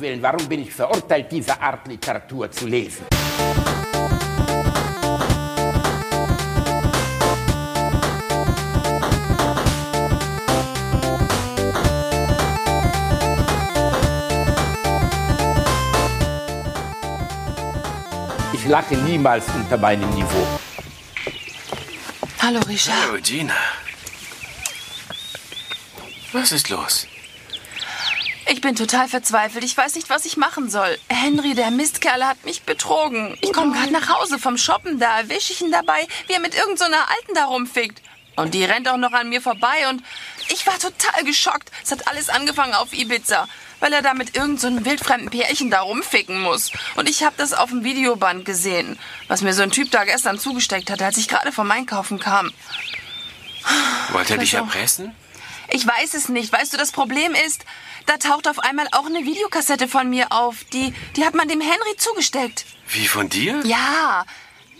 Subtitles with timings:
[0.00, 3.04] Willen, warum bin ich verurteilt, diese Art Literatur zu lesen?
[18.54, 20.46] Ich lache niemals unter meinem Niveau.
[22.40, 22.94] Hallo, Richard.
[23.02, 23.54] Hallo, Gina.
[26.32, 27.09] Was ist los?
[28.52, 29.62] Ich bin total verzweifelt.
[29.62, 30.98] Ich weiß nicht, was ich machen soll.
[31.08, 33.38] Henry, der Mistkerl, hat mich betrogen.
[33.42, 34.98] Ich komme gerade nach Hause vom Shoppen.
[34.98, 38.02] Da erwische ich ihn dabei, wie er mit irgendeiner so Alten da rumfickt.
[38.34, 40.02] Und die rennt auch noch an mir vorbei und
[40.48, 41.70] ich war total geschockt.
[41.84, 43.46] Es hat alles angefangen auf Ibiza,
[43.78, 46.72] weil er da mit irgendeinem so wildfremden Pärchen da rumficken muss.
[46.96, 50.40] Und ich habe das auf dem Videoband gesehen, was mir so ein Typ da gestern
[50.40, 52.50] zugesteckt hat, als ich gerade vom Einkaufen kam.
[54.10, 55.14] Wollte er dich erpressen?
[55.72, 56.52] Ich weiß es nicht.
[56.52, 57.64] Weißt du, das Problem ist,
[58.06, 60.64] da taucht auf einmal auch eine Videokassette von mir auf.
[60.72, 62.64] Die, die hat man dem Henry zugesteckt.
[62.88, 63.60] Wie von dir?
[63.64, 64.24] Ja,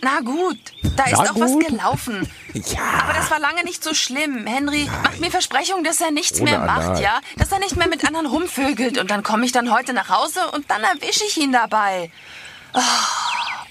[0.01, 0.57] na gut.
[0.97, 1.43] Da ist Na auch gut.
[1.43, 2.29] was gelaufen.
[2.53, 2.81] Ja.
[3.03, 4.45] Aber das war lange nicht so schlimm.
[4.45, 7.01] Henry macht mir Versprechungen, dass er nichts Ohne mehr macht, Anal.
[7.01, 7.21] ja?
[7.37, 8.97] Dass er nicht mehr mit anderen rumvögelt.
[8.97, 12.11] Und dann komme ich dann heute nach Hause und dann erwische ich ihn dabei.
[12.73, 12.79] Oh,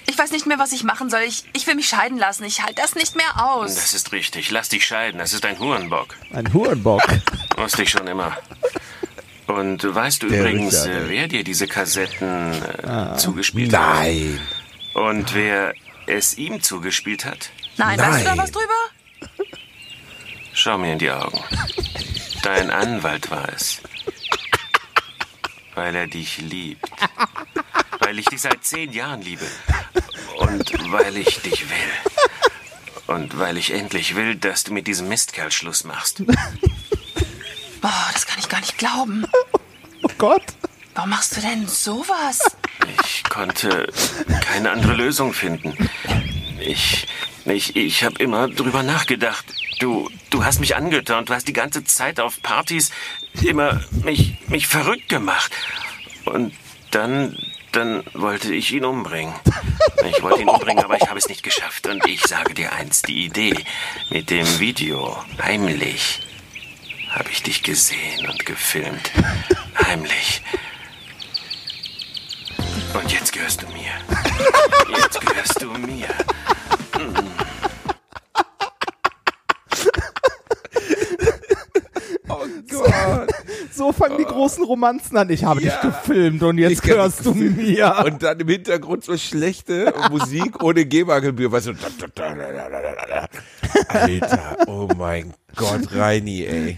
[0.07, 1.21] ich weiß nicht mehr, was ich machen soll.
[1.21, 2.43] Ich, ich will mich scheiden lassen.
[2.43, 3.75] Ich halte das nicht mehr aus.
[3.75, 4.51] Das ist richtig.
[4.51, 5.19] Lass dich scheiden.
[5.19, 6.15] Das ist ein Hurenbock.
[6.33, 7.01] Ein Hurenbock.
[7.57, 8.37] Wusste ich schon immer.
[9.47, 13.95] Und weißt du Der übrigens, Richard, äh, wer dir diese Kassetten äh, zugespielt hat?
[13.95, 14.39] Nein.
[14.93, 15.73] Und wer
[16.07, 17.49] es ihm zugespielt hat?
[17.77, 18.37] Nein, weißt du da Nein.
[18.37, 19.29] was drüber?
[20.53, 21.39] Schau mir in die Augen.
[22.43, 23.81] Dein Anwalt war es.
[25.75, 26.89] Weil er dich liebt.
[27.99, 29.45] Weil ich dich seit zehn Jahren liebe.
[30.37, 32.11] Und weil ich dich will.
[33.07, 36.23] Und weil ich endlich will, dass du mit diesem Mistkerl Schluss machst.
[37.81, 39.25] Boah, das kann ich gar nicht glauben.
[40.03, 40.43] Oh Gott.
[40.93, 42.39] Warum machst du denn sowas?
[43.05, 43.91] Ich konnte
[44.41, 45.89] keine andere Lösung finden.
[46.59, 47.07] Ich,
[47.45, 49.45] ich, ich habe immer drüber nachgedacht.
[49.81, 51.29] Du, du hast mich angetörnt.
[51.29, 52.91] Du hast die ganze Zeit auf Partys
[53.41, 55.51] immer mich, mich verrückt gemacht.
[56.23, 56.53] Und
[56.91, 57.35] dann,
[57.71, 59.33] dann wollte ich ihn umbringen.
[60.05, 61.87] Ich wollte ihn umbringen, aber ich habe es nicht geschafft.
[61.87, 63.55] Und ich sage dir eins, die Idee
[64.11, 66.21] mit dem Video, heimlich,
[67.09, 69.11] habe ich dich gesehen und gefilmt.
[69.83, 70.43] Heimlich.
[72.93, 74.95] Und jetzt gehörst du mir.
[74.95, 76.07] Jetzt gehörst du mir.
[82.27, 83.29] Oh Gott.
[83.71, 85.29] So fangen die großen Romanzen an.
[85.29, 85.71] Ich habe Ja.
[85.71, 88.03] dich gefilmt und jetzt Ich gehörst du mir.
[88.05, 91.51] Und dann im Hintergrund so schlechte Musik ohne GEMA-Gebühr.
[91.51, 91.73] Weißt du,
[93.87, 96.77] Alter, oh mein Gott, Reini, ey.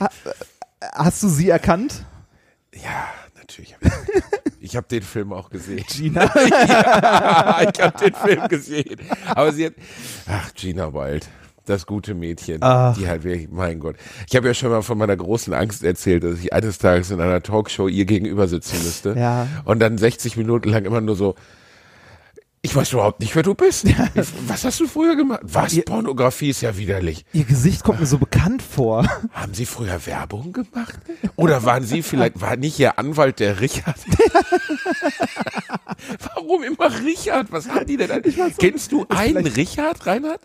[0.93, 2.03] Hast du sie erkannt?
[2.73, 3.07] Ja,
[3.37, 3.73] natürlich.
[3.75, 3.91] Hab ich
[4.59, 5.85] ich habe den Film auch gesehen.
[5.89, 6.23] Gina?
[6.49, 8.97] ja, ich habe den Film gesehen.
[9.27, 9.73] Aber sie hat,
[10.27, 11.27] ach, Gina Wild.
[11.65, 12.97] Das gute Mädchen, Ach.
[12.97, 13.95] die halt wirklich, mein Gott.
[14.29, 17.21] Ich habe ja schon mal von meiner großen Angst erzählt, dass ich eines Tages in
[17.21, 19.15] einer Talkshow ihr gegenüber sitzen müsste.
[19.17, 19.47] Ja.
[19.63, 21.35] Und dann 60 Minuten lang immer nur so,
[22.65, 23.83] ich weiß überhaupt nicht, wer du bist.
[23.85, 23.95] Ich,
[24.47, 25.41] was hast du früher gemacht?
[25.43, 25.73] Was?
[25.73, 27.25] Ihr- Pornografie ist ja widerlich.
[27.33, 29.05] Ihr Gesicht kommt mir so bekannt vor.
[29.31, 30.95] Haben Sie früher Werbung gemacht?
[31.37, 33.95] Oder waren Sie vielleicht, war nicht Ihr Anwalt der Richard?
[36.35, 37.51] Warum immer Richard?
[37.51, 38.21] Was haben die denn?
[38.57, 40.41] Kennst du einen Richard, Reinhard?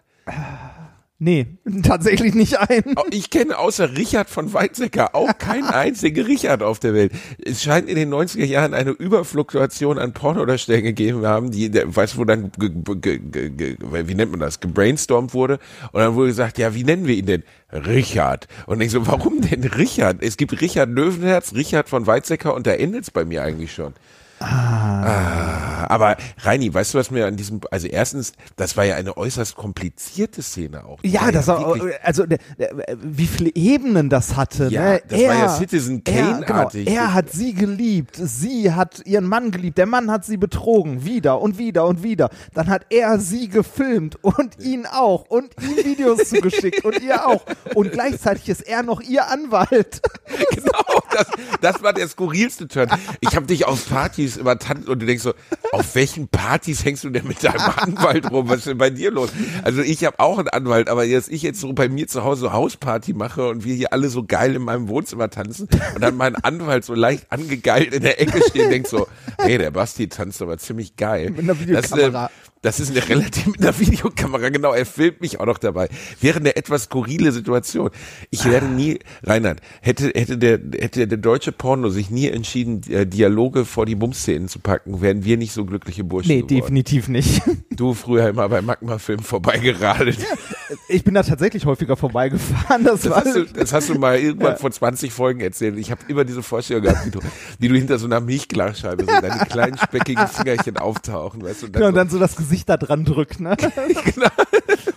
[1.21, 2.95] Nee, tatsächlich nicht ein.
[2.97, 7.13] Oh, Ich kenne außer Richard von Weizsäcker auch keinen einzigen Richard auf der Welt.
[7.45, 12.19] Es scheint in den 90er Jahren eine Überfluktuation an Pornodarstellern gegeben haben, die, weißt du,
[12.19, 15.59] wo dann, wie nennt man das, gebrainstormt wurde
[15.91, 17.43] und dann wurde gesagt, ja, wie nennen wir ihn denn?
[17.73, 18.47] Richard.
[18.67, 20.23] Und ich so, warum denn Richard?
[20.23, 23.93] Es gibt Richard Löwenherz, Richard von Weizsäcker und da endet's bei mir eigentlich schon.
[24.41, 29.17] Ah, aber Reini, weißt du, was mir an diesem, also erstens, das war ja eine
[29.17, 31.01] äußerst komplizierte Szene auch.
[31.01, 32.71] Die Ja, das war, wirklich- also der, der,
[33.03, 34.69] wie viele Ebenen das hatte.
[34.69, 35.03] Ja, ne?
[35.09, 36.89] das war ja Citizen er, genau, Kane-artig.
[36.89, 41.41] er hat sie geliebt, sie hat ihren Mann geliebt, der Mann hat sie betrogen, wieder
[41.41, 42.31] und wieder und wieder.
[42.55, 47.45] Dann hat er sie gefilmt und ihn auch und ihm Videos zugeschickt und ihr auch.
[47.75, 50.01] Und gleichzeitig ist er noch ihr Anwalt.
[50.51, 51.27] genau, das,
[51.61, 52.89] das war der skurrilste Turn.
[53.21, 55.33] Ich habe dich auf Partys übertannt und du denkst so,
[55.73, 58.49] auf welchen Partys hängst du denn mit deinem Anwalt rum?
[58.49, 59.31] Was ist denn bei dir los?
[59.63, 62.43] Also ich habe auch einen Anwalt, aber dass ich jetzt so bei mir zu Hause
[62.43, 66.17] so Hausparty mache und wir hier alle so geil in meinem Wohnzimmer tanzen und dann
[66.17, 69.07] mein Anwalt so leicht angegeilt in der Ecke steht und denkt so,
[69.39, 71.31] hey, der Basti tanzt aber ziemlich geil.
[71.31, 72.11] Mit einer Videokamera.
[72.11, 74.73] Das, äh, Das ist eine relativ mit einer Videokamera, genau.
[74.73, 75.89] Er filmt mich auch noch dabei.
[76.21, 77.91] Wäre eine etwas skurrile Situation.
[78.31, 83.07] Ich werde nie, Reinhard, hätte, hätte der, hätte der deutsche Porno sich nie entschieden, äh,
[83.07, 86.61] Dialoge vor die Bumszenen zu packen, wären wir nicht so glückliche Burschen Nee, geworden.
[86.63, 87.43] definitiv nicht.
[87.71, 90.19] Du früher immer bei Magma-Film vorbeigeradelt.
[90.89, 92.85] Ich bin da tatsächlich häufiger vorbeigefahren.
[92.85, 95.79] Das, Das war hast, du, das hast du mal irgendwann vor 20 Folgen erzählt.
[95.79, 97.21] Ich habe immer diese Vorstellung gehabt, wie du,
[97.59, 101.73] wie du hinter so einer Milchglasscheibe so deine kleinen speckigen Fingerchen auftauchen, weißt du, und
[101.75, 103.57] dann, Genau, und so, dann so das Gesicht da dran drückt, ne?
[104.15, 104.29] Genau.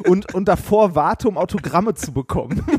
[0.06, 2.63] und, und davor warte, um Autogramme zu bekommen.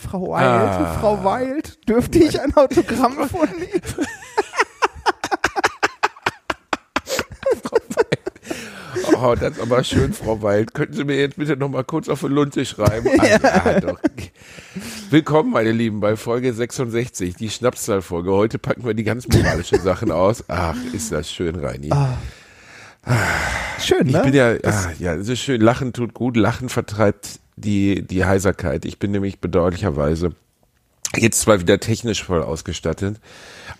[0.00, 0.98] Frau Wild, Ah.
[1.00, 3.82] Frau Wild, dürfte ich ein Autogramm von Ihnen?
[9.22, 10.74] oh, das ist aber schön, Frau Wild.
[10.74, 13.08] Könnten Sie mir jetzt bitte noch mal kurz auf die Lunte schreiben?
[13.20, 13.98] Ah, ja, doch.
[15.10, 18.30] Willkommen, meine Lieben, bei Folge 66, die Schnapszahlfolge.
[18.32, 20.44] Heute packen wir die ganz moralischen Sachen aus.
[20.48, 21.90] Ach, ist das schön, Reini.
[23.80, 24.22] Schön, Ich ne?
[24.22, 25.60] bin ja, ah, ja, es ist schön.
[25.60, 26.36] Lachen tut gut.
[26.36, 28.84] Lachen vertreibt die, die Heiserkeit.
[28.84, 30.32] Ich bin nämlich bedauerlicherweise
[31.16, 33.20] jetzt zwar wieder technisch voll ausgestattet,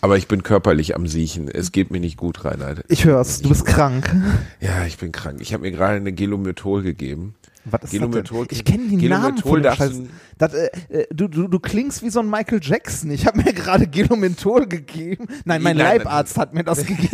[0.00, 1.48] aber ich bin körperlich am Siechen.
[1.48, 2.84] Es geht mir nicht gut, Reinhard.
[2.88, 4.14] ich hör's, du bist krank.
[4.60, 5.40] Ja, ich bin krank.
[5.40, 7.34] Ich habe mir gerade eine Gelomethol gegeben.
[7.64, 8.58] Was ist Gelomethol- das denn?
[8.58, 10.02] Ich kenne die Namen von dem Scheiß.
[10.38, 13.10] Das, äh, äh, du, du, du klingst wie so ein Michael Jackson.
[13.10, 15.26] Ich habe mir gerade Gelomenthol gegeben.
[15.44, 17.10] Nein, mein Nein, nein, Leibarzt hat mir das gegeben.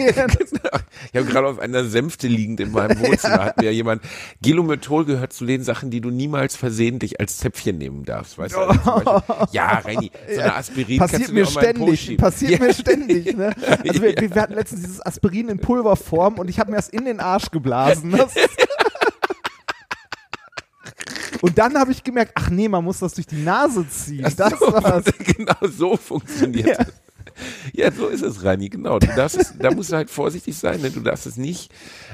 [1.12, 4.02] Ich habe gerade auf einer Sänfte liegend in meinem Wohnzimmer hat mir jemand
[4.42, 8.60] Gelomethol gehört zu den Sachen, die du niemals versehentlich als Zäpfchen nehmen darfst, weißt du?
[8.60, 9.22] Also
[9.52, 12.58] ja, Reini, so eine Aspirin Passiert mir mir ständig, passiert ja.
[12.58, 13.36] mir ständig.
[13.36, 13.54] Ne?
[13.86, 17.04] Also wir, wir hatten letztens dieses Aspirin in Pulverform und ich habe mir das in
[17.04, 18.12] den Arsch geblasen.
[18.12, 18.34] Das
[21.46, 24.22] und dann habe ich gemerkt, ach nee, man muss das durch die Nase ziehen.
[24.36, 25.04] Das so, war's.
[25.18, 26.74] genau so funktioniert Ja.
[26.84, 26.92] das.
[27.72, 28.98] Ja, so ist es, Rani, genau.
[28.98, 30.90] Du darfst es, da musst du halt vorsichtig sein, ne?
[30.90, 31.70] du darfst es nicht.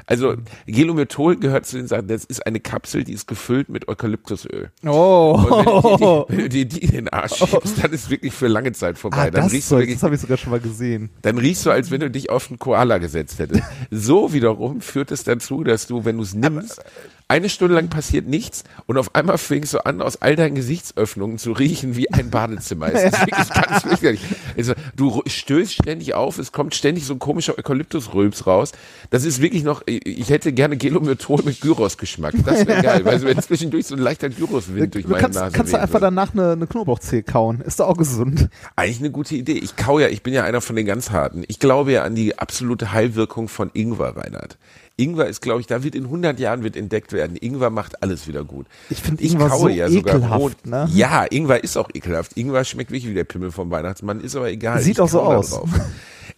[0.06, 0.34] Also
[0.66, 4.70] Gelomethol gehört zu den Sachen, das ist eine Kapsel, die ist gefüllt mit Eukalyptusöl.
[4.82, 8.48] Und Oh, wenn du dir die, die in den Arsch schiebst, dann ist wirklich für
[8.48, 9.16] lange Zeit vorbei.
[9.18, 11.10] ah, dann das, riechst du Zeug, wirklich das habe ich sogar schon mal gesehen.
[11.22, 13.62] dann riechst du, als wenn du dich auf einen Koala gesetzt hättest.
[13.90, 16.82] So wiederum führt es dazu, dass du, wenn du es nimmst,
[17.28, 21.38] eine Stunde lang passiert nichts und auf einmal fängst du an, aus all deinen Gesichtsöffnungen
[21.38, 22.92] zu riechen wie ein Badezimmer.
[22.92, 24.20] Es ist wirklich ganz fürchterlich.
[24.56, 28.72] Also, du stößt ständig auf, es kommt ständig so ein komischer Eukalyptusrülps raus.
[29.10, 32.34] Das ist wirklich noch, ich hätte gerne Gelomethol mit Gyros-Geschmack.
[32.44, 35.56] Das wäre geil, weil wenn zwischendurch so ein leichter Gyroswind durch Du meine kannst, Nase
[35.56, 36.06] kannst du einfach würde.
[36.06, 37.60] danach eine, eine Knoblauchzehe kauen.
[37.60, 38.48] Ist doch auch gesund.
[38.76, 39.52] Eigentlich eine gute Idee.
[39.58, 41.44] Ich kau ja, ich bin ja einer von den ganz harten.
[41.48, 44.58] Ich glaube ja an die absolute Heilwirkung von Ingwer, Reinhard.
[44.96, 47.36] Ingwer ist, glaube ich, da wird in 100 Jahren wird entdeckt werden.
[47.36, 48.66] Ingwer macht alles wieder gut.
[48.90, 50.88] Ich finde Ingwer so ekelhaft, ne?
[50.92, 52.36] Ja, Ingwer ist auch ekelhaft.
[52.36, 54.80] Ingwer schmeckt wirklich wie der Pimmel vom Weihnachtsmann, ist aber egal.
[54.82, 55.50] Sieht Ich auch so aus.
[55.50, 55.68] drauf.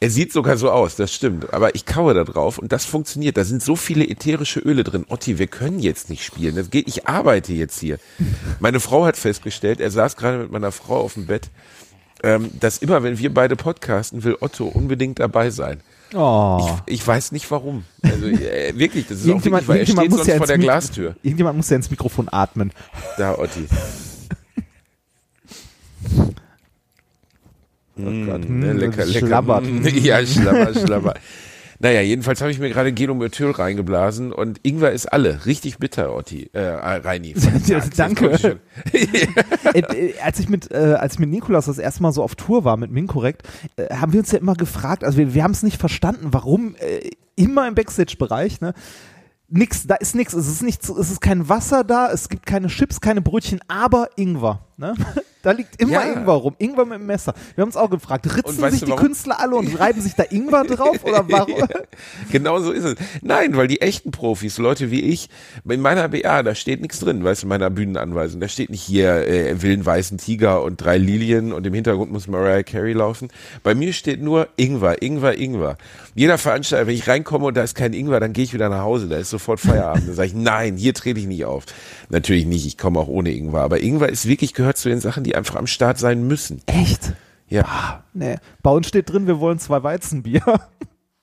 [0.01, 1.53] Er sieht sogar so aus, das stimmt.
[1.55, 3.37] Aber ich kaue da drauf und das funktioniert.
[3.37, 5.05] Da sind so viele ätherische Öle drin.
[5.09, 6.56] Otti, wir können jetzt nicht spielen.
[6.56, 7.99] Das geht, ich arbeite jetzt hier.
[8.61, 11.49] Meine Frau hat festgestellt, er saß gerade mit meiner Frau auf dem Bett,
[12.23, 15.81] ähm, dass immer, wenn wir beide podcasten, will Otto unbedingt dabei sein.
[16.14, 16.70] Oh.
[16.87, 17.84] Ich, ich weiß nicht warum.
[18.02, 20.49] Also äh, wirklich, das ist auch wirklich, weil er steht muss sonst ja vor ins
[20.49, 21.16] der Mik- Glastür.
[21.22, 22.70] Irgendjemand muss ja ins Mikrofon atmen.
[23.19, 23.66] Da, Otti.
[27.96, 29.26] Oh Gott, Ne, hm, lecker, lecker.
[29.26, 29.64] Schlabbert.
[29.64, 31.14] Mm, Ja, schlabber, schlabber.
[31.84, 35.44] Naja, jedenfalls habe ich mir gerade Gelomethol reingeblasen und Ingwer ist alle.
[35.44, 36.48] Richtig bitter, Otti.
[36.54, 37.34] Äh, Reini.
[37.66, 38.31] Ja, Sag's, danke.
[38.92, 38.98] äh,
[39.78, 42.64] äh, als ich mit äh, als ich mit Nikolas das erste Mal so auf Tour
[42.64, 43.43] war mit Minkorrekt,
[43.76, 46.74] äh, haben wir uns ja immer gefragt, also wir, wir haben es nicht verstanden, warum
[46.76, 48.72] äh, immer im Backstage-Bereich, ne?
[49.48, 52.69] Nix, da ist nichts, es ist nichts, es ist kein Wasser da, es gibt keine
[52.69, 54.94] Chips, keine Brötchen, aber Ingwer, ne?
[55.44, 56.00] Da liegt immer Ja.
[56.14, 57.34] Ingwer rum, Ingwer mit dem Messer.
[57.54, 59.04] Wir haben uns auch gefragt, ritzen sich die warum?
[59.04, 61.58] Künstler alle und reiben sich da Ingwer drauf oder warum?
[61.58, 61.66] Ja,
[62.32, 62.94] genau so ist es.
[63.20, 65.28] Nein, weil die echten Profis, Leute wie ich,
[65.69, 68.40] in meiner BA, da steht nichts drin, weißt du, in meiner Bühnenanweisung.
[68.40, 72.26] Da steht nicht hier äh, willen weißen Tiger und drei Lilien und im Hintergrund muss
[72.26, 73.28] Mariah Carey laufen.
[73.62, 75.76] Bei mir steht nur Ingwer, Ingwer, Ingwer.
[76.14, 78.81] Jeder Veranstalter, wenn ich reinkomme und da ist kein Ingwer, dann gehe ich wieder nach
[78.81, 80.08] Hause, da ist sofort Feierabend.
[80.08, 81.64] Dann sage ich, nein, hier trete ich nicht auf.
[82.08, 83.60] Natürlich nicht, ich komme auch ohne Ingwer.
[83.60, 86.63] Aber Ingwer ist wirklich, gehört zu den Sachen, die einfach am Start sein müssen.
[86.67, 87.13] Echt?
[87.49, 88.05] Ja.
[88.15, 88.37] Nee.
[88.63, 90.43] Bei uns steht drin, wir wollen zwei Weizenbier.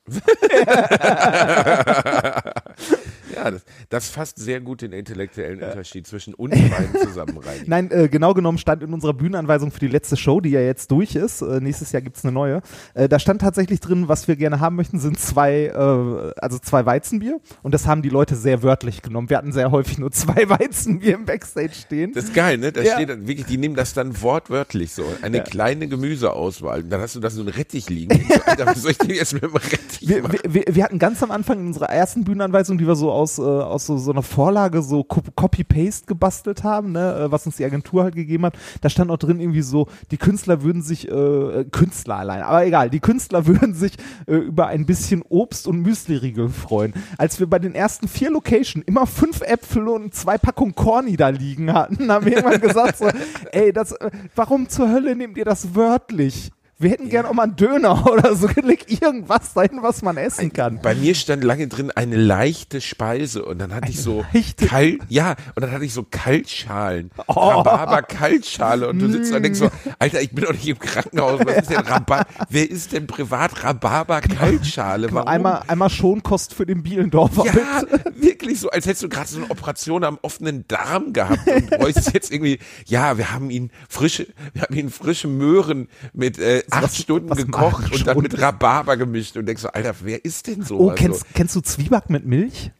[3.35, 7.61] Ja, das, das fasst sehr gut den intellektuellen Unterschied zwischen uns beiden zusammen rein.
[7.65, 10.91] Nein, äh, genau genommen stand in unserer Bühnenanweisung für die letzte Show, die ja jetzt
[10.91, 12.61] durch ist, äh, nächstes Jahr gibt's eine neue,
[12.93, 16.85] äh, da stand tatsächlich drin, was wir gerne haben möchten, sind zwei, äh, also zwei
[16.85, 19.29] Weizenbier und das haben die Leute sehr wörtlich genommen.
[19.29, 22.13] Wir hatten sehr häufig nur zwei Weizenbier im Backstage stehen.
[22.13, 22.71] Das ist geil, ne?
[22.71, 22.93] Da Ja.
[22.95, 25.03] steht dann wirklich, die nehmen das dann wortwörtlich so.
[25.21, 26.81] Eine kleine Gemüseauswahl.
[26.83, 28.19] Und dann hast du da so einen Rettich liegen.
[28.27, 30.37] So, Alter, was soll ich denn jetzt mit dem Rettich wir, machen?
[30.43, 33.30] wir, wir, wir hatten ganz am Anfang in unserer ersten Bühnenanweisung, die wir so aus,
[33.39, 37.57] äh, aus so, so einer Vorlage so Co- Copy-Paste gebastelt haben, ne, äh, was uns
[37.57, 41.07] die Agentur halt gegeben hat, da stand auch drin irgendwie so, die Künstler würden sich,
[41.09, 43.93] äh, äh, Künstler allein, aber egal, die Künstler würden sich
[44.27, 46.93] äh, über ein bisschen Obst und Müsli-Riegel freuen.
[47.17, 51.29] Als wir bei den ersten vier Locations immer fünf Äpfel und zwei Packungen Corny da
[51.29, 53.07] liegen hatten, haben wir irgendwann gesagt so,
[53.51, 56.51] ey, das, äh, warum zur Hölle nehmt ihr das wörtlich?
[56.81, 58.47] Wir hätten gern auch mal einen Döner oder so.
[58.63, 60.79] Leg irgendwas dahin, was man essen kann.
[60.81, 64.99] Bei mir stand lange drin eine leichte Speise und dann hatte ich so leichte- kalt,
[65.09, 67.11] ja, und dann hatte ich so Kaltschalen.
[67.27, 67.33] Oh.
[67.33, 69.69] Rhabarber Kaltschale und du sitzt da und denkst so,
[69.99, 72.25] Alter, ich bin doch nicht im Krankenhaus, was ist denn Rhabarber?
[72.49, 75.07] Wer ist denn privat Rhabarber Kaltschale?
[75.11, 75.27] Warum?
[75.27, 77.45] Einmal, einmal Schonkost für den Bielendorfer.
[77.45, 77.83] Ja,
[78.15, 82.13] wirklich so, als hättest du gerade so eine Operation am offenen Darm gehabt und bräuchtest
[82.13, 86.83] jetzt irgendwie, ja, wir haben ihn frische, wir haben ihn frische Möhren mit äh, acht
[86.83, 90.47] was- Stunden was gekocht und dann mit Rhabarber gemischt und denkst so, Alter, wer ist
[90.47, 90.77] denn so?
[90.79, 92.71] Oh, kennst, kennst du Zwieback mit Milch?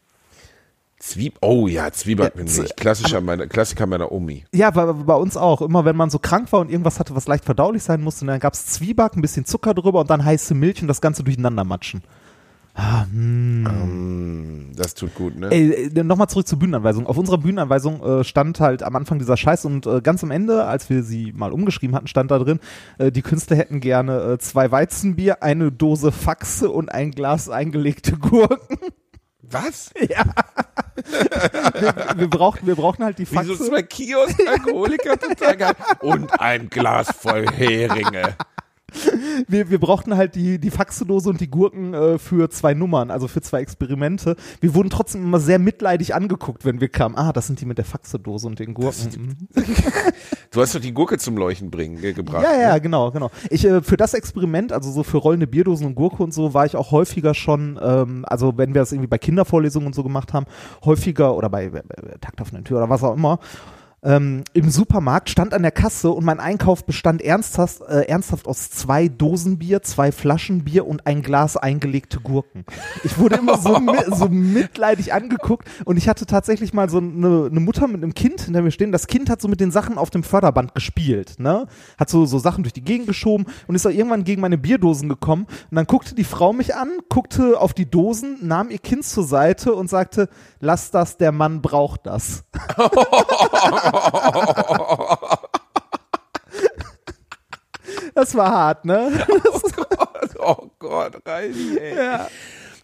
[1.00, 2.76] Zwieb, oh ja, Zwieback mit Ja, Milch.
[2.76, 4.46] Klassischer meiner, Klassiker meiner Omi.
[4.54, 5.62] Ja, bei, bei uns auch.
[5.62, 8.40] Immer wenn man so krank war und irgendwas hatte, was leicht verdaulich sein musste, dann
[8.40, 12.04] gab's Zwieback, ein bisschen Zucker drüber und dann heiße Milch und das Ganze durcheinander matschen.
[14.76, 15.50] Das tut gut, ne?
[15.52, 17.06] Ey, äh, nochmal zurück zur Bühnenanweisung.
[17.06, 20.66] Auf unserer Bühnenanweisung äh, stand halt am Anfang dieser Scheiß und äh, ganz am Ende,
[20.66, 22.60] als wir sie mal umgeschrieben hatten, stand da drin,
[22.98, 28.14] äh, die Künstler hätten gerne äh, zwei Weizenbier, eine Dose Faxe und ein Glas eingelegte
[28.18, 28.78] Gurken.
[29.42, 29.92] Was?
[31.00, 33.58] Wir, wir, brauchten, wir brauchten halt die Faxe.
[33.58, 35.18] zwei Kiosk-Alkoholiker.
[36.02, 38.36] Und ein Glas voll Heringe.
[39.48, 43.28] wir, wir brauchten halt die, die Faxedose und die Gurken äh, für zwei Nummern, also
[43.28, 44.36] für zwei Experimente.
[44.60, 47.16] Wir wurden trotzdem immer sehr mitleidig angeguckt, wenn wir kamen.
[47.16, 49.48] Ah, das sind die mit der Faxedose und den Gurken.
[50.52, 52.44] Du hast doch die Gurke zum Leuchten bringen, ge gebracht.
[52.44, 52.82] Ja, ja, ne?
[52.82, 53.32] genau, genau.
[53.50, 56.66] Ich äh, für das Experiment, also so für rollende Bierdosen und Gurke und so, war
[56.66, 60.34] ich auch häufiger schon, ähm, also wenn wir das irgendwie bei Kindervorlesungen und so gemacht
[60.34, 60.46] haben,
[60.84, 63.40] häufiger oder bei, bei, bei Takt auf einer Tür oder was auch immer.
[64.04, 68.72] Ähm, Im Supermarkt stand an der Kasse und mein Einkauf bestand ernsthaft, äh, ernsthaft aus
[68.72, 72.66] zwei Dosen Bier, zwei Flaschen Bier und ein Glas eingelegte Gurken.
[73.04, 77.48] Ich wurde immer so, mi so mitleidig angeguckt und ich hatte tatsächlich mal so eine,
[77.52, 78.92] eine Mutter mit einem Kind hinter mir stehen.
[78.92, 81.68] Das Kind hat so mit den Sachen auf dem Förderband gespielt, ne?
[82.00, 85.10] Hat so, so Sachen durch die Gegend geschoben und ist auch irgendwann gegen meine Bierdosen
[85.10, 85.46] gekommen.
[85.70, 89.26] Und dann guckte die Frau mich an, guckte auf die Dosen, nahm ihr Kind zur
[89.26, 90.28] Seite und sagte,
[90.60, 92.46] lass das, der Mann braucht das.
[98.14, 99.12] Das war hart, ne?
[100.44, 101.96] Oh Gott, Reini, ey.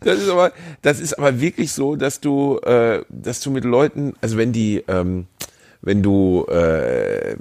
[0.02, 0.52] Das ist aber,
[0.84, 4.84] das ist aber wirklich so, dass du, äh, dass du mit Leuten, also wenn die,
[4.88, 5.26] ähm,
[5.88, 7.38] wenn du äh,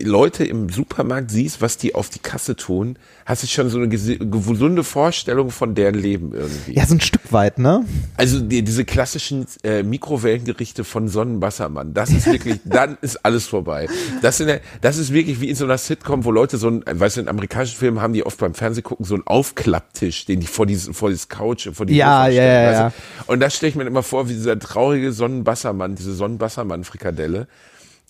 [0.00, 3.88] Leute im Supermarkt siehst, was die auf die Kasse tun, hast du schon so eine
[3.88, 6.74] gesunde Vorstellung von deren Leben irgendwie.
[6.74, 7.84] Ja, so ein Stück weit, ne?
[8.16, 13.88] Also die, diese klassischen äh, Mikrowellengerichte von Sonnenwassermann, das ist wirklich, dann ist alles vorbei.
[14.22, 17.16] Das, sind, das ist wirklich wie in so einer Sitcom, wo Leute so ein, weißt
[17.16, 20.66] du, in amerikanischen Filmen haben die oft beim Fernsehgucken so einen Aufklapptisch, den die vor
[20.66, 22.92] dieses, vor dieses Couch, vor die Ja, Sofa ja, stellen, ja, ja.
[23.26, 27.48] Und das stelle ich mir immer vor, wie dieser traurige Sonnenwassermann, diese Sonnenwassermann-Frikadelle,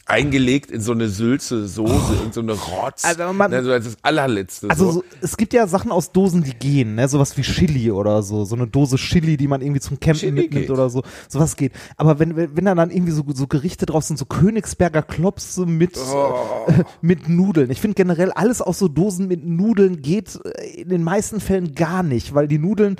[0.06, 3.84] eingelegt in so eine Sülze Soße, in so eine Rotz, Also man- ne, so als
[3.86, 4.70] das allerletzte.
[4.70, 5.04] Also so.
[5.20, 7.08] es gibt ja Sachen aus Dosen, die gehen, ne?
[7.08, 8.44] Sowas wie Chili oder so.
[8.44, 10.70] So eine Dose Chili, die man irgendwie zum Campen Chili mitnimmt geht.
[10.70, 11.02] oder so.
[11.28, 11.72] Sowas geht.
[11.96, 15.66] Aber wenn, wenn wenn da dann irgendwie so, so Gerichte drauf sind, so Königsberger Klopse
[15.66, 16.34] mit, Oh.
[16.68, 17.70] äh, mit Nudeln.
[17.70, 21.75] Ich finde generell alles aus so Dosen mit Nudeln geht äh, in den meisten Fällen
[21.75, 22.96] gar nicht, weil die Nudeln,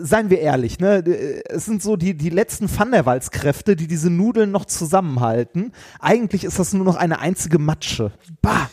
[0.00, 0.98] seien wir ehrlich, ne?
[1.06, 5.72] äh, Es sind so die, die letzten Van der Waals-Kräfte, die diese Nudeln noch zusammenhalten.
[6.00, 8.12] Eigentlich ist das nur noch eine einzige Matsche.
[8.42, 8.70] Bah!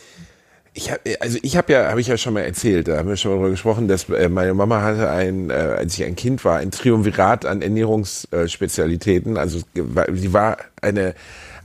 [0.74, 3.16] Ich hab, also ich habe ja, habe ich ja schon mal erzählt, da haben wir
[3.16, 6.44] schon mal drüber gesprochen, dass äh, meine Mama hatte ein, äh, als ich ein Kind
[6.44, 9.38] war, ein Triumvirat an Ernährungsspezialitäten.
[9.38, 11.14] Also sie war eine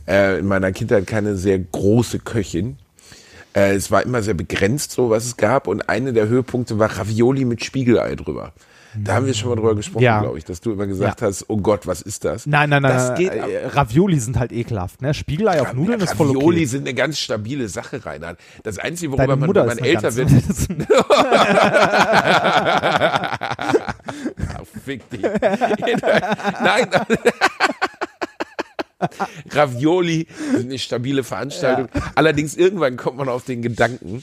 [0.08, 2.78] äh, in meiner Kindheit keine sehr große Köchin.
[3.54, 5.68] Äh, es war immer sehr begrenzt, so was es gab.
[5.68, 8.54] Und eine der Höhepunkte war Ravioli mit Spiegelei drüber.
[8.96, 10.20] Da haben wir schon mal drüber gesprochen, Ja.
[10.22, 11.28] glaube ich, dass du immer gesagt Ja.
[11.28, 12.46] hast, oh Gott, was ist das?
[12.46, 12.94] Nein, nein, nein.
[12.94, 15.14] Das nein, geht äh, Ravioli sind halt ekelhaft, ne?
[15.14, 16.66] Spiegelei auf Nudeln ist voll Ravioli okay.
[16.66, 18.38] sind eine ganz stabile Sache, Reinhard.
[18.64, 20.30] Das Einzige, worüber man, man älter wird,
[24.48, 25.22] Ach, fick dich.
[26.62, 26.88] Nein.
[29.52, 31.88] Ravioli sind eine stabile Veranstaltung.
[32.16, 34.22] Allerdings irgendwann kommt man auf den Gedanken,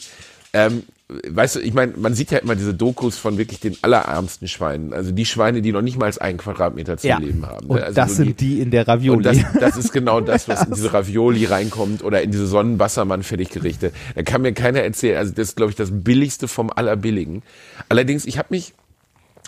[0.53, 0.83] ähm,
[1.27, 4.93] weißt du, ich meine, man sieht ja immer diese Dokus von wirklich den allerärmsten Schweinen.
[4.93, 7.19] Also die Schweine, die noch nicht mal als einen Quadratmeter zu Ja.
[7.19, 7.67] leben haben.
[7.67, 7.73] ne?
[7.73, 9.17] Und Also das so sind die in der Ravioli.
[9.17, 13.93] und das, das ist genau das, was in diese Ravioli reinkommt oder in diese Sonnenwassermann-Fertiggerichte.
[14.15, 15.17] Da kann mir keiner erzählen.
[15.17, 17.43] Also das ist, glaube ich, das Billigste vom Allerbilligen.
[17.89, 18.75] Allerdings, ich habe mich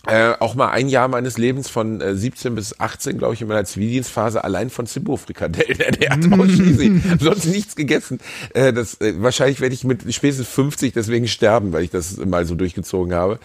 [0.07, 3.49] äh, auch mal ein Jahr meines Lebens von äh, 17 bis 18, glaube ich, in
[3.49, 6.41] meiner Zivildienstphase allein von Zimbo-Frikadellen ernährt.
[6.41, 7.03] Ausschließlich.
[7.21, 8.19] Sonst nichts gegessen.
[8.55, 12.47] Äh, das, äh, wahrscheinlich werde ich mit spätestens 50 deswegen sterben, weil ich das mal
[12.47, 13.39] so durchgezogen habe.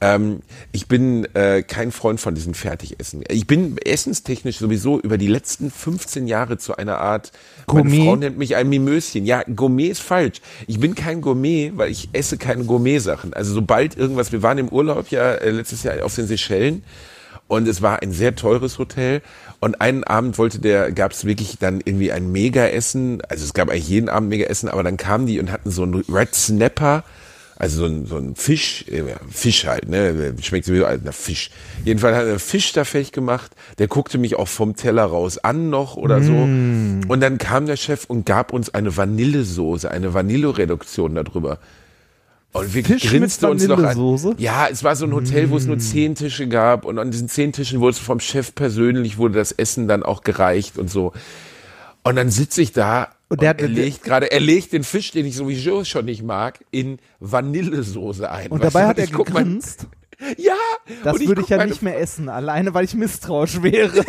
[0.00, 3.24] Ähm, ich bin äh, kein Freund von diesen Fertigessen.
[3.28, 7.32] Ich bin essenstechnisch sowieso über die letzten 15 Jahre zu einer Art,
[7.66, 8.04] meine Gourmet?
[8.04, 9.26] Frau nennt mich ein Mimöschen.
[9.26, 10.40] Ja, Gourmet ist falsch.
[10.68, 13.34] Ich bin kein Gourmet, weil ich esse keine Gourmet-Sachen.
[13.34, 16.82] Also sobald irgendwas, wir waren im Urlaub ja äh, letztes Jahr auf den Seychellen
[17.48, 19.22] und es war ein sehr teures Hotel
[19.60, 23.70] und einen Abend wollte der, gab es wirklich dann irgendwie ein Mega-Essen, also es gab
[23.70, 27.04] eigentlich jeden Abend Mega-Essen, aber dann kamen die und hatten so einen Red Snapper,
[27.58, 31.50] also so ein, so ein Fisch, äh, Fisch halt, ne, schmeckt sowieso als Fisch.
[31.84, 35.70] Jedenfalls hat er Fisch da fertig gemacht, der guckte mich auch vom Teller raus an
[35.70, 36.32] noch oder so.
[36.32, 41.58] Und dann kam der Chef und gab uns eine Vanillesoße, eine Vanillereduktion darüber.
[42.58, 44.34] Und wir Fisch mit grinste uns noch an.
[44.38, 47.28] Ja, es war so ein Hotel, wo es nur zehn Tische gab und an diesen
[47.28, 51.12] zehn Tischen wurde es vom Chef persönlich, wurde das Essen dann auch gereicht und so.
[52.02, 54.84] Und dann sitze ich da und, Und der hat- er legt gerade, er legt den
[54.84, 58.50] Fisch, den ich sowieso schon nicht mag, in Vanillesoße ein.
[58.52, 59.86] Und Weißt dabei du, hat er guck mal- gegrinst.
[60.38, 60.54] Ja,
[61.04, 63.92] Das ich würde ich guck ja nicht mehr essen, alleine weil ich misstrauisch wäre.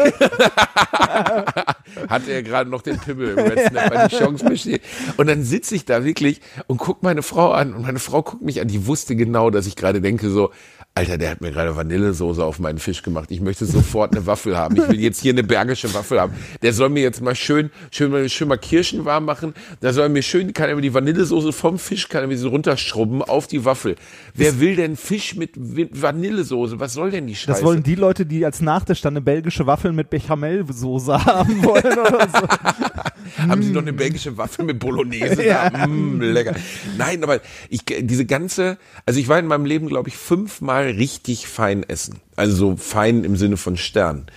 [2.10, 4.82] hatte er gerade noch den Pimmel im Snap, weil die Chance besteht.
[5.18, 8.42] Und dann sitze ich da wirklich und guck meine Frau an und meine Frau guckt
[8.42, 10.52] mich an, die wusste genau, dass ich gerade denke so,
[10.98, 13.30] Alter, der hat mir gerade Vanillesoße auf meinen Fisch gemacht.
[13.30, 14.76] Ich möchte sofort eine Waffel haben.
[14.78, 16.34] Ich will jetzt hier eine bergische Waffel haben.
[16.64, 19.54] Der soll mir jetzt mal schön, schön, mal- schön mal Kirschen warm machen.
[19.80, 22.38] Da soll er mir schön, kann er mir die Vanillesoße vom Fisch, kann er mir
[22.38, 23.96] so runterschrubben auf die Waffel.
[24.34, 26.80] Wer will denn Fisch mit Vanillesoße?
[26.80, 27.52] Was soll denn die Scheiße?
[27.52, 32.00] Das wollen die Leute, die als Nachtisch dann eine belgische Waffel mit Bechamelsoße haben wollen
[32.00, 32.48] oder so.
[33.38, 35.70] Haben Sie noch eine belgische Waffel mit Bolognese Ja.
[35.70, 35.88] da?
[35.88, 36.56] Mm, lecker.
[36.98, 41.48] Nein, aber ich, diese ganze, also ich war in meinem Leben, glaube ich, fünfmal richtig
[41.48, 42.22] fein essen.
[42.36, 44.28] Also so fein im Sinne von Stern.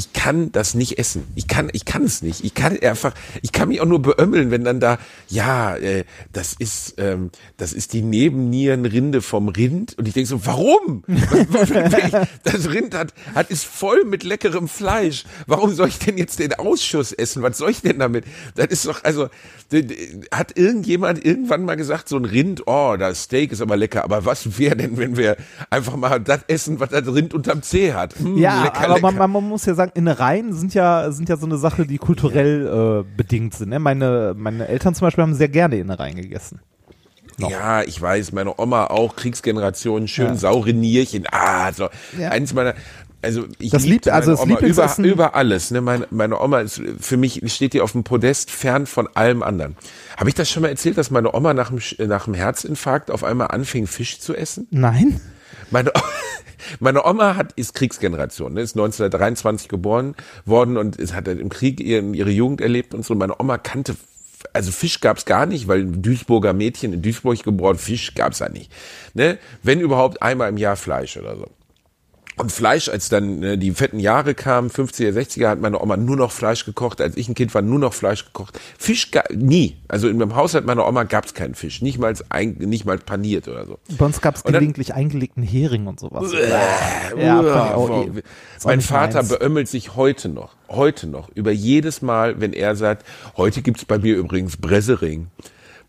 [0.00, 1.24] Ich kann das nicht essen.
[1.34, 2.42] Ich kann, ich kann es nicht.
[2.42, 4.96] Ich kann einfach, ich kann mich auch nur beömmeln, wenn dann da,
[5.28, 9.98] ja, äh, das ist, ähm, das ist die Nebennierenrinde vom Rind.
[9.98, 11.04] Und ich denke so, warum?
[12.44, 15.24] das Rind hat, hat, ist voll mit leckerem Fleisch.
[15.46, 17.42] Warum soll ich denn jetzt den Ausschuss essen?
[17.42, 18.24] Was soll ich denn damit?
[18.54, 19.28] Das ist doch, also,
[20.32, 24.02] hat irgendjemand irgendwann mal gesagt, so ein Rind, oh, das Steak ist aber lecker.
[24.02, 25.36] Aber was wäre denn, wenn wir
[25.68, 28.18] einfach mal das essen, was das Rind unterm Zeh hat?
[28.18, 29.12] Mm, Ja, lecker, aber lecker.
[29.12, 33.04] man, man muss ja sagen, Innereien sind ja, sind ja so eine Sache, die kulturell
[33.06, 33.68] äh, bedingt sind.
[33.70, 33.78] Ne?
[33.78, 36.60] Meine, meine Eltern zum Beispiel haben sehr gerne Innereien gegessen.
[37.38, 37.50] noch.
[37.50, 40.34] Ja, ich weiß, meine Oma auch, Kriegsgeneration, schön Ja.
[40.36, 41.24] saure Nierchen.
[41.30, 41.88] Ah, so.
[42.18, 42.30] Ja.
[42.30, 42.74] Eins meiner,
[43.22, 45.70] also ich Das liebt- also das Oma über, über alles.
[45.70, 45.80] Ne?
[45.80, 49.76] Meine, meine Oma ist für mich, steht die auf dem Podest fern von allem anderen.
[50.16, 53.24] Habe ich das schon mal erzählt, dass meine Oma nach dem, nach dem Herzinfarkt auf
[53.24, 54.66] einmal anfing, Fisch zu essen?
[54.70, 55.20] Nein?
[55.70, 55.92] Meine,
[56.80, 62.30] meine Oma hat, ist Kriegsgeneration, ne, ist 1923 geboren worden und hat im Krieg ihre
[62.30, 63.14] Jugend erlebt und so.
[63.14, 63.96] Meine Oma kannte,
[64.52, 68.70] also Fisch gab's gar nicht, weil Duisburger Mädchen in Duisburg geboren, Fisch gab's da nicht.
[69.14, 69.38] Ne?
[69.62, 71.46] Wenn überhaupt einmal im Jahr Fleisch oder so.
[72.40, 76.16] Und Fleisch, als dann äh, die fetten Jahre kamen, 50er, 60er, hat meine Oma nur
[76.16, 77.00] noch Fleisch gekocht.
[77.00, 78.58] Als ich ein Kind war, nur noch Fleisch gekocht.
[78.78, 79.76] Fisch nie.
[79.88, 81.82] Also in meinem Haushalt meiner Oma gab's keinen Fisch.
[81.82, 83.78] Nicht mal, ein, nicht mal paniert oder so.
[83.98, 86.32] Bei uns gab es gelegentlich eingelegten Hering und sowas.
[86.32, 88.06] Ja, Ja, ich auch
[88.64, 89.28] mein Vater meins.
[89.28, 93.98] beömmelt sich heute noch, heute noch, über jedes Mal, wenn er sagt, heute gibt's bei
[93.98, 95.28] mir übrigens Bressering.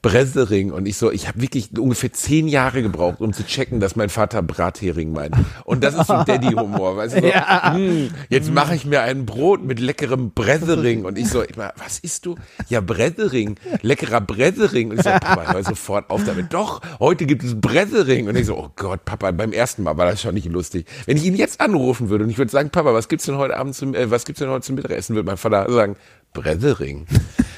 [0.01, 3.95] Bressering und ich so, ich habe wirklich ungefähr zehn Jahre gebraucht, um zu checken, dass
[3.95, 5.35] mein Vater Brathering meint.
[5.63, 7.21] Und das ist so Daddy-Humor, weißt du?
[7.21, 7.27] So,
[7.73, 11.99] "Hm, jetzt mache ich mir ein Brot mit leckerem Bressering und ich so, immer, was
[11.99, 12.35] isst du?
[12.69, 14.89] Ja, Bressering, leckerer Bressering.
[14.91, 16.51] Und ich so, Papa, hör sofort auf damit.
[16.53, 18.27] Doch, heute gibt es Bressering.
[18.27, 20.87] Und ich so, oh Gott, Papa, beim ersten Mal war das schon nicht lustig.
[21.05, 23.55] Wenn ich ihn jetzt anrufen würde und ich würde sagen, Papa, was gibt's denn heute
[23.55, 25.95] Abend zum, äh, was gibt's denn heute zum Mittagessen, würde mein Vater sagen,
[26.33, 27.07] Bressering.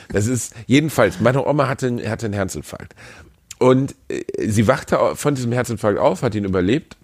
[0.09, 2.95] Das ist, jedenfalls, meine Oma hatte, einen- hatte einen Herzinfarkt.
[3.59, 6.97] Und äh, sie wachte von diesem Herzinfarkt auf, hat ihn überlebt.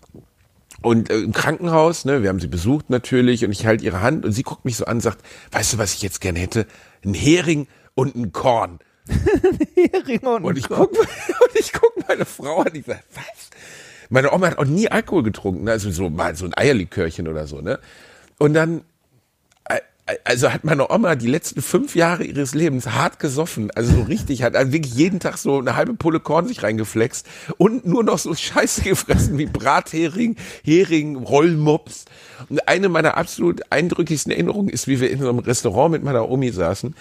[0.81, 4.25] Und äh, im Krankenhaus, ne, wir haben sie besucht natürlich und ich halte ihre Hand
[4.25, 5.19] und sie guckt mich so an und sagt,
[5.51, 6.65] weißt du, was ich jetzt gerne hätte?
[7.03, 8.79] Ein Hering und ein Korn.
[9.75, 13.49] Hering und, Und ich guck, und ich guck meine Frau an, ich sag, was?
[14.09, 15.71] Meine Oma hat auch nie Alkohol getrunken, ne?
[15.71, 17.79] also so mal so ein Eierlikörchen oder so, ne?
[18.39, 18.81] Und dann
[20.23, 24.43] also hat meine Oma die letzten fünf Jahre ihres Lebens hart gesoffen, also so richtig,
[24.43, 28.33] hat wirklich jeden Tag so eine halbe Pulle Korn sich reingeflext und nur noch so
[28.33, 32.05] Scheiße gefressen wie Brathering, Hering, Rollmops.
[32.49, 36.29] Und eine meiner absolut eindrücklichsten Erinnerungen ist, wie wir in so einem Restaurant mit meiner
[36.29, 36.95] Omi saßen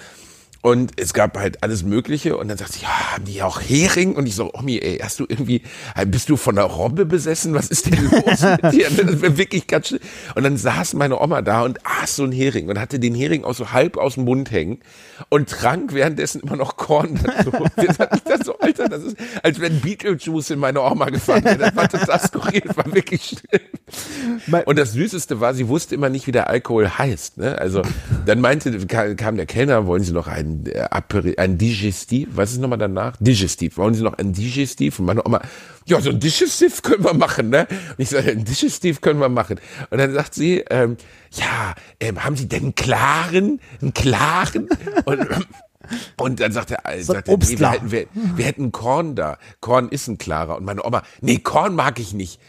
[0.60, 2.36] und es gab halt alles Mögliche.
[2.36, 4.16] Und dann sagt sie, ja, haben die auch Hering?
[4.16, 5.62] Und ich so, Omi, ey, hast du irgendwie,
[6.06, 7.54] bist du von der Robbe besessen?
[7.54, 8.88] Was ist denn los mit dir?
[8.98, 10.00] Das war wirklich ganz schön.
[10.34, 13.44] Und dann saß meine Oma da und aß so ein Hering und hatte den Hering
[13.44, 14.80] auch so halb aus dem Mund hängen
[15.28, 17.52] und trank währenddessen immer noch Korn dazu.
[17.76, 21.58] Wir sagten das so, Alter, das ist, als wenn Beetlejuice in meine Oma gefangen wäre.
[21.58, 24.62] Das war total skurril, das war wirklich schlimm.
[24.64, 27.38] Und das Süßeste war, sie wusste immer nicht, wie der Alkohol heißt.
[27.38, 27.56] Ne?
[27.58, 27.82] Also
[28.26, 32.60] dann meinte, kam der Kellner, wollen Sie noch einen ein, äh, ein Digestiv, was ist
[32.60, 33.16] nochmal danach?
[33.18, 33.76] Digestiv.
[33.76, 34.98] Wollen Sie noch ein Digestiv?
[34.98, 35.40] Und meine Oma,
[35.86, 37.66] ja, so ein Digestiv können wir machen, ne?
[37.70, 39.60] Und ich sage, ein Digestiv können wir machen.
[39.90, 40.96] Und dann sagt sie, ähm,
[41.32, 44.68] ja, ähm, haben Sie denn einen klaren, einen klaren?
[45.04, 45.26] Und,
[46.18, 49.38] und dann sagt er, so sagt er nee, wir, hätten, wir, wir hätten Korn da.
[49.60, 50.56] Korn ist ein klarer.
[50.56, 52.40] Und meine Oma, nee, Korn mag ich nicht.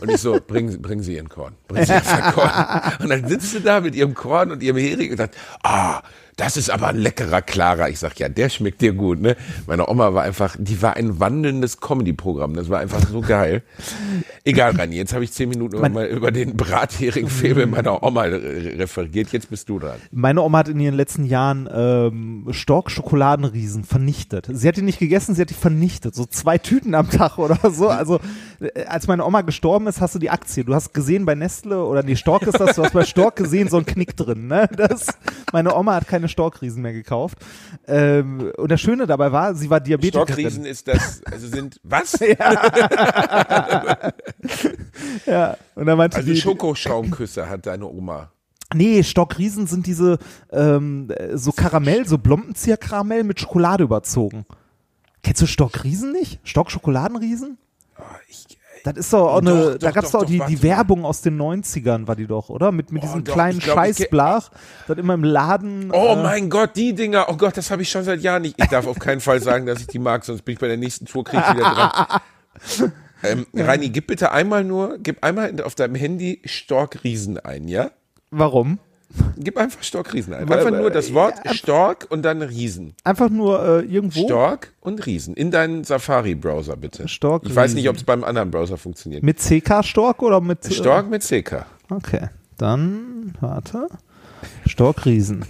[0.00, 1.54] Und ich so, bringen, bringen Sie Ihren Korn.
[1.66, 2.50] Bringen Sie Ihren Korn.
[3.00, 6.02] Und dann sitzt sie da mit ihrem Korn und ihrem Hering und sagt, ah,
[6.38, 7.88] das ist aber ein leckerer Klarer.
[7.88, 9.36] Ich sag, ja, der schmeckt dir gut, ne?
[9.66, 12.54] Meine Oma war einfach, die war ein wandelndes Comedy-Programm.
[12.54, 13.62] Das war einfach so geil.
[14.44, 19.32] Egal, Rani, jetzt habe ich zehn Minuten Man, mal über den Brathering-Febel meiner Oma referiert.
[19.32, 19.96] Jetzt bist du dran.
[20.12, 24.48] Meine Oma hat in ihren letzten Jahren ähm, Stork-Schokoladenriesen vernichtet.
[24.50, 26.14] Sie hat die nicht gegessen, sie hat die vernichtet.
[26.14, 27.88] So zwei Tüten am Tag oder so.
[27.88, 28.20] Also,
[28.60, 30.64] äh, als meine Oma gestorben ist, hast du die Aktie.
[30.64, 33.68] Du hast gesehen bei Nestle oder nee, Stork ist das, du hast bei Stork gesehen,
[33.68, 34.68] so ein Knick drin, ne?
[34.76, 35.06] Das,
[35.52, 37.38] meine Oma hat keine Storkriesen mehr gekauft.
[37.86, 40.26] Ähm, und das Schöne dabei war, sie war Diabetikerin.
[40.26, 42.18] Storkriesen ist das, also sind, was?
[42.20, 44.12] ja.
[45.26, 45.56] ja.
[45.74, 48.30] Und dann meinte also Schokoschaumküsse hat deine Oma.
[48.74, 50.18] Nee, Stockriesen sind diese
[50.52, 54.44] ähm, so Karamell, so Blombenzieher-Karamell mit Schokolade überzogen.
[55.22, 56.38] Kennst du Stockriesen nicht?
[56.44, 57.56] Stock-Schokoladenriesen?
[57.98, 60.62] Oh, ich, das ist doch auch eine, doch, da gab es doch, doch, die, die
[60.62, 62.72] Werbung aus den 90ern, war die doch, oder?
[62.72, 64.50] Mit, mit oh, diesem doch, kleinen glaub, Scheißblach,
[64.86, 65.90] das immer im Laden.
[65.92, 68.54] Oh äh, mein Gott, die Dinger, oh Gott, das habe ich schon seit Jahren nicht.
[68.58, 70.76] Ich darf auf keinen Fall sagen, dass ich die mag, sonst bin ich bei der
[70.76, 72.92] nächsten Tour, krieg ich wieder dran.
[73.22, 73.46] ähm.
[73.54, 77.90] Reini, gib bitte einmal nur, gib einmal auf deinem Handy Storkriesen ein, ja?
[78.30, 78.78] Warum?
[79.38, 80.50] Gib einfach Storkriesen ein.
[80.50, 82.94] Einfach nur das Wort Stork und dann Riesen.
[83.04, 84.24] Einfach nur äh, irgendwo.
[84.24, 85.34] Stork und Riesen.
[85.34, 87.08] In deinen Safari-Browser bitte.
[87.08, 87.44] Stork.
[87.46, 89.22] Ich weiß nicht, ob es beim anderen Browser funktioniert.
[89.22, 90.66] Mit CK Stork oder mit.
[90.66, 91.64] Äh, Stork äh, mit CK.
[91.88, 92.28] Okay.
[92.58, 93.88] Dann, warte.
[94.66, 95.44] Stork Riesen.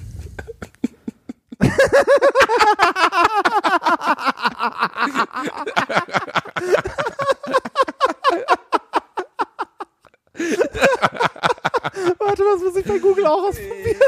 [12.18, 14.00] Warte, was muss ich bei Google auch ausprobieren?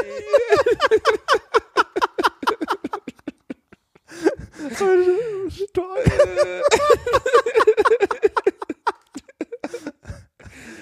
[5.49, 6.05] Stark.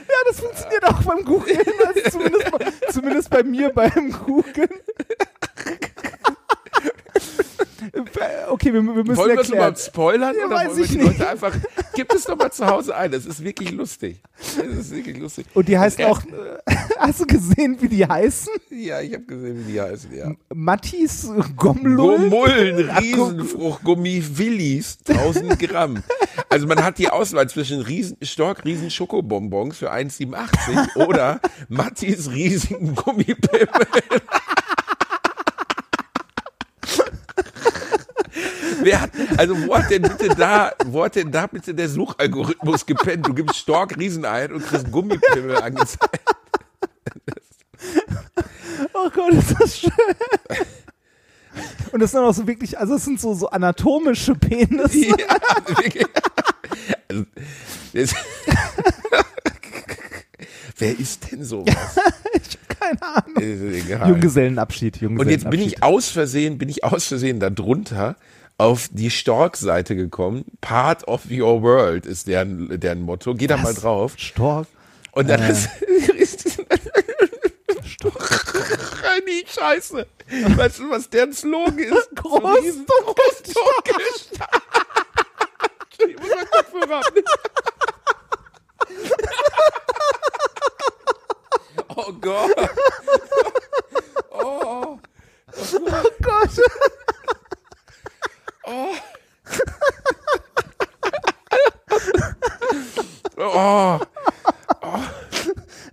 [0.08, 1.60] ja, das funktioniert auch beim Googlen.
[1.86, 4.70] Also zumindest, bei, zumindest bei mir beim Googlen.
[8.50, 10.36] Okay, wir, wir müssen Wollen wir es mal spoilern?
[10.38, 11.20] Ja, oder weiß wollen wir ich die nicht.
[11.20, 11.56] Leute einfach,
[11.96, 13.12] gib es doch mal zu Hause ein.
[13.12, 14.22] Das ist wirklich lustig.
[14.38, 15.46] Das ist wirklich lustig.
[15.54, 18.54] Und die heißen auch, äh, hast du gesehen, wie die heißen?
[18.72, 20.32] Ja, ich habe gesehen, wie die heißen, ja.
[20.54, 22.30] Mattis Gomlull.
[22.30, 26.04] Gomullen, Riesenfruchtgummi Willis, 1000 Gramm.
[26.50, 32.96] Also man hat die Auswahl zwischen Riesen, Stork Riesen Schokobonbons für 1,87 oder Mattis riesigen
[32.96, 33.68] Gummipimmel.
[38.90, 42.88] Wer hat, also wo hat denn bitte da, wo hat denn da bitte der Suchalgorithmus
[42.88, 43.28] gepennt?
[43.28, 46.22] Du gibst Stork Riesen ein und kriegst Gummipimmel angezeigt.
[48.94, 49.92] Oh Gott, ist das schön.
[51.92, 55.06] Und das sind auch so wirklich, also es sind so, so anatomische Penisse.
[55.06, 56.06] Ja, wirklich.
[57.10, 57.26] Also,
[57.94, 58.16] das,
[60.78, 61.76] Wer ist denn sowas?
[62.34, 64.10] ich habe keine Ahnung.
[64.10, 65.20] Junggesellenabschied, Junggesellenabschied.
[65.20, 68.16] Und jetzt bin ich aus Versehen, bin ich aus Versehen da drunter
[68.60, 70.44] auf die Stork-Seite gekommen.
[70.60, 73.34] Part of your world ist deren, deren Motto.
[73.34, 74.14] Geh da mal drauf.
[74.18, 74.68] Stork.
[75.14, 75.52] Und dann äh.
[75.52, 75.70] ist,
[77.86, 78.54] Stork.
[79.26, 80.06] Nee, scheiße.
[80.58, 82.10] Weißt du, was deren Slogan ist?
[82.16, 83.44] Groß, Groß,
[86.08, 87.28] Ich muss mal Kopfhörer abnehmen.
[91.96, 92.52] Oh Gott.
[94.32, 95.00] Oh.
[95.58, 96.50] Oh Gott.
[98.72, 98.96] Oh.
[103.38, 104.00] Oh,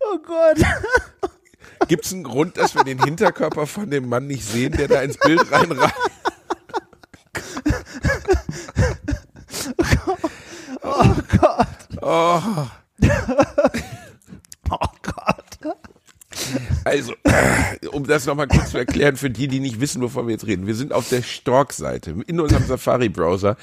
[0.02, 0.58] Oh Gott.
[1.88, 5.16] gibt's einen Grund, dass wir den Hinterkörper von dem Mann nicht sehen, der da ins
[5.18, 5.94] Bild reinreißt?
[10.82, 11.66] Oh Gott.
[12.02, 12.40] Oh.
[12.42, 12.68] Oh
[13.56, 13.72] Gott.
[16.84, 20.32] Also, äh, um das nochmal kurz zu erklären für die, die nicht wissen, wovon wir
[20.32, 20.66] jetzt reden.
[20.66, 23.56] Wir sind auf der Stork-Seite in unserem Safari-Browser.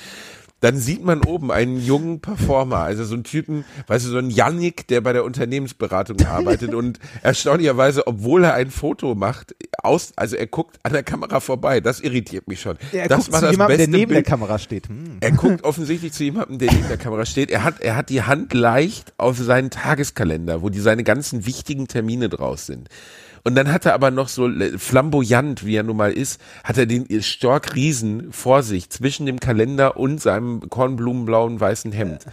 [0.63, 4.29] Dann sieht man oben einen jungen Performer, also so einen Typen, weißt du, so einen
[4.29, 10.37] Yannick, der bei der Unternehmensberatung arbeitet und erstaunlicherweise, obwohl er ein Foto macht, aus, also
[10.37, 11.81] er guckt an der Kamera vorbei.
[11.81, 12.77] Das irritiert mich schon.
[12.93, 14.87] Er das guckt zu jemandem, der neben der Kamera steht.
[14.87, 15.17] Hm.
[15.19, 17.51] er guckt offensichtlich zu jemandem, der neben der Kamera steht.
[17.51, 21.89] Er hat, er hat die Hand leicht auf seinen Tageskalender, wo die seine ganzen wichtigen
[21.89, 22.87] Termine draus sind.
[23.45, 26.85] Und dann hat er aber noch so flamboyant, wie er nun mal ist, hat er
[26.85, 32.25] den Stork Riesen vor sich zwischen dem Kalender und seinem kornblumenblauen weißen Hemd.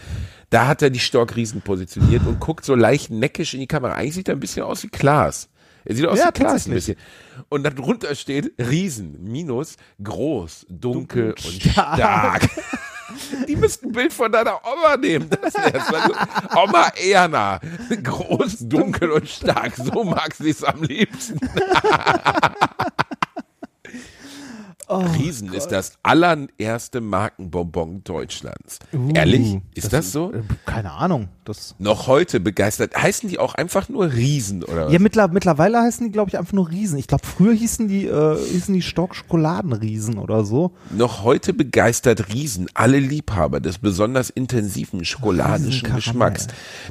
[0.51, 3.95] Da hat er die Stork Riesen positioniert und guckt so leicht neckisch in die Kamera.
[3.95, 5.49] Eigentlich sieht er ein bisschen aus wie Klaas.
[5.85, 6.97] Er sieht aus Ja, wie Klaas ein bisschen.
[7.49, 12.49] Und dann drunter steht Riesen minus groß, dunkel, Dunkel, und stark.
[13.49, 15.29] Die müssten ein Bild von deiner Oma nehmen.
[15.31, 15.55] Das.
[15.55, 16.15] Also,
[16.57, 17.61] Oma Erna.
[18.03, 19.75] Groß, dunkel und stark.
[19.77, 21.39] So mag sie es am liebsten.
[24.93, 28.79] Oh Riesen ist das allererste Markenbonbon Deutschlands.
[29.15, 29.59] Ehrlich?
[29.75, 30.33] Ist das, so?
[30.33, 31.29] äh, Keine Ahnung.
[31.45, 32.97] Das Noch heute begeistert.
[32.97, 34.93] Heißen die auch einfach nur Riesen oder was?
[34.93, 36.99] ja, mittler, mittlerweile heißen die, glaube ich, einfach nur Riesen.
[36.99, 40.73] Ich glaube, früher hießen die, äh, hießen die Stock-Schokoladenriesen oder so.
[40.91, 45.95] Noch heute begeistert Riesen alle Liebhaber des besonders intensiven schokoladischen.
[45.95, 46.47] Geschmacks.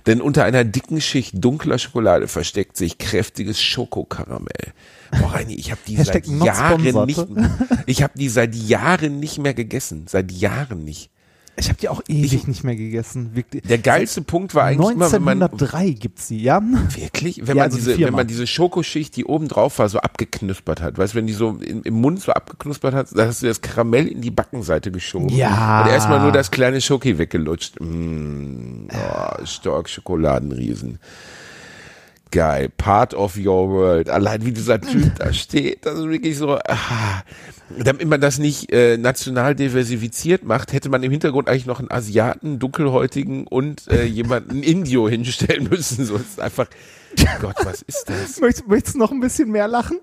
[0.07, 4.73] Denn unter einer dicken Schicht dunkler Schokolade versteckt sich kräftiges Schokokaramell.
[5.11, 7.25] Boah, Reini, ich habe die seit Jahren nicht,
[7.85, 10.05] ich habe die seit Jahren nicht mehr gegessen.
[10.07, 11.09] Seit Jahren nicht.
[11.59, 13.35] Ich habe die auch ewig nicht mehr gegessen.
[13.35, 13.63] Wirklich.
[13.63, 16.61] Der geilste Punkt war eigentlich immer, wenn man 1903 gibt's sie, ja?
[16.95, 17.41] Wirklich?
[17.45, 19.99] Wenn Ja, man also die diese, wenn man diese Schokoschicht, die oben drauf war, so
[19.99, 23.41] abgeknuspert hat, weißt du, wenn die so im, im Mund so abgeknuspert hat, dann hast
[23.43, 25.29] du das Karamell in die Backenseite geschoben.
[25.29, 25.83] Ja.
[25.83, 27.75] Und erstmal nur das kleine Schoki weggelutscht.
[27.81, 30.99] Mm, oh, stark Schokoladenriesen.
[32.31, 32.69] Geil.
[32.69, 34.09] Part of your world.
[34.09, 37.23] Allein wie dieser Typ da steht, das ist wirklich so, ah.
[37.77, 41.91] Damit man das nicht äh, national diversifiziert macht, hätte man im Hintergrund eigentlich noch einen
[41.91, 46.03] Asiaten, dunkelhäutigen und äh, jemanden Indio hinstellen müssen.
[46.05, 46.67] So ist einfach,
[47.41, 48.39] Gott, was ist das?
[48.39, 49.99] Möchtest, möchtest du noch ein bisschen mehr lachen?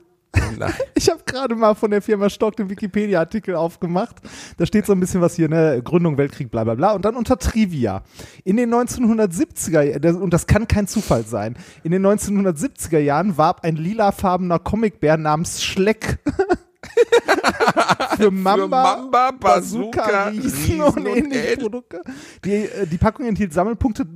[0.59, 0.73] Nein.
[0.95, 4.17] Ich habe gerade mal von der Firma Stock den Wikipedia-Artikel aufgemacht.
[4.57, 5.81] Da steht so ein bisschen was hier, ne?
[5.85, 6.93] Gründung, Weltkrieg, bla bla bla.
[6.93, 8.03] Und dann unter Trivia.
[8.45, 13.63] In den 1970er, das- und das kann kein Zufall sein, in den 1970er Jahren warb
[13.65, 16.19] ein lilafarbener Comicbär namens Schleck
[18.17, 22.01] für Mamba, Mamba, Bazooka, Riesen, Riesen und ähnliche Ähnl- Produkte.
[22.45, 24.07] Die, äh, die Packung enthielt Sammelpunkte.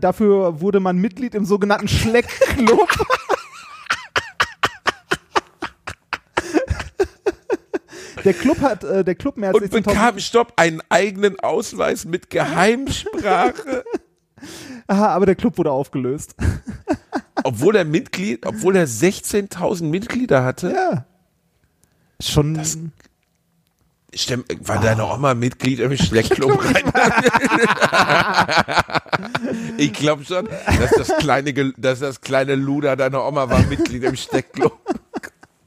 [0.00, 2.88] Dafür wurde man Mitglied im sogenannten Schleck-Club.
[8.24, 12.04] Der Club hat, äh, der Club mehr als Und 16.000 bekam, stopp, einen eigenen Ausweis
[12.04, 13.84] mit Geheimsprache.
[14.86, 16.34] Aha, aber der Club wurde aufgelöst.
[17.44, 20.72] obwohl er Mitglied, obwohl er 16.000 Mitglieder hatte.
[20.72, 21.06] Ja.
[22.20, 22.60] Schon.
[24.14, 26.84] Stimmt, war deine Oma Mitglied im Schlechtklub rein?
[29.76, 34.14] ich glaube schon, dass das kleine, dass das kleine Luder deiner Oma war Mitglied im
[34.16, 34.78] Steckklub.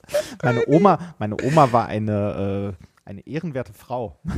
[0.43, 4.19] meine Oma, meine Oma war eine, äh, eine ehrenwerte Frau.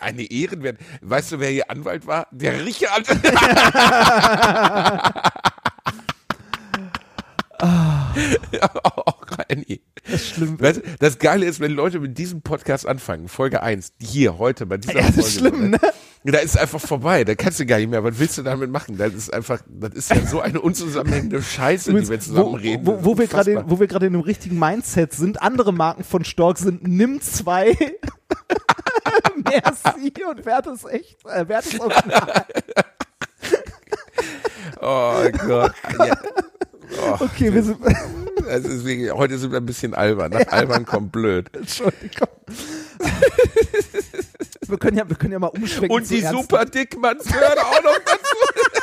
[0.00, 0.78] Eine Ehrenwert.
[1.00, 2.26] Weißt du, wer ihr Anwalt war?
[2.30, 3.06] Der Richard.
[7.62, 7.66] oh,
[9.26, 9.80] Reini.
[10.04, 10.60] Das ist schlimm.
[10.60, 14.76] Weißt, das Geile ist, wenn Leute mit diesem Podcast anfangen, Folge 1, hier, heute, bei
[14.76, 15.20] dieser Ja, das Folge.
[15.28, 15.80] ist schlimm, ne?
[16.26, 18.96] Da ist einfach vorbei, da kannst du gar nicht mehr, was willst du damit machen?
[18.96, 22.86] Das ist einfach, das ist ja so eine unzusammenhängende Scheiße, die wir zusammen wo, reden.
[22.86, 26.24] wo, wo, wir gerade, wo wir gerade in einem richtigen Mindset sind, andere Marken von
[26.24, 27.76] Stork sind Nimm 2,
[29.44, 32.46] Merci und Wertes echt, äh, Wertes Original.
[34.80, 35.72] Oh Gott.
[35.98, 36.18] Ja.
[37.02, 40.32] Oh, Okay, wir sind, wirklich, heute sind wir ein bisschen albern.
[40.32, 41.50] Nach albern kommt blöd.
[41.54, 42.28] Entschuldigung.
[44.66, 45.90] wir können ja, wir können ja mal umschwenken.
[45.96, 48.36] Und die Super Dickmanns gehören auch noch dazu.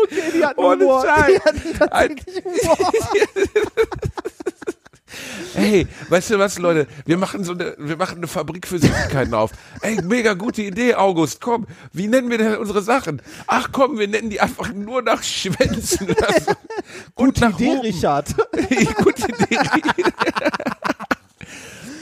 [0.00, 1.04] Okay, die hatten Ohne Humor.
[1.04, 1.26] Scheiß.
[1.26, 2.92] Die hatten tatsächlich Humor.
[5.54, 6.86] Hey, weißt du was, Leute?
[7.06, 9.50] Wir machen so eine, wir machen eine Fabrik für Süßigkeiten auf.
[9.80, 11.40] Ey, mega gute Idee, August.
[11.40, 13.22] Komm, wie nennen wir denn unsere Sachen?
[13.46, 16.10] Ach komm, wir nennen die einfach nur nach Schwänzen.
[16.10, 16.52] oder so.
[17.14, 17.80] Und Gute nach Idee, Hupen.
[17.80, 18.34] Richard.
[19.02, 19.58] Gute Idee.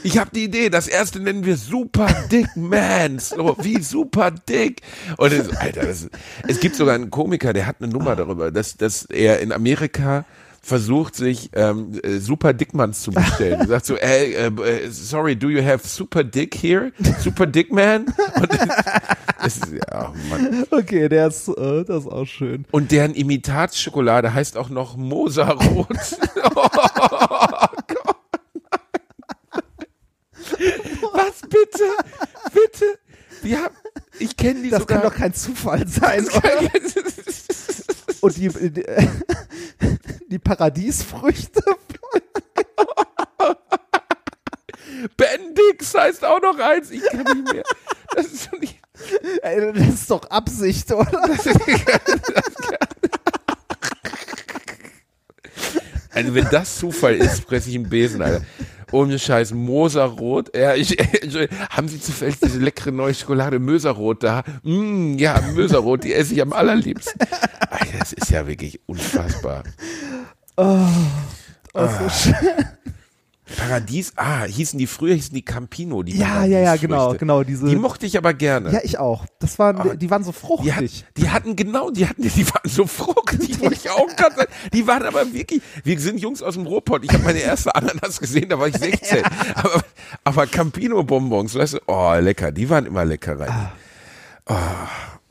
[0.06, 3.18] Ich habe die Idee, das erste nennen wir Super Dick Man.
[3.18, 4.80] So, wie Super Dick.
[5.16, 6.08] Und es, Alter, das,
[6.46, 10.24] es gibt sogar einen Komiker, der hat eine Nummer darüber, dass, dass er in Amerika
[10.66, 13.66] versucht, sich ähm, äh, Super Dickmanns zu bestellen.
[13.68, 16.92] Sagt so, äh, äh, sorry, do you have Super Dick here?
[17.20, 18.06] Super Dick Man?
[18.34, 18.48] Und,
[19.42, 20.66] das ist, ja, oh Mann.
[20.70, 22.64] Okay, der ist, äh, das ist auch schön.
[22.72, 25.86] Und deren Imitatschokolade heißt auch noch Moserrot.
[26.54, 26.68] oh
[27.86, 28.16] Gott.
[31.12, 31.84] Was bitte?
[32.52, 33.56] Bitte?
[33.56, 33.74] Haben,
[34.18, 35.00] ich kenne die Das sogar.
[35.00, 36.60] kann doch kein Zufall sein, oder?
[38.22, 38.84] Und die, die,
[40.28, 41.62] die Paradiesfrüchte.
[45.16, 46.90] Bendix heißt auch noch eins.
[46.90, 47.62] Ich kann nicht mehr.
[48.14, 48.80] Das ist doch nicht.
[49.42, 51.22] Ey, das ist doch Absicht, oder?
[56.16, 58.42] Also wenn das Zufall ist, fresse ich einen Besen, Alter.
[58.92, 60.56] Ohne Scheiß, Moserrot.
[60.56, 60.96] Ja, ich,
[61.70, 64.44] haben Sie zufällig diese leckere neue Schokolade Möserrot da?
[64.62, 67.20] Mm, ja, Möserrot, die esse ich am allerliebsten.
[67.70, 69.64] Alter, das ist ja wirklich unfassbar.
[70.56, 70.86] Oh,
[71.74, 72.34] so schön.
[73.56, 77.44] Paradies, ah, hießen die früher, hießen die Campino, die Ja, ja, ja, genau, genau.
[77.44, 78.72] Diese, Die mochte ich aber gerne.
[78.72, 79.24] ja, ich auch.
[79.38, 81.04] Das waren, Aber die waren so Die, hat, fruchtig.
[81.16, 84.52] die hatten genau, die hatten, die waren so fruchtig, wollte ich auch gerade sagen.
[84.72, 87.04] Die waren aber wirklich, wir sind Jungs aus dem Ruhrpott.
[87.04, 89.22] Ich habe meine erste Ananas gesehen, da war ich 16.
[89.54, 89.82] Aber,
[90.24, 93.70] aber Campino Bonbons, weißt du, oh, lecker, die waren immer lecker rein.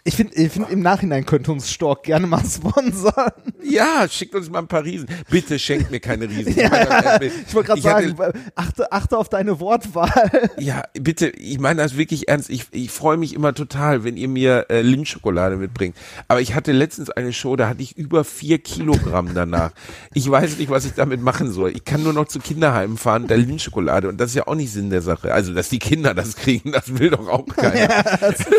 [0.07, 3.31] Ich finde, ich find, im Nachhinein könnte uns Stork gerne mal sponsern.
[3.63, 5.07] Ja, schickt uns mal ein paar Riesen.
[5.31, 6.55] Bitte schenkt mir keine Riesen.
[6.55, 10.49] Ja, ich wollte gerade Ich hatte- sagen, achte, achte auf deine Wortwahl.
[10.59, 12.51] Ja, bitte, ich meine das wirklich ernst.
[12.51, 15.95] Ich, ich freue mich immer total, wenn ihr mir äh, Lindschokolade mitbringt.
[16.27, 19.71] Aber ich hatte letztens eine Show, da hatte ich über vier Kilogramm danach.
[20.13, 21.71] Ich weiß nicht, was ich damit machen soll.
[21.71, 24.07] Ich kann nur noch zu Kinderheimen fahren, der Lindschokolade.
[24.07, 25.33] Und das ist ja auch nicht Sinn der Sache.
[25.33, 27.87] Also, dass die Kinder das kriegen, das will doch auch keiner.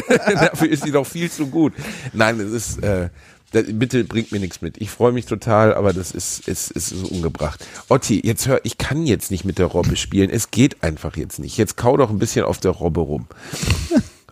[0.09, 1.73] Dafür ist sie doch viel zu gut.
[2.13, 3.11] Nein, es ist, äh,
[3.53, 4.79] das, bitte bringt mir nichts mit.
[4.79, 7.65] Ich freue mich total, aber das ist, ist, ist so ungebracht.
[7.89, 10.31] Otti, jetzt hör, ich kann jetzt nicht mit der Robbe spielen.
[10.31, 11.57] Es geht einfach jetzt nicht.
[11.57, 13.27] Jetzt kau doch ein bisschen auf der Robbe rum.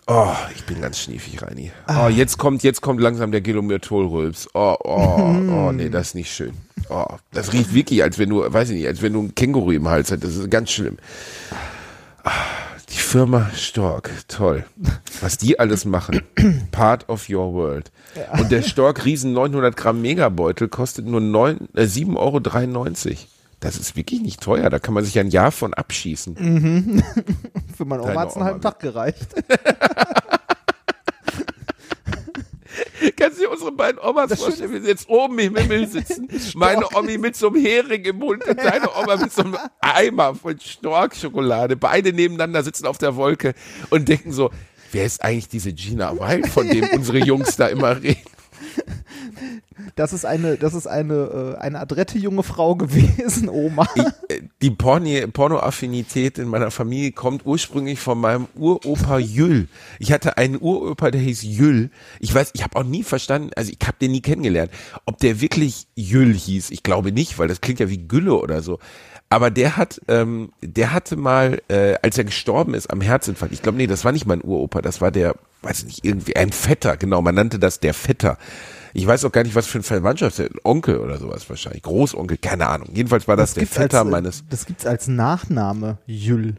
[0.07, 1.71] Oh, ich bin ganz schniefig, Reini.
[1.87, 4.49] Oh, jetzt kommt, jetzt kommt langsam der Gelomyrtol-Rülps.
[4.53, 6.53] Oh, oh, oh, nee, das ist nicht schön.
[6.89, 9.71] Oh, das riecht wirklich, als wenn du, weiß ich nicht, als wenn du ein Känguru
[9.71, 10.23] im Hals hast.
[10.23, 10.97] Das ist ganz schlimm.
[12.95, 14.63] Die Firma Stork, toll.
[15.19, 16.21] Was die alles machen.
[16.71, 17.91] Part of your world.
[18.39, 23.17] Und der Stork Riesen 900 Gramm Megabeutel kostet nur äh, 7,93 Euro.
[23.59, 24.69] Das ist wirklich nicht teuer.
[24.69, 27.03] Da kann man sich ein Jahr von abschießen.
[27.75, 29.27] Für meine Oma hat es einen halben Tag gereicht.
[33.17, 36.27] Kannst du dir unsere beiden Omas vorstellen, wie sie jetzt oben im Himmel sitzen?
[36.55, 40.35] Meine Omi mit so einem Hering im Mund und deine Oma mit so einem Eimer
[40.35, 41.75] von Storkschokolade.
[41.75, 43.53] Beide nebeneinander sitzen auf der Wolke
[43.89, 44.51] und denken so,
[44.91, 48.34] wer ist eigentlich diese Gina Wild, von dem unsere Jungs da immer reden?
[49.95, 53.87] Das ist eine, das ist eine, äh, eine adrette junge Frau gewesen, Oma.
[53.95, 54.03] Ich,
[54.35, 59.67] äh, die Porni- Porno-Affinität in meiner Familie kommt ursprünglich von meinem Uropa Jüll.
[59.99, 61.89] Ich hatte einen Uropa, der hieß Jüll.
[62.19, 64.71] Ich weiß, ich habe auch nie verstanden, also ich habe den nie kennengelernt,
[65.05, 66.71] ob der wirklich Jüll hieß.
[66.71, 68.79] Ich glaube nicht, weil das klingt ja wie Gülle oder so.
[69.29, 73.61] Aber der hat, ähm, der hatte mal, äh, als er gestorben ist am Herzinfarkt, ich
[73.61, 76.95] glaube, nee, das war nicht mein Uropa, das war der, weiß nicht, irgendwie ein Vetter,
[76.97, 78.37] genau, man nannte das der Vetter.
[78.93, 82.67] Ich weiß auch gar nicht, was für ein Verwandtschaft, Onkel oder sowas wahrscheinlich, Großonkel, keine
[82.67, 82.89] Ahnung.
[82.93, 84.43] Jedenfalls war das, der gibt's Vetter als, äh, meines.
[84.49, 86.55] Das gibt's als Nachname, Jüll.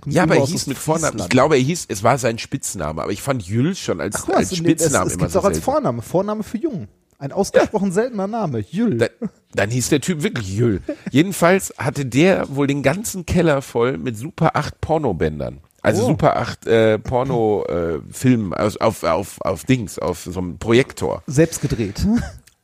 [0.00, 0.78] Kommt Ja, aber er hieß mit.
[0.78, 1.18] Vornamen.
[1.18, 4.34] Ich glaube, er hieß, es war sein Spitzname, aber ich fand Jüll schon als, Ach,
[4.36, 5.58] als es- nee, es, es immer so auch als.
[5.60, 6.00] Vorname.
[6.02, 6.88] Vorname für Jung.
[7.18, 8.58] Ein ausgesprochen seltener Name.
[8.58, 8.98] Jüll.
[8.98, 9.06] Da,
[9.54, 10.82] dann hieß der Typ wirklich Jüll.
[11.10, 15.60] Jedenfalls hatte der wohl den ganzen Keller voll mit Super 8 Pornobändern.
[15.84, 16.06] Also Oh.
[16.08, 21.22] Super 8 äh, Porno-Filmen auf, auf, auf, auf Dings, auf so einem Projektor.
[21.26, 22.06] Selbst gedreht.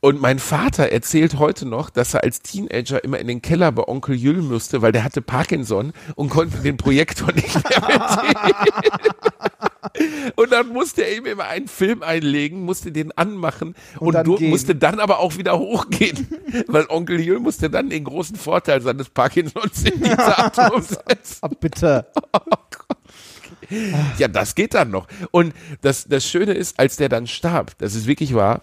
[0.03, 3.87] Und mein Vater erzählt heute noch, dass er als Teenager immer in den Keller bei
[3.87, 9.11] Onkel Jüll musste, weil der hatte Parkinson und konnte den Projektor nicht mehr bedienen.
[10.35, 14.25] Und dann musste er ihm immer einen Film einlegen, musste den anmachen Und und, dann
[14.25, 16.27] du, musste dann aber auch wieder hochgehen,
[16.67, 21.37] weil Onkel Jüll musste dann den großen Vorteil seines Parkinson-Initiators setzen.
[21.41, 22.07] Ah, bitte.
[24.17, 25.07] Ja, das geht dann noch.
[25.31, 28.61] Und das, das Schöne ist, als der dann starb, das ist wirklich wahr,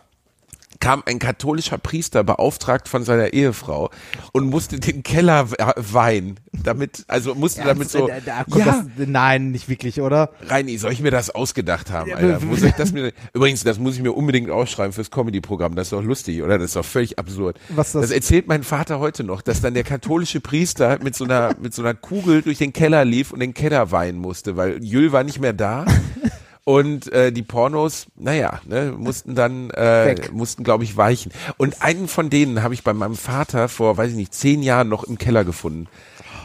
[0.80, 3.90] kam ein katholischer Priester beauftragt von seiner Ehefrau
[4.32, 9.50] und musste den Keller weinen, damit, also musste damit so, da, da ja, das, nein,
[9.50, 10.30] nicht wirklich, oder?
[10.46, 12.40] Reini, soll ich mir das ausgedacht haben, Alter?
[12.56, 15.92] Soll ich das mir, übrigens, das muss ich mir unbedingt ausschreiben fürs Comedy-Programm, das ist
[15.92, 16.58] doch lustig, oder?
[16.58, 17.58] Das ist doch völlig absurd.
[17.70, 21.24] Was das- das erzählt mein Vater heute noch, dass dann der katholische Priester mit so
[21.24, 24.82] einer, mit so einer Kugel durch den Keller lief und den Keller weinen musste, weil
[24.82, 25.84] Jül war nicht mehr da.
[26.68, 30.34] Und äh, die Pornos, naja, ne, mussten dann, äh, Weg.
[30.34, 31.32] mussten, glaube ich, weichen.
[31.56, 34.90] Und einen von denen habe ich bei meinem Vater vor, weiß ich nicht, zehn Jahren
[34.90, 35.86] noch im Keller gefunden.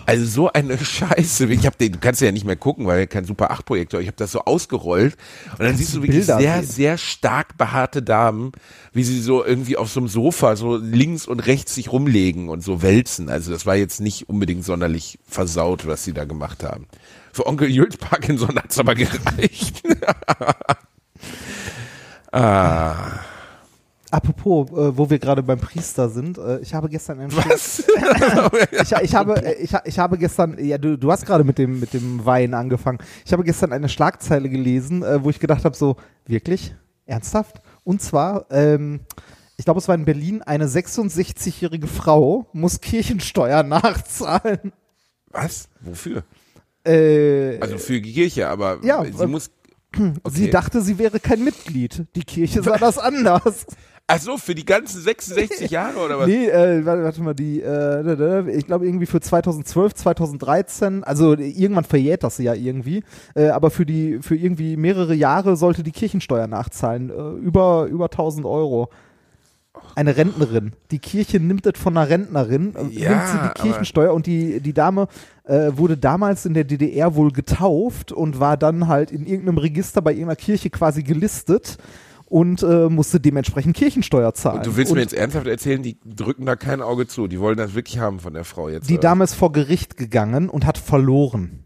[0.06, 1.48] Also so eine Scheiße.
[1.48, 4.00] Ich hab den, du kannst ja nicht mehr gucken, weil kein Super 8 Projektor.
[4.00, 5.18] Ich habe das so ausgerollt
[5.60, 6.72] und dann siehst du wirklich Bilder sehr, sehen.
[6.72, 8.54] sehr stark behaarte Damen,
[8.94, 12.64] wie sie so irgendwie auf so einem Sofa so links und rechts sich rumlegen und
[12.64, 13.28] so wälzen.
[13.28, 16.88] Also das war jetzt nicht unbedingt sonderlich versaut, was sie da gemacht haben.
[17.34, 19.82] Für Onkel Jules Parkinson hat's aber gereicht.
[22.32, 23.20] ah,
[24.12, 27.80] Apropos, äh, wo wir gerade beim Priester sind, äh, ich habe gestern einen was?
[28.72, 31.80] ich, ich habe äh, ich, ich habe gestern ja du, du hast gerade mit dem
[31.80, 33.00] mit dem Wein angefangen.
[33.26, 35.96] Ich habe gestern eine Schlagzeile gelesen, äh, wo ich gedacht habe so
[36.28, 36.76] wirklich
[37.08, 39.00] ernsthaft und zwar ähm,
[39.58, 44.74] ich glaube, es war in Berlin, eine 66-jährige Frau muss Kirchensteuer nachzahlen.
[45.32, 45.70] was?
[45.82, 46.24] Wofür?
[46.86, 49.50] Äh, Also für die Kirche, aber Ja, sie äh, muss.
[50.28, 52.06] Sie dachte, sie wäre kein Mitglied.
[52.16, 53.68] Die Kirche sah das anders.
[54.08, 56.28] Ach so, für die ganzen 66 Jahre oder was?
[56.28, 61.84] Nee, äh, warte, warte mal, die, äh, ich glaube irgendwie für 2012, 2013, also irgendwann
[61.84, 63.04] verjährt das ja irgendwie,
[63.36, 67.14] äh, aber für die, für irgendwie mehrere Jahre sollte die Kirchensteuer nachzahlen, äh,
[67.46, 68.90] über, über 1000 Euro.
[69.96, 70.74] Eine Rentnerin.
[70.92, 74.60] Die Kirche nimmt das von einer Rentnerin, äh, Ja, nimmt sie die Kirchensteuer und die,
[74.60, 75.08] die Dame
[75.46, 80.02] äh, wurde damals in der DDR wohl getauft und war dann halt in irgendeinem Register
[80.02, 81.78] bei irgendeiner Kirche quasi gelistet
[82.26, 84.58] und äh, musste dementsprechend Kirchensteuer zahlen.
[84.58, 87.28] Und du willst und mir jetzt ernsthaft erzählen, die drücken da kein Auge zu.
[87.28, 88.90] Die wollen das wirklich haben von der Frau jetzt.
[88.90, 89.02] Die oder?
[89.02, 91.64] Dame ist vor Gericht gegangen und hat verloren.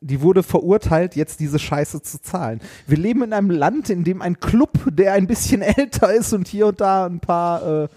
[0.00, 2.60] Die wurde verurteilt, jetzt diese Scheiße zu zahlen.
[2.86, 6.48] Wir leben in einem Land, in dem ein Club, der ein bisschen älter ist und
[6.48, 7.88] hier und da ein paar äh,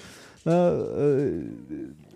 [0.45, 0.51] äh,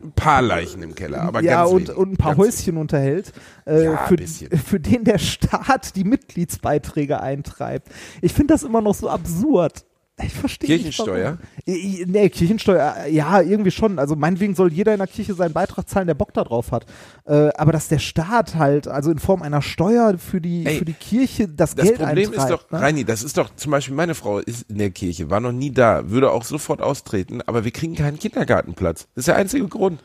[0.03, 1.97] Ein paar Leichen im Keller, aber ja ganz und, wenig.
[1.97, 3.31] und ein paar Häuschen unterhält,
[3.65, 4.17] äh, Ja, für,
[4.57, 7.89] für den der Staat die Mitgliedsbeiträge eintreibt.
[8.21, 9.85] Ich finde das immer noch so absurd.
[10.27, 11.37] Ich verstehe Kirchensteuer?
[11.65, 12.11] Nicht, warum.
[12.11, 13.99] Nee, Kirchensteuer, äh, ja, irgendwie schon.
[13.99, 16.85] Also meinetwegen soll jeder in der Kirche seinen Beitrag zahlen, der Bock da drauf hat.
[17.25, 20.85] Äh, aber dass der Staat halt, also in Form einer Steuer für die, Ey, für
[20.85, 22.81] die Kirche das, Das Geld Problem ist doch, ne?
[22.81, 25.71] Reini, das ist doch, zum Beispiel meine Frau ist in der Kirche, war noch nie
[25.71, 29.07] da, würde auch sofort austreten, aber wir kriegen keinen Kindergartenplatz.
[29.15, 29.99] Das ist der einzige Grund.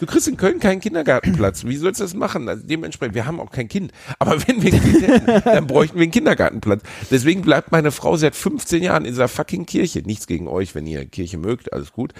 [0.00, 1.64] Du kriegst in Köln keinen Kindergartenplatz.
[1.64, 2.48] Wie sollst du das machen?
[2.48, 3.92] Also dementsprechend, wir haben auch kein Kind.
[4.18, 6.82] Aber wenn wir ein Kind hätten, dann bräuchten wir einen Kindergartenplatz.
[7.10, 10.00] Deswegen bleibt meine Frau seit 15 Jahren in dieser fucking Kirche.
[10.00, 12.12] Nichts gegen euch, wenn ihr Kirche mögt, alles gut.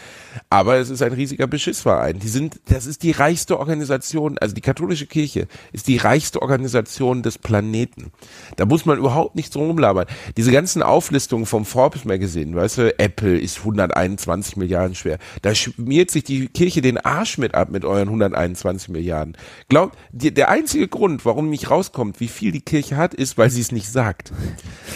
[0.51, 2.19] Aber es ist ein riesiger Beschissverein.
[2.19, 7.23] Die sind, das ist die reichste Organisation, also die katholische Kirche ist die reichste Organisation
[7.23, 8.13] des Planeten.
[8.57, 10.07] Da muss man überhaupt nicht drum rumlabern.
[10.37, 15.19] Diese ganzen Auflistungen vom Forbes Magazine, weißt du, Apple ist 121 Milliarden schwer.
[15.43, 19.37] Da schmiert sich die Kirche den Arsch mit ab mit euren 121 Milliarden.
[19.69, 23.51] Glaubt, die, der einzige Grund, warum nicht rauskommt, wie viel die Kirche hat, ist, weil
[23.51, 24.33] sie es nicht sagt.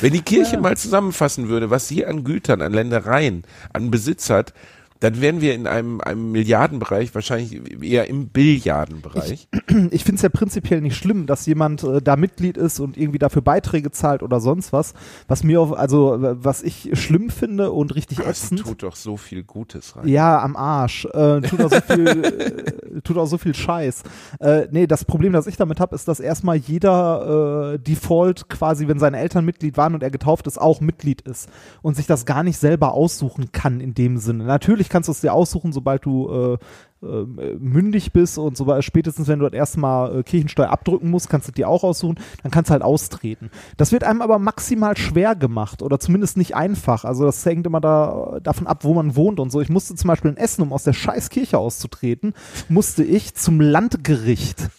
[0.00, 4.54] Wenn die Kirche mal zusammenfassen würde, was sie an Gütern, an Ländereien, an Besitz hat,
[5.00, 9.48] dann wären wir in einem, einem Milliardenbereich, wahrscheinlich eher im Billiardenbereich.
[9.90, 13.18] ich finde es ja prinzipiell nicht schlimm, dass jemand äh, da Mitglied ist und irgendwie
[13.18, 14.94] dafür Beiträge zahlt oder sonst was.
[15.28, 18.60] Was mir auf, also was ich schlimm finde und richtig Aber es ätzend.
[18.60, 20.08] tut doch so viel Gutes rein.
[20.08, 21.04] Ja, am Arsch.
[21.06, 24.02] Äh, tut auch so viel, äh, tut auch so viel Scheiß.
[24.40, 28.88] Äh, nee, das Problem, das ich damit habe, ist, dass erstmal jeder äh, Default quasi,
[28.88, 31.48] wenn seine Eltern Mitglied waren und er getauft ist, auch Mitglied ist
[31.82, 34.44] und sich das gar nicht selber aussuchen kann in dem Sinne.
[34.44, 39.28] Natürlich kannst du es dir aussuchen, sobald du äh, äh, mündig bist und so spätestens
[39.28, 42.50] wenn du das erste Mal äh, Kirchensteuer abdrücken musst, kannst du dir auch aussuchen, dann
[42.50, 43.50] kannst du halt austreten.
[43.76, 47.04] Das wird einem aber maximal schwer gemacht oder zumindest nicht einfach.
[47.04, 49.60] Also das hängt immer da, davon ab, wo man wohnt und so.
[49.60, 52.34] Ich musste zum Beispiel in Essen, um aus der scheiß Kirche auszutreten,
[52.68, 54.70] musste ich zum Landgericht.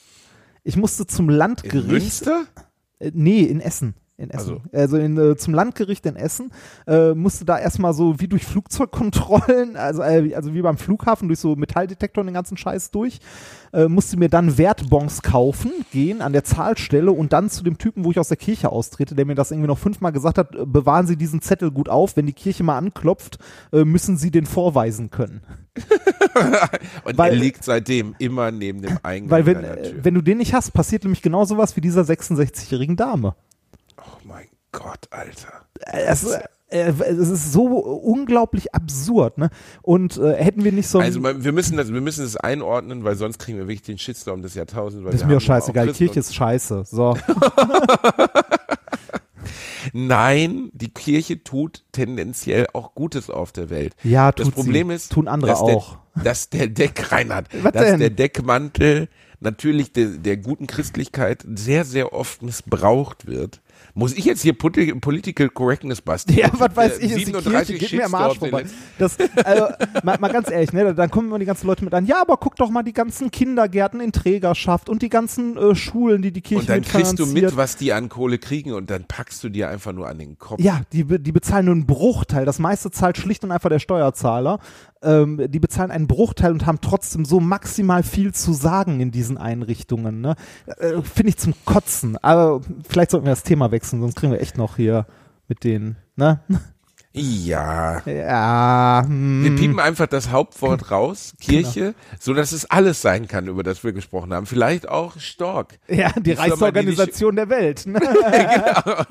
[0.64, 1.88] Ich musste zum In Landgericht.
[1.88, 2.44] Münster?
[3.00, 3.96] Äh, nee, in Essen.
[4.20, 4.60] In Essen.
[4.74, 6.52] Also, in, äh, zum Landgericht in Essen
[6.86, 11.40] äh, musste da erstmal so wie durch Flugzeugkontrollen, also, äh, also wie beim Flughafen, durch
[11.40, 13.20] so Metalldetektor und den ganzen Scheiß durch,
[13.72, 18.04] äh, musste mir dann Wertbons kaufen, gehen an der Zahlstelle und dann zu dem Typen,
[18.04, 20.66] wo ich aus der Kirche austrete, der mir das irgendwie noch fünfmal gesagt hat, äh,
[20.66, 23.40] bewahren Sie diesen Zettel gut auf, wenn die Kirche mal anklopft,
[23.72, 25.42] äh, müssen Sie den vorweisen können.
[27.06, 30.54] Und Weil- er liegt seitdem immer neben dem Eingang Weil wenn, wenn du den nicht
[30.54, 33.36] hast, passiert nämlich genau sowas wie dieser 66-jährigen Dame.
[34.72, 35.66] Gott, Alter.
[35.82, 36.24] Äh, Es,
[36.72, 39.50] es ist so unglaublich absurd, ne?
[39.82, 43.16] Und äh, hätten wir nicht so Also wir müssen das, wir müssen das einordnen, weil
[43.16, 45.04] sonst kriegen wir wirklich den Shitstorm des Jahrtausends.
[45.04, 46.84] weil ist mir auch scheißegal, Christen Kirche ist scheiße.
[46.86, 47.18] So.
[49.94, 53.96] Nein, die Kirche tut tendenziell auch Gutes auf der Welt.
[54.04, 54.96] Ja, das tut Problem sie.
[54.96, 55.98] ist, Tun andere dass auch.
[56.16, 58.00] Der, dass der Deck, Reinhard, Was dass denn?
[58.00, 59.08] der Deckmantel
[59.40, 63.62] natürlich der, der guten Christlichkeit sehr, sehr oft missbraucht wird.
[63.94, 66.38] Muss ich jetzt hier Poli- Political Correctness basteln?
[66.38, 68.66] Ja, was weiß Äh, ich, ist die 37 Kirche, geht mir am Arsch vorbei.
[68.98, 69.66] Das, also,
[70.04, 72.38] mal, mal ganz ehrlich, ne, dann kommen immer die ganzen Leute mit an, ja, aber
[72.38, 76.42] guck doch mal die ganzen Kindergärten in Trägerschaft und die ganzen äh, Schulen, die die
[76.42, 79.50] Kirche Und dann kriegst du mit, was die an Kohle kriegen und dann packst du
[79.50, 80.60] dir einfach nur an den Kopf.
[80.60, 82.46] Ja, die, die bezahlen nur einen Bruchteil.
[82.46, 84.60] Das meiste zahlt schlicht und einfach der Steuerzahler.
[85.02, 89.38] Ähm, die bezahlen einen Bruchteil und haben trotzdem so maximal viel zu sagen in diesen
[89.38, 90.20] Einrichtungen.
[90.20, 90.36] Ne?
[90.66, 92.18] Äh, Finde ich zum Kotzen.
[92.18, 95.06] Aber vielleicht sollten wir das Thema wechseln, sonst kriegen wir echt noch hier
[95.48, 95.98] mit den.
[96.16, 96.40] Ne?
[97.12, 98.02] Ja.
[98.06, 99.04] Ja.
[99.06, 99.44] Hm.
[99.44, 103.84] Wir piepen einfach das Hauptwort raus, Kirche, so dass es alles sein kann, über das
[103.84, 104.46] wir gesprochen haben.
[104.46, 105.80] Vielleicht auch Stork.
[105.88, 107.88] Ja, die, Die Firma, Reichsorganisation der Welt.
[107.88, 108.00] Ne?
[108.00, 109.04] genau.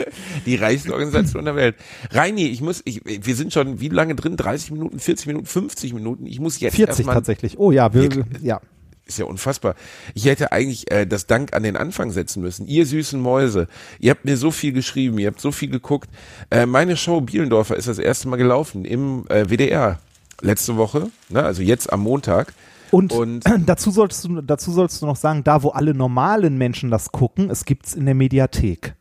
[0.46, 1.74] Die reichste Organisation der Welt.
[2.12, 4.36] Reini, ich muss, ich, wir sind schon wie lange drin?
[4.36, 6.26] 30 Minuten, 40 Minuten, 50 Minuten.
[6.26, 7.58] Ich muss jetzt 40 erstmal, tatsächlich.
[7.58, 8.08] Oh ja, wir,
[8.40, 8.60] ja.
[9.08, 9.74] Ist ja unfassbar.
[10.14, 12.66] Ich hätte eigentlich äh, das Dank an den Anfang setzen müssen.
[12.66, 13.66] Ihr süßen Mäuse,
[13.98, 16.08] ihr habt mir so viel geschrieben, ihr habt so viel geguckt.
[16.50, 19.98] Äh, meine Show Bielendorfer ist das erste Mal gelaufen im äh, WDR
[20.40, 22.52] letzte Woche, ne, also jetzt am Montag.
[22.90, 26.90] Und, Und- dazu, solltest du, dazu sollst du noch sagen, da wo alle normalen Menschen
[26.90, 28.94] das gucken, es gibt's in der Mediathek.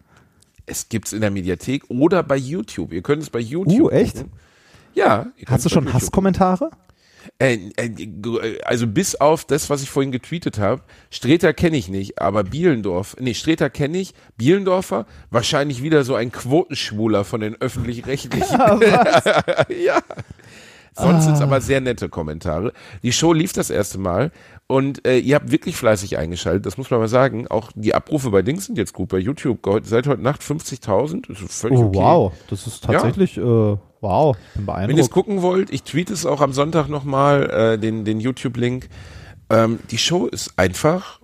[0.66, 2.92] Es gibt's in der Mediathek oder bei YouTube.
[2.92, 3.80] Ihr könnt es bei YouTube.
[3.80, 4.18] Uh, echt?
[4.18, 4.32] gucken.
[4.96, 5.28] Ja.
[5.46, 6.72] Hast du schon YouTube Hasskommentare?
[7.40, 12.22] Äh, äh, also bis auf das, was ich vorhin getweetet habe, Streter kenne ich nicht,
[12.22, 18.58] aber Bielendorf, nee, Streter kenne ich, Bielendorfer, wahrscheinlich wieder so ein Quotenschwuler von den öffentlich-rechtlichen.
[19.86, 20.02] ja.
[21.00, 22.74] Sonst sind's aber sehr nette Kommentare.
[23.04, 24.32] Die Show lief das erste Mal
[24.66, 27.48] und äh, ihr habt wirklich fleißig eingeschaltet, das muss man mal sagen.
[27.48, 31.42] Auch die Abrufe bei Dings sind jetzt gut, bei YouTube seit heute Nacht 50.000, das
[31.42, 31.98] ist völlig Oh, okay.
[31.98, 32.34] wow.
[32.50, 34.36] Das ist tatsächlich, äh, wow.
[34.56, 35.12] Bin Wenn ihr es beeindruckt.
[35.12, 38.90] gucken wollt, ich tweete es auch am Sonntag nochmal, äh, den, den YouTube-Link.
[39.50, 41.22] Ähm, die Show ist einfach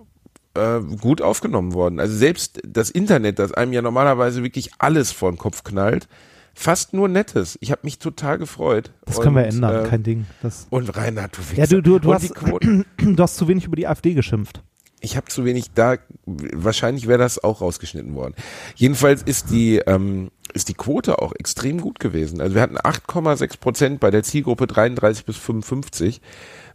[0.54, 2.00] äh, gut aufgenommen worden.
[2.00, 6.08] Also selbst das Internet, das einem ja normalerweise wirklich alles vor den Kopf knallt,
[6.54, 7.58] fast nur Nettes.
[7.60, 8.92] Ich habe mich total gefreut.
[9.04, 10.26] Das können wir Und, ändern, äh, kein Ding.
[10.42, 11.56] Das, Und Reinhard, du Wichser.
[11.62, 12.32] ja, du, du, du, und hast,
[13.16, 14.62] du hast zu wenig über die AfD geschimpft.
[15.04, 15.96] Ich habe zu wenig da.
[16.24, 18.34] Wahrscheinlich wäre das auch rausgeschnitten worden.
[18.74, 22.40] Jedenfalls ist die ähm, ist die Quote auch extrem gut gewesen.
[22.40, 26.22] Also wir hatten 8,6 Prozent bei der Zielgruppe 33 bis 55,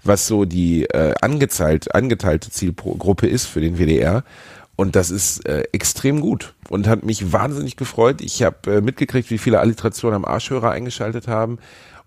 [0.03, 4.23] was so die äh, angezahlt, angeteilte Zielgruppe ist für den WDR.
[4.75, 8.21] Und das ist äh, extrem gut und hat mich wahnsinnig gefreut.
[8.21, 11.57] Ich habe äh, mitgekriegt, wie viele Alliterationen am Arschhörer eingeschaltet haben.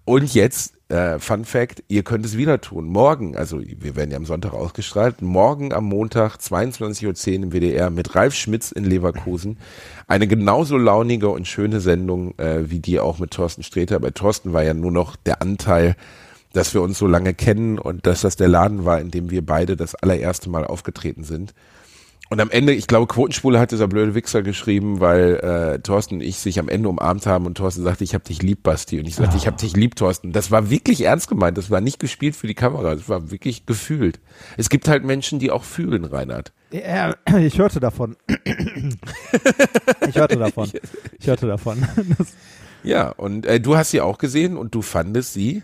[0.04, 2.86] Und jetzt, äh, Fun Fact, ihr könnt es wieder tun.
[2.86, 7.06] Morgen, also wir werden ja am Sonntag ausgestrahlt, morgen am Montag 22.10
[7.38, 9.58] Uhr im WDR mit Ralf Schmitz in Leverkusen.
[10.08, 14.00] Eine genauso launige und schöne Sendung äh, wie die auch mit Thorsten Sträter.
[14.00, 15.94] Bei Thorsten war ja nur noch der Anteil,
[16.52, 19.46] dass wir uns so lange kennen und dass das der Laden war, in dem wir
[19.46, 21.54] beide das allererste Mal aufgetreten sind.
[22.32, 26.20] Und am Ende, ich glaube, Quotenspule hat dieser blöde Wichser geschrieben, weil äh, Thorsten und
[26.22, 28.98] ich sich am Ende umarmt haben und Thorsten sagte, ich hab dich lieb, Basti.
[28.98, 30.32] Und ich sagte, ich hab dich lieb, Thorsten.
[30.32, 31.58] Das war wirklich ernst gemeint.
[31.58, 32.94] Das war nicht gespielt für die Kamera.
[32.94, 34.18] Das war wirklich gefühlt.
[34.56, 36.54] Es gibt halt Menschen, die auch fühlen, Reinhard.
[36.70, 38.16] Ja, ich hörte davon.
[40.08, 40.70] ich hörte davon.
[41.18, 41.86] Ich hörte davon.
[42.82, 45.62] Ja, und äh, du hast sie auch gesehen und du fandest sie.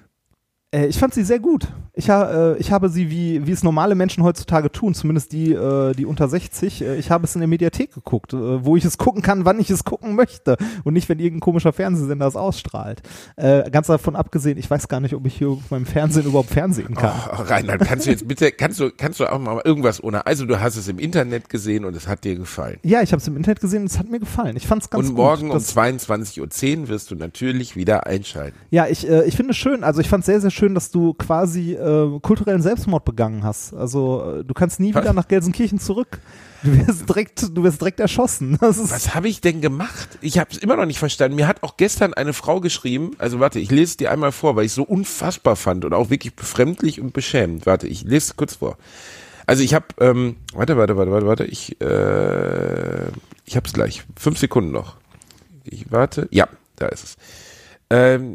[0.70, 1.66] Äh, ich fand sie sehr gut.
[1.94, 5.52] Ich, ha, äh, ich habe sie, wie, wie es normale Menschen heutzutage tun, zumindest die,
[5.52, 8.98] äh, die unter 60, äh, ich habe es in der Mediathek geguckt, wo ich es
[8.98, 13.02] gucken kann, wann ich es gucken möchte und nicht, wenn irgendein komischer Fernsehsender es ausstrahlt.
[13.36, 16.94] Ganz davon abgesehen, ich weiß gar nicht, ob ich hier auf meinem Fernsehen überhaupt Fernsehen
[16.94, 17.12] kann.
[17.32, 20.44] Oh, Reinhard, kannst du jetzt bitte, kannst du, kannst du auch mal irgendwas ohne, also
[20.46, 22.78] du hast es im Internet gesehen und es hat dir gefallen.
[22.82, 24.56] Ja, ich habe es im Internet gesehen und es hat mir gefallen.
[24.56, 25.24] Ich fand es ganz und gut.
[25.24, 28.56] morgen um Das- 22.10 Uhr wirst du natürlich wieder einschalten.
[28.70, 31.14] Ja, ich, ich finde es schön, also ich fand es sehr, sehr schön, dass du
[31.14, 33.74] quasi äh, kulturellen Selbstmord begangen hast.
[33.74, 35.02] Also äh, du kannst nie Was?
[35.02, 36.20] wieder nach Gelsenkirchen zurück.
[36.62, 38.58] Du wirst direkt, du wirst direkt erschossen.
[38.60, 40.18] Was habe ich denn gemacht?
[40.20, 41.36] Ich habe es immer noch nicht verstanden.
[41.36, 44.56] Mir hat auch gestern eine Frau geschrieben, also warte, ich lese es dir einmal vor,
[44.56, 47.66] weil ich es so unfassbar fand und auch wirklich befremdlich und beschämend.
[47.66, 48.76] Warte, ich lese es kurz vor.
[49.46, 53.06] Also ich habe, ähm, warte, warte, warte, warte, warte, ich, äh,
[53.44, 54.04] ich habe es gleich.
[54.16, 54.96] Fünf Sekunden noch.
[55.64, 56.28] Ich warte.
[56.30, 57.16] Ja, da ist es.
[57.90, 58.34] Ähm,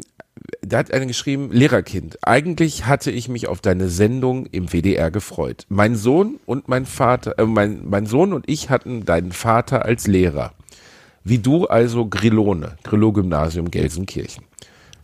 [0.74, 5.66] da hat einer geschrieben, Lehrerkind, eigentlich hatte ich mich auf deine Sendung im WDR gefreut.
[5.68, 10.08] Mein Sohn und mein Vater, äh, mein, mein Sohn und ich hatten deinen Vater als
[10.08, 10.52] Lehrer.
[11.22, 14.42] Wie du also Grillone, Grillo-Gymnasium Gelsenkirchen.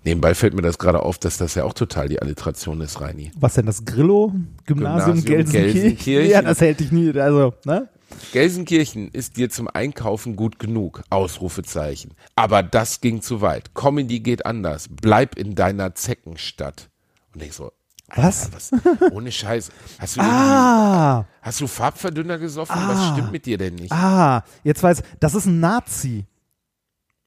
[0.05, 3.31] Nebenbei fällt mir das gerade auf, dass das ja auch total die Alliteration ist, Reini.
[3.39, 5.73] Was denn das Grillo-Gymnasium Gymnasium Gelsenkirchen?
[5.73, 6.31] Gelsenkirchen.
[6.33, 7.89] Ja, das hält dich nie, also, ne?
[8.33, 11.03] Gelsenkirchen ist dir zum Einkaufen gut genug.
[11.11, 12.15] Ausrufezeichen.
[12.37, 13.75] Aber das ging zu weit.
[13.75, 14.87] Comedy geht anders.
[14.91, 16.89] Bleib in deiner Zeckenstadt.
[17.35, 17.73] Und ich so,
[18.15, 18.51] Was?
[18.53, 18.71] Was?
[19.13, 19.71] Ohne Scheiß.
[19.99, 22.77] Hast du, Ah, hast du Farbverdünner gesoffen?
[22.77, 23.93] Was stimmt mit dir denn nicht?
[23.93, 26.27] ah, jetzt weiß, das ist ein Nazi.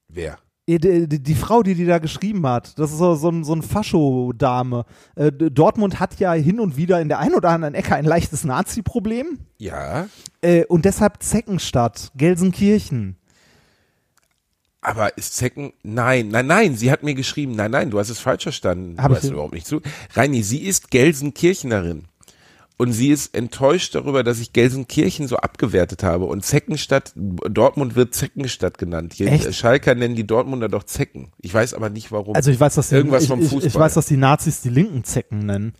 [0.08, 0.38] Wer?
[0.70, 3.54] Die, die, die Frau, die die da geschrieben hat, das ist so, so ein, so
[3.54, 4.86] ein Fascho-Dame.
[5.16, 8.46] Äh, Dortmund hat ja hin und wieder in der einen oder anderen Ecke ein leichtes
[8.46, 9.40] Nazi-Problem.
[9.58, 10.08] Ja,
[10.42, 13.18] Äh, und deshalb Zeckenstadt, Gelsenkirchen.
[14.80, 15.74] aber ist Zecken?
[15.84, 16.76] Nein, nein, nein.
[16.78, 17.56] Sie hat mir geschrieben.
[17.56, 19.02] Nein, nein, du hast es falsch verstanden.
[19.02, 19.82] Hab du hast überhaupt nicht zu.
[20.14, 22.06] Reini, sie ist Gelsenkirchenerin.
[22.78, 26.26] Und sie ist enttäuscht darüber, dass ich Gelsenkirchen so abgewertet habe.
[26.26, 29.14] Und Zeckenstadt, Dortmund wird Zeckenstadt genannt.
[29.14, 29.46] Hier, Echt?
[29.46, 31.32] äh, Schalker nennen die Dortmunder doch Zecken.
[31.40, 32.36] Ich weiß aber nicht warum.
[32.36, 33.68] Also ich weiß, dass die, Irgendwas ich, vom Fußball.
[33.68, 35.74] ich weiß, dass die Nazis die linken Zecken nennen.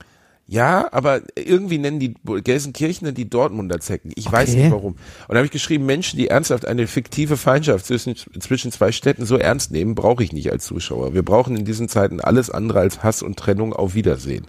[0.46, 4.12] Ja, aber irgendwie nennen die Gelsenkirchener die Dortmunder Zecken.
[4.16, 4.64] Ich weiß Okay.
[4.64, 4.94] nicht warum.
[4.94, 9.26] Und da habe ich geschrieben, Menschen, die ernsthaft eine fiktive Feindschaft zwischen, zwischen zwei Städten
[9.26, 11.14] so ernst nehmen, brauche ich nicht als Zuschauer.
[11.14, 14.46] Wir brauchen in diesen Zeiten alles andere als Hass und Trennung auf Wiedersehen.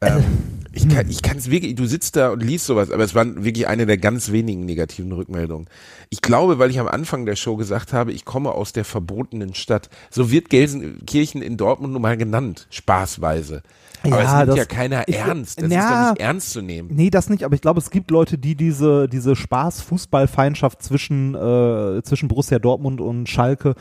[0.00, 0.22] Ähm,
[0.72, 3.24] ich kann ich kann es wirklich, du sitzt da und liest sowas, aber es war
[3.44, 5.68] wirklich eine der ganz wenigen negativen Rückmeldungen.
[6.10, 9.54] Ich glaube, weil ich am Anfang der Show gesagt habe, ich komme aus der verbotenen
[9.54, 9.88] Stadt.
[10.10, 13.62] So wird Gelsenkirchen in Dortmund nun mal genannt, spaßweise.
[14.04, 15.60] Aber Ja, es nimmt das- ja keiner ich- ernst.
[15.60, 15.80] Das ja.
[15.80, 16.90] ist doch nicht ernst zu nehmen.
[16.92, 22.02] Nee, das nicht, aber ich glaube, es gibt Leute, die diese, diese Spaß-Fußball-Feindschaft zwischen, äh,
[22.04, 23.74] zwischen Borussia Dortmund und Schalke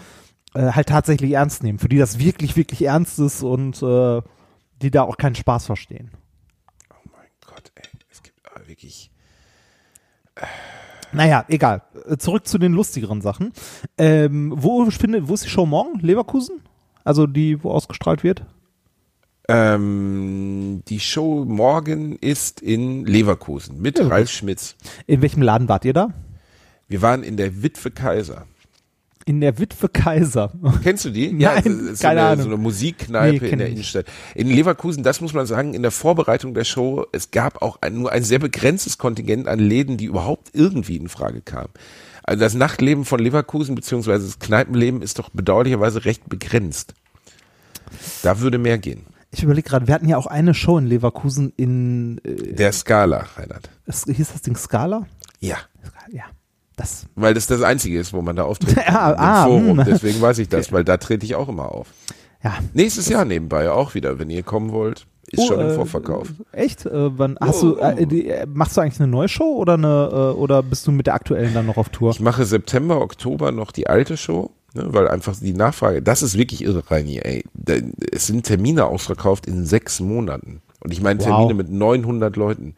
[0.55, 1.77] äh, halt tatsächlich ernst nehmen.
[1.77, 4.21] Für die das wirklich, wirklich ernst ist und äh,
[4.81, 6.11] die da auch keinen Spaß verstehen.
[6.91, 7.89] Oh mein Gott, ey.
[8.09, 9.11] Es gibt aber wirklich.
[11.11, 11.83] Naja, egal.
[12.17, 13.53] Zurück zu den lustigeren Sachen.
[13.97, 15.99] Ähm, wo, findet, wo ist die Show morgen?
[15.99, 16.61] Leverkusen?
[17.03, 18.45] Also die, wo ausgestrahlt wird?
[19.47, 24.75] Ähm, die Show morgen ist in Leverkusen mit Ralf Schmitz.
[25.05, 26.09] In welchem Laden wart ihr da?
[26.89, 28.45] Wir waren in der Witwe Kaiser.
[29.27, 30.53] In der Witwe Kaiser.
[30.83, 31.33] Kennst du die?
[31.33, 32.43] Nein, es ist keine so eine, Ahnung.
[32.43, 33.67] So eine Musikkneipe Nee, in der.
[33.69, 34.05] Innenstadt.
[34.35, 37.95] In Leverkusen, das muss man sagen, in der Vorbereitung der Show, es gab auch ein,
[37.95, 41.67] nur ein sehr begrenztes Kontingent an Läden, die überhaupt irgendwie in Frage kamen.
[42.23, 46.93] Also das Nachtleben von Leverkusen beziehungsweise das Kneipenleben ist doch bedauerlicherweise recht begrenzt.
[48.23, 49.05] Da würde mehr gehen.
[49.31, 53.25] Ich überlege gerade, wir hatten ja auch eine Show in Leverkusen in, äh, Der Skala,
[53.35, 53.69] Reinhard.
[53.85, 55.05] es, hieß das Ding Scala?
[55.41, 55.57] Ja.
[56.09, 56.23] Ja,
[56.77, 57.05] das.
[57.15, 58.77] Weil das das Einzige ist, wo man da auftritt.
[58.87, 59.79] Ja, Im ah, Forum.
[59.79, 59.85] hm.
[59.85, 61.87] Deswegen weiß ich das, weil da trete ich auch immer auf.
[62.43, 62.53] Ja.
[62.73, 65.05] Nächstes Jahr nebenbei auch wieder, wenn ihr kommen wollt.
[65.29, 66.29] Ist Oh, schon im äh, Vorverkauf.
[66.53, 66.85] Echt?
[66.85, 70.09] Äh, wann hast du äh, die, äh, machst du eigentlich eine neue Show oder eine
[70.09, 72.11] äh, oder bist du mit der aktuellen dann noch auf Tour?
[72.11, 76.37] Ich mache September, Oktober noch die alte Show, ne, weil einfach die Nachfrage, das ist
[76.37, 77.43] wirklich irre, Reini, ey.
[78.13, 80.61] Es sind Termine ausverkauft in sechs Monaten.
[80.79, 81.25] Und ich meine Wow.
[81.27, 82.75] Termine mit 900 Leuten.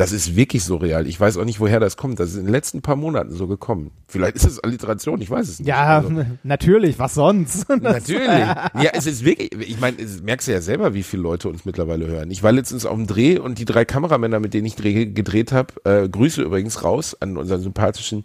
[0.00, 1.06] Das ist wirklich surreal.
[1.06, 2.18] Ich weiß auch nicht, woher das kommt.
[2.20, 3.90] Das ist in den letzten paar Monaten so gekommen.
[4.08, 5.68] Vielleicht ist es Alliteration, ich weiß es nicht.
[5.68, 7.68] Ja, Also, natürlich, was sonst?
[7.82, 8.26] Natürlich.
[8.26, 11.66] Ja, es ist wirklich, ich meine, es merkst du ja selber, wie viele Leute uns
[11.66, 12.30] mittlerweile hören.
[12.30, 15.52] Ich war letztens auf dem Dreh und die drei Kameramänner, mit denen ich dreh, gedreht
[15.52, 18.22] habe, äh, Grüße übrigens raus an unseren sympathischen,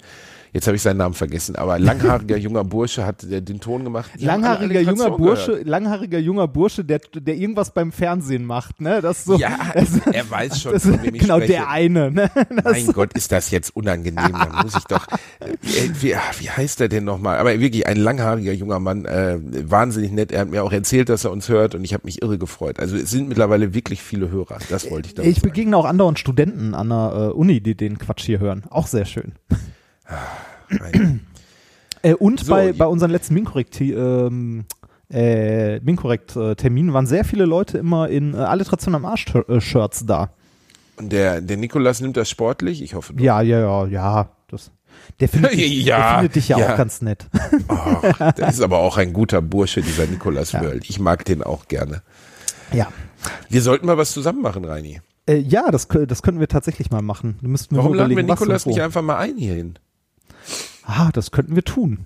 [0.55, 4.09] jetzt habe ich seinen Namen vergessen, aber langhaariger junger Bursche hat der, den Ton gemacht.
[4.17, 5.67] Die langhaariger junger Bursche, gehört.
[5.67, 9.01] langhaariger junger Bursche, der, der irgendwas beim Fernsehen macht, ne?
[9.01, 9.35] Das so.
[9.37, 11.51] Ja, das, er weiß schon, das, von wem ich genau spreche.
[11.51, 12.31] der eine, ne?
[12.63, 14.31] Mein Gott, ist das jetzt unangenehm.
[14.31, 15.05] Da muss ich doch.
[15.41, 15.57] Äh,
[15.99, 17.37] wie, ah, wie heißt er denn nochmal?
[17.37, 20.31] Aber wirklich ein langhaariger junger Mann, äh, wahnsinnig nett.
[20.31, 22.79] Er hat mir auch erzählt, dass er uns hört und ich habe mich irre gefreut.
[22.79, 24.59] Also es sind mittlerweile wirklich viele Hörer.
[24.69, 25.49] Das wollte ich damit Ich sagen.
[25.49, 28.63] begegne auch andauernd Studenten an der äh, Uni, die den Quatsch hier hören.
[28.69, 29.33] Auch sehr schön.
[32.01, 34.65] Äh, und So, bei, bei unseren letzten Minkorrekt ähm,
[35.11, 39.25] äh, Minkorrekt äh, Terminen waren sehr viele Leute immer in äh, Alliteration am Arsch
[39.59, 40.29] Shirts da.
[40.97, 42.81] Und der, der Nikolas nimmt das sportlich.
[42.81, 43.13] Ich hoffe.
[43.13, 43.23] doch.
[43.23, 44.29] Ja, ja, ja, ja.
[44.47, 44.71] Das,
[45.19, 46.73] der, findet dich, Ja, der findet dich ja, ja.
[46.73, 47.27] auch ganz nett.
[47.67, 50.61] Ach, das ist aber auch ein guter Bursche, dieser Nikolas Ja.
[50.61, 50.79] Wörl.
[50.83, 52.01] Ich mag den auch gerne.
[52.71, 52.87] ja.
[53.49, 55.01] Wir sollten mal was zusammen machen, Reini.
[55.25, 57.39] Äh, ja, das, das könnten wir tatsächlich mal machen.
[57.71, 59.79] Warum laden wir Nikolas nicht einfach mal ein hierhin?
[60.85, 62.05] Ah, das könnten wir tun.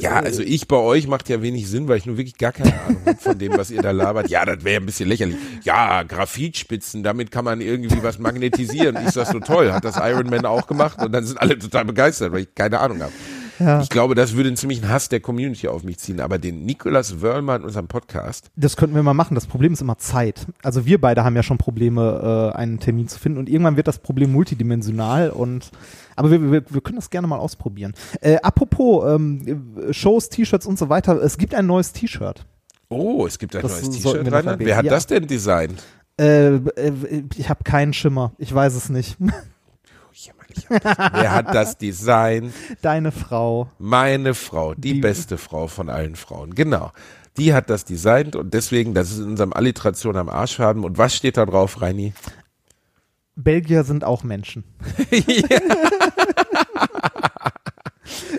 [0.00, 2.72] Ja, also ich bei euch macht ja wenig Sinn, weil ich nur wirklich gar keine
[2.82, 4.30] Ahnung habe von dem, was ihr da labert.
[4.30, 5.36] Ja, das wäre ein bisschen lächerlich.
[5.64, 8.96] Ja, Graphitspitzen, damit kann man irgendwie was magnetisieren.
[9.04, 11.84] Ich sag so toll, hat das Iron Man auch gemacht und dann sind alle total
[11.84, 13.12] begeistert, weil ich keine Ahnung habe.
[13.58, 13.80] Ja.
[13.80, 16.20] Ich glaube, das würde einen ziemlichen Hass der Community auf mich ziehen.
[16.20, 19.34] Aber den Nikolas Wörlmer in unserem Podcast, Das könnten wir mal machen.
[19.34, 20.46] Das Problem ist immer Zeit.
[20.62, 23.88] Also wir beide haben ja schon Probleme, äh, einen Termin zu finden und irgendwann wird
[23.88, 25.70] das Problem multidimensional und
[26.16, 27.94] aber wir, wir, wir können das gerne mal ausprobieren.
[28.20, 32.44] Äh, apropos ähm, Shows, T-Shirts und so weiter, es gibt ein neues T-Shirt.
[32.88, 34.26] oh, es gibt ein Das neues T-Shirt.
[34.58, 34.90] Wer hat Ja.
[34.90, 35.82] das denn designt?
[36.20, 36.92] Äh, äh,
[37.36, 38.32] ich habe keinen Schimmer.
[38.38, 39.16] Ich weiß es nicht.
[40.68, 42.52] Wer hat das designt?
[42.82, 43.68] Deine Frau.
[43.78, 46.54] Meine Frau, die, Die- beste Frau von allen Frauen.
[46.54, 46.92] Genau.
[47.36, 50.84] Die hat das designt und deswegen, das ist in unserem Alliteration am Arsch haben.
[50.84, 52.12] Und was steht da drauf, Reini?
[53.36, 54.64] Belgier sind auch Menschen.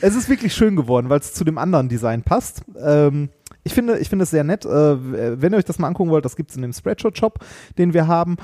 [0.01, 2.63] es ist wirklich schön geworden, weil es zu dem anderen Design passt.
[2.77, 3.29] Ähm,
[3.63, 4.65] ich finde, ich finde es sehr nett.
[4.65, 7.39] Äh, wenn ihr euch das mal angucken wollt, das gibt es in dem Spreadshirt-Shop,
[7.77, 8.35] den wir haben,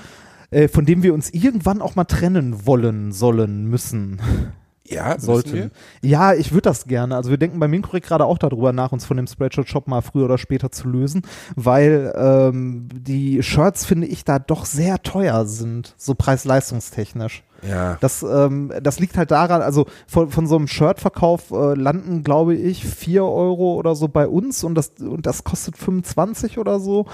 [0.52, 4.20] äh, von dem wir uns irgendwann auch mal trennen wollen, sollen, müssen,
[4.88, 5.72] Ja, sollten.
[6.02, 7.16] Ja, ich würde das gerne.
[7.16, 10.26] Also wir denken bei Minkorrek gerade auch darüber nach, uns von dem Spreadshirt-Shop mal früher
[10.26, 11.24] oder später zu lösen,
[11.56, 17.44] weil ähm, die Shirts, finde ich, da doch sehr teuer sind, so preis-leistungstechnisch.
[17.68, 17.98] Ja.
[18.00, 22.54] Das, ähm, das liegt halt daran, also von, von so einem Shirtverkauf äh, landen, glaube
[22.54, 27.08] ich, 4 Euro oder so bei uns und das, und das kostet 25 oder so.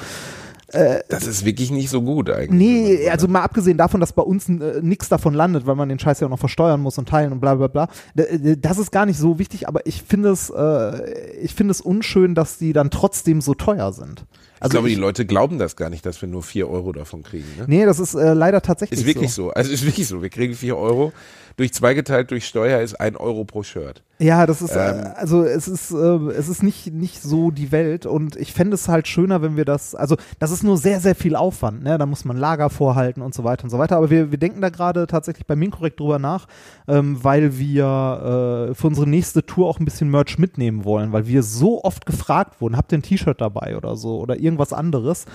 [1.10, 2.52] Das ist wirklich nicht so gut eigentlich.
[2.52, 6.00] Nee, also mal abgesehen davon, dass bei uns äh, nichts davon landet, weil man den
[6.00, 7.88] Scheiß ja auch noch versteuern muss und teilen und bla bla bla.
[8.16, 11.82] Äh, Das ist gar nicht so wichtig, aber ich finde es, äh, ich finde es
[11.82, 14.26] unschön, dass die dann trotzdem so teuer sind.
[14.64, 17.46] ich glaube, die Leute glauben das gar nicht, dass wir nur vier Euro davon kriegen.
[17.58, 17.66] Ne?
[17.68, 19.46] Nee, das ist äh, leider tatsächlich Ist wirklich so.
[19.46, 19.52] so.
[19.52, 20.22] Also ist wirklich so.
[20.22, 21.12] Wir kriegen vier Euro.
[21.58, 24.04] Durch zwei geteilt durch Steuer ist ein Euro pro Shirt.
[24.20, 25.00] Ja, das ist, Ähm.
[25.00, 28.76] äh, also es ist, äh, es ist nicht, nicht so die Welt und ich fände
[28.76, 31.98] es halt schöner, wenn wir das, also das ist nur sehr, sehr viel Aufwand, ne?
[31.98, 33.98] Da muss man Lager vorhalten und so weiter und so weiter.
[33.98, 36.46] Aber wir, wir denken da gerade tatsächlich bei Minkorrekt drüber nach,
[36.88, 41.26] ähm, weil wir äh, für unsere nächste Tour auch ein bisschen Merch mitnehmen wollen, weil
[41.26, 45.26] wir so oft gefragt wurden, habt ihr ein T-Shirt dabei oder so oder irgendwas anderes.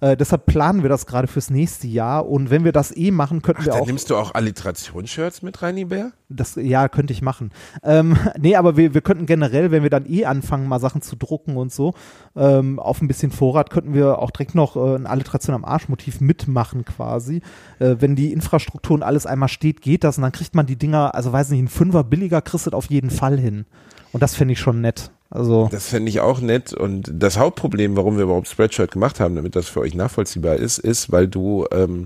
[0.00, 3.42] Äh, deshalb planen wir das gerade fürs nächste Jahr und wenn wir das eh machen,
[3.42, 3.86] könnten Ach, wir dann auch.
[3.86, 6.12] nimmst du auch Alliterationsshirts mit, Reini Bär?
[6.28, 7.50] Das, ja, könnte ich machen.
[7.82, 11.16] Ähm, nee, aber wir, wir könnten generell, wenn wir dann eh anfangen, mal Sachen zu
[11.16, 11.94] drucken und so,
[12.36, 16.20] ähm, auf ein bisschen Vorrat, könnten wir auch direkt noch äh, ein Alliteration am Arschmotiv
[16.20, 17.42] mitmachen quasi.
[17.78, 20.76] Äh, wenn die Infrastruktur und alles einmal steht, geht das und dann kriegt man die
[20.76, 23.66] Dinger, also weiß nicht, ein Fünfer billiger kriegst du auf jeden Fall hin.
[24.12, 25.10] Und das fände ich schon nett.
[25.28, 26.72] Also, Das fände ich auch nett.
[26.72, 30.78] Und das Hauptproblem, warum wir überhaupt Spreadshirt gemacht haben, damit das für euch nachvollziehbar ist,
[30.78, 32.04] ist, weil du ähm,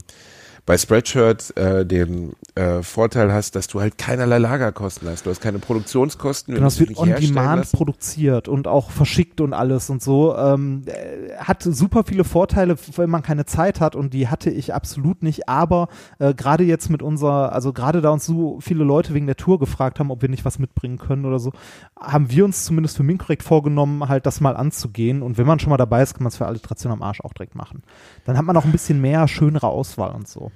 [0.70, 5.26] bei Spreadshirt äh, den äh, Vorteil hast, dass du halt keinerlei Lagerkosten hast.
[5.26, 6.54] Du hast keine Produktionskosten.
[6.54, 7.76] Genau, es wird on demand lassen.
[7.76, 10.36] produziert und auch verschickt und alles und so.
[10.36, 14.72] Ähm, äh, hat super viele Vorteile, wenn man keine Zeit hat und die hatte ich
[14.72, 15.48] absolut nicht.
[15.48, 15.88] Aber
[16.20, 19.58] äh, gerade jetzt mit unserer, also gerade da uns so viele Leute wegen der Tour
[19.58, 21.50] gefragt haben, ob wir nicht was mitbringen können oder so,
[21.98, 25.22] haben wir uns zumindest für Minkorrekt vorgenommen, halt das mal anzugehen.
[25.22, 27.32] Und wenn man schon mal dabei ist, kann man es für Alliteration am Arsch auch
[27.32, 27.82] direkt machen.
[28.24, 30.52] Dann hat man auch ein bisschen mehr, schönere Auswahl und so.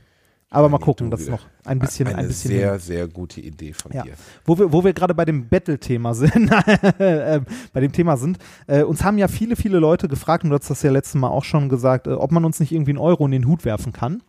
[0.55, 2.81] Aber mal gucken, das ist noch ein bisschen, Eine ein bisschen sehr, hin.
[2.81, 4.03] sehr gute Idee von Ja.
[4.03, 4.13] dir.
[4.45, 6.51] Wo wir, wo wir gerade bei dem Battle-Thema sind,
[6.99, 7.41] äh,
[7.73, 10.71] bei dem Thema sind, äh, uns haben ja viele, viele Leute gefragt, und du hast
[10.71, 13.25] das ja letztes Mal auch schon gesagt, äh, ob man uns nicht irgendwie einen Euro
[13.27, 14.23] in den Hut werfen kann.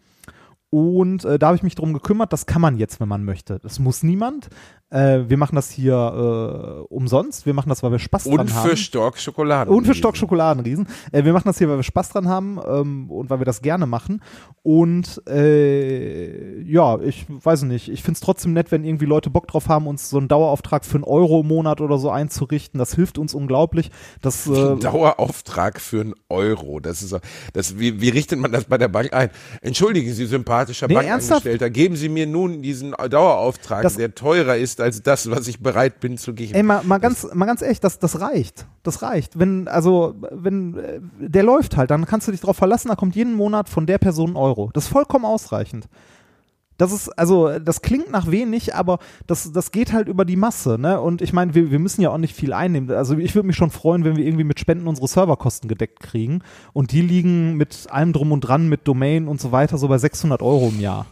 [0.75, 3.59] Und äh, da habe ich mich drum gekümmert, das kann man jetzt, wenn man möchte.
[3.59, 4.49] Das muss niemand.
[4.89, 7.45] Äh, wir machen das hier äh, umsonst.
[7.45, 8.69] Wir machen das, weil wir Spaß Und dran haben.
[8.69, 9.71] für Stork Schokolade.
[9.71, 10.87] Und für Stock Schokoladenriesen.
[11.11, 13.61] Äh, wir machen das hier, weil wir Spaß dran haben ähm, und weil wir das
[13.61, 14.21] gerne machen.
[14.63, 17.89] Und äh, ja, ich weiß nicht.
[17.89, 20.85] Ich finde es trotzdem nett, wenn irgendwie Leute Bock drauf haben, uns so einen Dauerauftrag
[20.85, 22.77] für einen Euro im Monat oder so einzurichten.
[22.77, 23.91] Das hilft uns unglaublich.
[24.21, 26.79] Das, äh, Ein Dauerauftrag für einen Euro.
[26.79, 27.17] Das ist,
[27.53, 29.29] das, wie, wie richtet man das bei der Bank ein?
[29.61, 30.25] Entschuldigen Sie,
[30.65, 35.29] sympathischer Nee, Bankangestellter, geben Sie mir nun diesen Dauerauftrag, Das- der teurer ist als das,
[35.29, 36.53] was ich bereit bin zu geben.
[36.53, 38.65] Ey, mal, mal ganz, mal ganz ehrlich, das, das reicht.
[38.83, 39.37] Das reicht.
[39.39, 43.15] Wenn, also, wenn, äh, der läuft halt, dann kannst du dich drauf verlassen, da kommt
[43.15, 44.69] jeden Monat von der Person ein Euro.
[44.73, 45.87] Das ist vollkommen ausreichend.
[46.77, 50.77] Das ist, also, das klingt nach wenig, aber das, das geht halt über die Masse,
[50.77, 50.99] ne?
[50.99, 52.91] Und ich meine, wir, wir müssen ja auch nicht viel einnehmen.
[52.91, 56.41] Also, ich würde mich schon freuen, wenn wir irgendwie mit Spenden unsere Serverkosten gedeckt kriegen.
[56.73, 59.97] Und die liegen mit allem drum und dran, mit Domain und so weiter, so bei
[59.97, 61.05] 600 Euro im Jahr.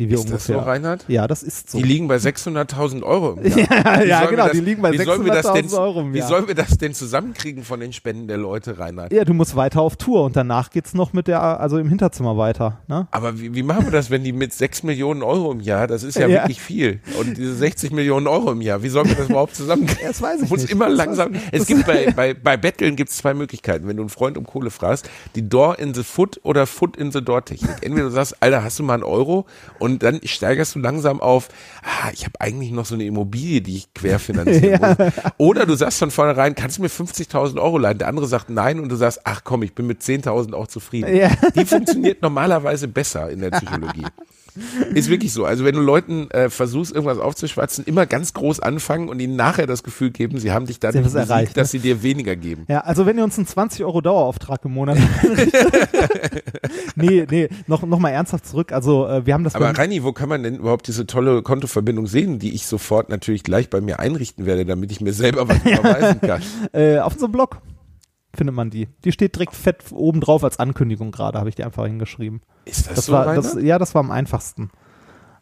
[0.00, 0.56] Die wir ist das ungefähr.
[0.58, 1.04] so, Reinhard?
[1.06, 1.78] ja, das ist so.
[1.78, 3.68] Die liegen bei 600.000 Euro im Jahr.
[3.84, 6.12] Ja, Wie ja, genau, die liegen bei wie sollen wir das denn- 600.000 Euro im
[6.14, 6.28] Wie Jahr.
[6.28, 9.12] sollen wir das denn zusammenkriegen von den Spenden der Leute, Reinhard?
[9.12, 12.36] Ja, du musst weiter auf Tour und danach geht's noch mit der, also im Hinterzimmer
[12.36, 12.80] weiter.
[12.88, 13.06] Ne?
[13.12, 16.02] Aber wie, wie machen wir das, wenn die mit 6 Millionen Euro im Jahr, das
[16.02, 16.42] ist ja, Ja.
[16.42, 16.98] wirklich viel.
[17.20, 20.04] Und diese 60 Millionen Euro im Jahr, wie sollen wir das überhaupt zusammenkriegen?
[20.08, 20.72] Das weiß ich muss nicht.
[20.72, 21.34] immer Das langsam.
[21.52, 23.86] Es das- gibt bei, bei, bei Betteln gibt es zwei Möglichkeiten.
[23.86, 27.12] Wenn du einen Freund um Kohle fragst, die Door in the Foot oder Foot in
[27.12, 27.70] the Door Technik.
[27.82, 29.46] Entweder du sagst, Alter, hast du mal einen Euro?
[29.78, 31.48] Und dann steigerst du langsam auf,
[31.82, 35.12] ah, ich habe eigentlich noch so eine Immobilie, die ich querfinanzieren muss.
[35.38, 37.98] Oder du sagst von vornherein, kannst du mir 50.000 Euro leihen?
[37.98, 41.14] Der andere sagt nein und du sagst, ach komm, ich bin mit 10.000 auch zufrieden.
[41.14, 41.30] Ja.
[41.54, 44.06] Die funktioniert normalerweise besser in der Psychologie.
[44.94, 45.44] Ist wirklich so.
[45.44, 49.66] Also wenn du Leuten äh, versuchst, irgendwas aufzuschwatzen, immer ganz groß anfangen und ihnen nachher
[49.66, 51.62] das Gefühl geben, sie haben dich es besiegt, erreicht, ne?
[51.62, 52.64] dass sie dir weniger geben.
[52.68, 54.98] Ja, also wenn ihr uns einen 20 Euro Dauerauftrag im Monat
[56.96, 58.72] Nee, nee, noch, noch mal ernsthaft zurück.
[58.72, 62.06] Also äh, wir haben das Aber Reini, wo kann man denn überhaupt diese tolle Kontoverbindung
[62.06, 65.58] sehen, die ich sofort natürlich gleich bei mir einrichten werde, damit ich mir selber was
[65.64, 66.42] überweisen kann?
[66.72, 67.58] äh, auf unserem Blog
[68.34, 68.88] findet man die.
[69.04, 72.42] Die steht direkt fett oben drauf als Ankündigung gerade, habe ich die einfach hingeschrieben.
[72.64, 74.70] Ist das, Das so, war, das, ja, das war am einfachsten.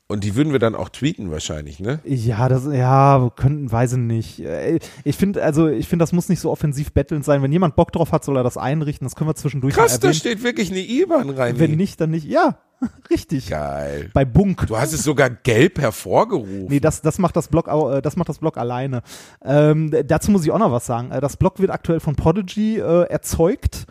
[0.09, 2.01] Und die würden wir dann auch tweeten wahrscheinlich, ne?
[2.05, 4.41] Ja, das, ja, könnten, weiß ich nicht.
[4.41, 7.43] Äh, Ich finde, also, ich finde, das muss nicht so offensiv bettelnd sein.
[7.43, 9.07] Wenn jemand Bock drauf hat, soll er das einrichten.
[9.07, 11.59] Das können wir zwischendurch Krass, da steht wirklich eine IBAN rein.
[11.59, 12.27] Wenn nicht, dann nicht.
[12.27, 12.59] Ja,
[13.11, 13.49] richtig.
[13.49, 14.11] Geil.
[14.13, 14.67] Bei Bunk.
[14.67, 16.67] Du hast es sogar gelb hervorgerufen.
[16.69, 19.03] Nee, das, das macht das Blog, äh, das macht das Blog alleine.
[19.43, 21.11] Ähm, dazu muss ich auch noch was sagen.
[21.11, 23.87] Äh, Das Blog wird aktuell von Podigy äh, erzeugt.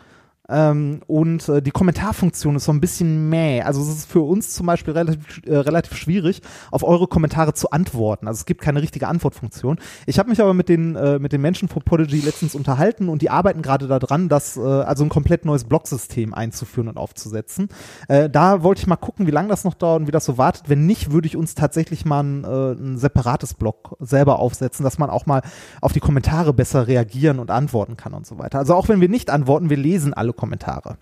[0.48, 3.62] Ähm, und äh, die Kommentarfunktion ist so ein bisschen mäh.
[3.62, 7.70] Also es ist für uns zum Beispiel relativ, äh, relativ schwierig, auf eure Kommentare zu
[7.70, 8.26] antworten.
[8.26, 9.78] Also es gibt keine richtige Antwortfunktion.
[10.06, 13.22] Ich habe mich aber mit den, äh, mit den Menschen von Podigy letztens unterhalten und
[13.22, 17.68] die arbeiten gerade daran, das, äh, also ein komplett neues Blogsystem einzuführen und aufzusetzen.
[18.08, 20.38] Äh, da wollte ich mal gucken, wie lange das noch dauert und wie das so
[20.38, 20.68] wartet.
[20.68, 24.98] Wenn nicht, würde ich uns tatsächlich mal ein, äh, ein separates Blog selber aufsetzen, dass
[24.98, 25.42] man auch mal
[25.80, 28.58] auf die Kommentare besser reagieren und antworten kann und so weiter.
[28.58, 30.96] Also auch wenn wir nicht antworten, wir lesen alle Kommentare.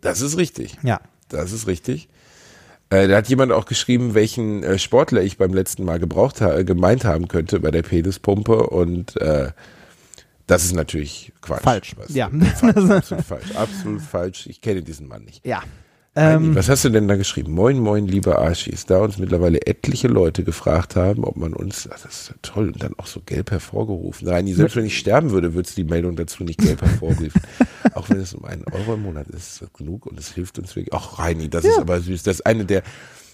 [0.00, 0.78] Das ist richtig.
[0.82, 1.00] Ja.
[1.28, 2.08] Das ist richtig.
[2.90, 6.56] Äh, da hat jemand auch geschrieben, welchen äh, Sportler ich beim letzten Mal gebraucht ha
[6.56, 9.52] äh, gemeint haben könnte bei der Penispumpe und äh,
[10.48, 11.62] das ist natürlich Quatsch.
[11.62, 11.94] Falsch.
[11.96, 12.28] Was, Ja.
[12.28, 13.54] Falsch, absolut falsch.
[13.54, 14.46] Absolut falsch.
[14.48, 15.46] Ich kenne diesen Mann nicht.
[15.46, 15.62] Ja.
[16.16, 17.52] Ähm, was hast du denn da geschrieben?
[17.52, 18.84] Moin, moin, liebe Arschis.
[18.84, 22.68] Da uns mittlerweile etliche Leute gefragt haben, ob man uns, ach, das ist ja toll,
[22.68, 24.26] und dann auch so gelb hervorgerufen.
[24.26, 27.30] Reini, selbst wenn ich sterben würde, würdest du die Meldung dazu nicht gelb hervorrufen.
[27.94, 30.58] auch wenn es um einen Euro im Monat ist, ist das genug und es hilft
[30.58, 30.92] uns wirklich.
[30.92, 32.24] Ach, Reini, das ist aber süß.
[32.24, 32.82] Das ist eine der,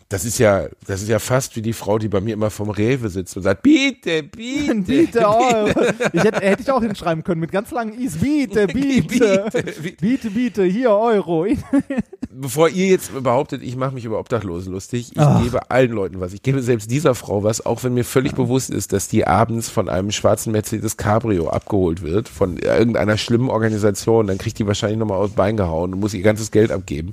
[0.09, 2.70] das ist ja, das ist ja fast wie die Frau, die bei mir immer vom
[2.70, 4.74] Rewe sitzt und sagt, biete, biete.
[4.86, 5.66] Biete, oh,
[6.12, 8.18] ich hätte, hätte ich auch hinschreiben können mit ganz langen Is.
[8.18, 9.96] Biete, biete, Biete.
[10.00, 11.46] biete, biete, hier Euro.
[12.30, 15.42] Bevor ihr jetzt behauptet, ich mache mich über Obdachlosen lustig, ich Ach.
[15.42, 16.32] gebe allen Leuten was.
[16.32, 19.68] Ich gebe selbst dieser Frau was, auch wenn mir völlig bewusst ist, dass die abends
[19.68, 24.98] von einem schwarzen Mercedes Cabrio abgeholt wird, von irgendeiner schlimmen Organisation, dann kriegt die wahrscheinlich
[24.98, 27.12] nochmal aus Bein gehauen und muss ihr ganzes Geld abgeben.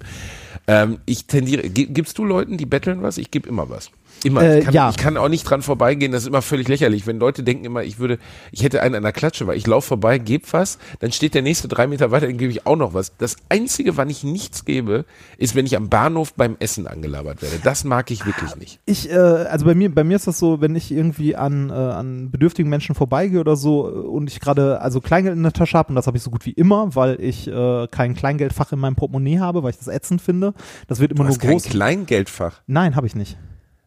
[0.68, 3.18] Ähm, ich tendiere, gi- gibst du Leuten, die betteln was?
[3.18, 3.92] Ich gebe immer was.
[4.24, 4.42] Immer.
[4.44, 4.90] Äh, ich, kann, ja.
[4.90, 7.08] ich kann auch nicht dran vorbeigehen, das ist immer völlig lächerlich.
[7.08, 8.20] Wenn Leute denken immer, ich würde,
[8.52, 11.42] ich hätte einen an der Klatsche, weil ich laufe vorbei, gebe was, dann steht der
[11.42, 13.16] nächste drei Meter weiter, dann gebe ich auch noch was.
[13.18, 15.06] Das Einzige, wann ich nichts gebe,
[15.38, 17.60] ist, wenn ich am Bahnhof beim Essen angelabert werde.
[17.64, 18.80] Das mag ich wirklich nicht.
[18.86, 21.74] Ich, äh, also bei mir, bei mir ist das so, wenn ich irgendwie an, äh,
[21.74, 25.78] an bedürftigen Menschen vorbeigehe oder so äh, und ich gerade also Kleingeld in der Tasche
[25.78, 28.80] habe und das habe ich so gut wie immer, weil ich äh, kein Kleingeldfach in
[28.80, 30.54] meinem Portemonnaie habe, weil ich das ätzend finde.
[30.88, 31.64] Das wird immer Du nur hast kein groß.
[31.64, 32.62] Kleingeldfach.
[32.68, 33.38] Nein, habe ich nicht.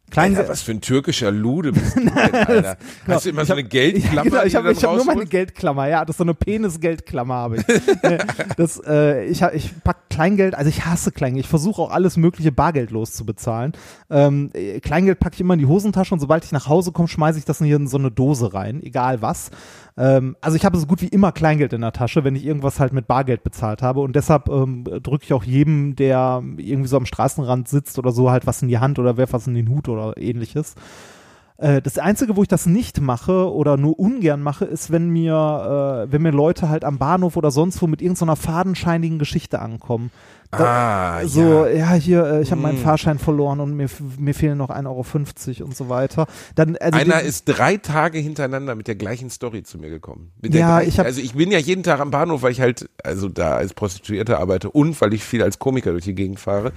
[0.08, 0.48] Alter, Kleingeld.
[0.48, 2.76] was für ein türkischer Lude bist du denn, Alter?
[3.06, 4.16] Hast du immer Ich so hab- eine Geldklammer?
[4.16, 5.26] Ja, genau, ich habe ich hab nur meine?
[5.26, 7.64] Geldklammer, ja, das ist so eine Penis-Geldklammer habe ich.
[8.56, 12.52] Das, äh, ich, ich pack Kleingeld, also ich hasse Kleingeld, ich versuche auch alles mögliche
[12.52, 13.72] bargeldlos zu bezahlen.
[14.08, 17.08] Ähm, äh, Kleingeld packe ich immer in die Hosentasche und sobald ich nach Hause komme,
[17.08, 19.50] schmeiße ich das hier in so eine Dose rein, egal was.
[19.98, 22.80] Ähm, also ich habe so gut wie immer Kleingeld in der Tasche, wenn ich irgendwas
[22.80, 26.96] halt mit Bargeld bezahlt habe und deshalb ähm, drücke ich auch jedem, der irgendwie so
[26.96, 29.68] am Straßenrand sitzt oder so, halt was in die Hand oder werf was in den
[29.68, 30.74] Hut oder ähnliches.
[31.56, 36.04] Äh, Das Einzige, wo ich das nicht mache oder nur ungern mache, ist, wenn mir,
[36.06, 40.10] äh, wenn mir Leute halt am Bahnhof oder sonst wo mit irgendeiner fadenscheinigen Geschichte ankommen.
[40.50, 41.68] Da, Ah, so, ja.
[41.68, 42.84] ja, hier, äh, ich habe meinen Mm.
[42.84, 43.88] Fahrschein verloren und mir,
[44.18, 46.26] mir fehlen noch 1,50 Euro und so weiter.
[46.54, 50.30] Dann, also Einer die- ist drei Tage hintereinander mit der gleichen Story zu mir gekommen.
[50.42, 52.88] Ja, gleichen, ich hab- also ich bin ja jeden Tag am Bahnhof, weil ich halt,
[53.02, 56.72] also da als Prostituierte arbeite und weil ich viel als Komiker durch die Gegend fahre.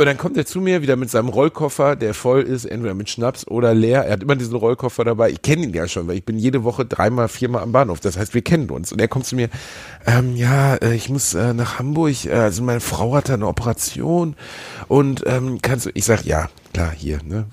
[0.00, 3.10] Und dann kommt er zu mir wieder mit seinem Rollkoffer, der voll ist, entweder mit
[3.10, 4.06] Schnaps oder leer.
[4.06, 5.28] Er hat immer diesen Rollkoffer dabei.
[5.28, 8.00] Ich kenne ihn ja schon, weil ich bin jede Woche dreimal, viermal am Bahnhof.
[8.00, 8.92] Das heißt, wir kennen uns.
[8.92, 9.50] Und er kommt zu mir,
[10.06, 12.24] ähm, ja, äh, ich muss äh, nach Hamburg.
[12.24, 14.36] Äh, also meine Frau hatte eine Operation
[14.88, 15.90] und ähm, kannst du?
[15.92, 17.18] Ich sag ja, klar, hier.
[17.22, 17.44] Ne,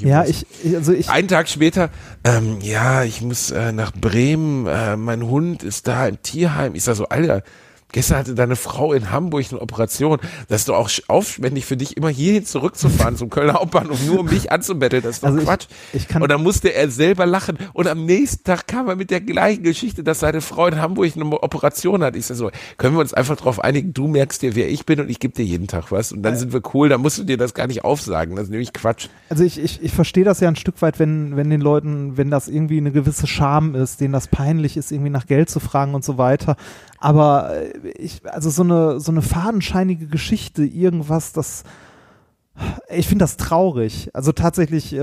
[0.00, 1.90] ihm ja, ich, ich- also ich, Einen Tag später,
[2.22, 6.76] ähm, ja, ich muss äh, nach Bremen, äh, mein Hund ist da im Tierheim.
[6.76, 7.42] Ich sag so, Alter,
[7.92, 10.18] Gestern hatte deine Frau in Hamburg eine Operation.
[10.48, 14.26] Das ist doch auch aufwendig für dich, immer hierhin zurückzufahren zum Kölner Hauptbahnhof, nur um
[14.26, 15.02] mich anzubetteln.
[15.02, 15.66] Das ist doch Also ich- Quatsch.
[15.92, 17.58] ich kann- und dann musste er selber lachen.
[17.72, 21.12] Und am nächsten Tag kam er mit der gleichen Geschichte, dass seine Frau in Hamburg
[21.14, 22.16] eine Operation hat.
[22.16, 25.00] Ich sag so, können wir uns einfach darauf einigen, du merkst dir, wer ich bin
[25.00, 26.12] und ich gebe dir jeden Tag was.
[26.12, 28.34] Und dann sind wir cool, dann musst du dir das gar nicht aufsagen.
[28.36, 29.08] Das ist nämlich Quatsch.
[29.30, 32.30] Also ich, ich, ich verstehe das ja ein Stück weit, wenn, wenn den Leuten, wenn
[32.30, 35.94] das irgendwie eine gewisse Scham ist, denen das peinlich ist, irgendwie nach Geld zu fragen
[35.94, 36.56] und so weiter.
[36.98, 41.64] Aber äh, ich, also so eine, so eine fadenscheinige Geschichte, irgendwas, das,
[42.88, 44.08] ich finde das traurig.
[44.14, 44.98] Also tatsächlich, äh,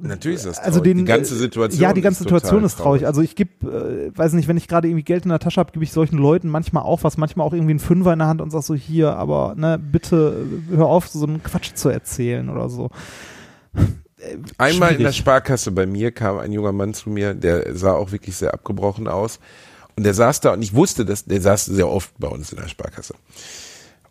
[0.00, 0.66] Natürlich ist das traurig.
[0.66, 3.02] also den, die ganze äh, Situation Ja, die ganze ist Situation ist traurig.
[3.02, 3.06] traurig.
[3.06, 5.72] Also ich gebe, äh, weiß nicht, wenn ich gerade irgendwie Geld in der Tasche habe,
[5.72, 8.40] gebe ich solchen Leuten manchmal auch was, manchmal auch irgendwie einen Fünfer in der Hand
[8.40, 12.48] und sag so hier, aber ne, bitte äh, hör auf, so einen Quatsch zu erzählen
[12.48, 12.88] oder so.
[14.58, 15.16] Einmal in der Schwierig.
[15.16, 19.08] Sparkasse bei mir kam ein junger Mann zu mir, der sah auch wirklich sehr abgebrochen
[19.08, 19.38] aus.
[20.00, 22.58] Und der saß da und ich wusste, dass der saß sehr oft bei uns in
[22.58, 23.12] der Sparkasse.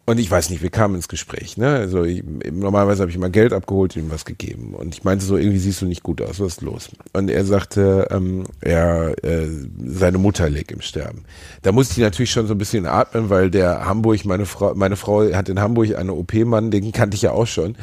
[0.05, 1.57] Und ich weiß nicht, wir kamen ins Gespräch.
[1.57, 1.67] Ne?
[1.67, 4.75] Also ich, normalerweise habe ich mal Geld abgeholt und ihm was gegeben.
[4.75, 6.91] Und ich meinte so, irgendwie siehst du nicht gut aus, was ist los?
[7.13, 9.47] Und er sagte, ähm, er, äh,
[9.83, 11.23] seine Mutter liegt im Sterben.
[11.63, 14.95] Da musste ich natürlich schon so ein bisschen atmen, weil der Hamburg, meine Frau, meine
[14.95, 17.75] Frau hat in Hamburg einen OP-Mann, den kannte ich ja auch schon.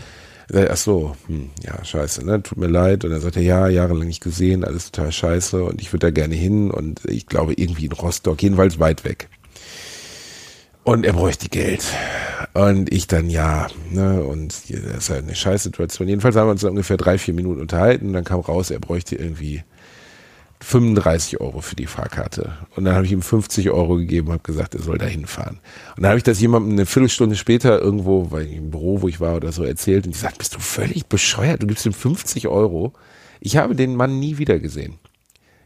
[0.52, 2.42] Äh, Ach so, hm, ja, scheiße, ne?
[2.42, 3.04] Tut mir leid.
[3.04, 6.34] Und er sagte, ja, jahrelang nicht gesehen, alles total scheiße und ich würde da gerne
[6.34, 9.28] hin und ich glaube irgendwie in Rostock, jedenfalls weit weg.
[10.84, 11.84] Und er bräuchte Geld.
[12.54, 16.06] Und ich dann, ja, ne, und das ist halt eine Scheißsituation.
[16.06, 19.16] Jedenfalls haben wir uns ungefähr drei, vier Minuten unterhalten und dann kam raus, er bräuchte
[19.16, 19.64] irgendwie
[20.60, 22.52] 35 Euro für die Fahrkarte.
[22.74, 25.58] Und dann habe ich ihm 50 Euro gegeben und habe gesagt, er soll da hinfahren.
[25.96, 29.08] Und dann habe ich das jemandem eine Viertelstunde später irgendwo, weil ich im Büro, wo
[29.08, 31.62] ich war oder so, erzählt und ich gesagt, bist du völlig bescheuert?
[31.62, 32.92] Du gibst ihm 50 Euro.
[33.40, 34.94] Ich habe den Mann nie wieder gesehen.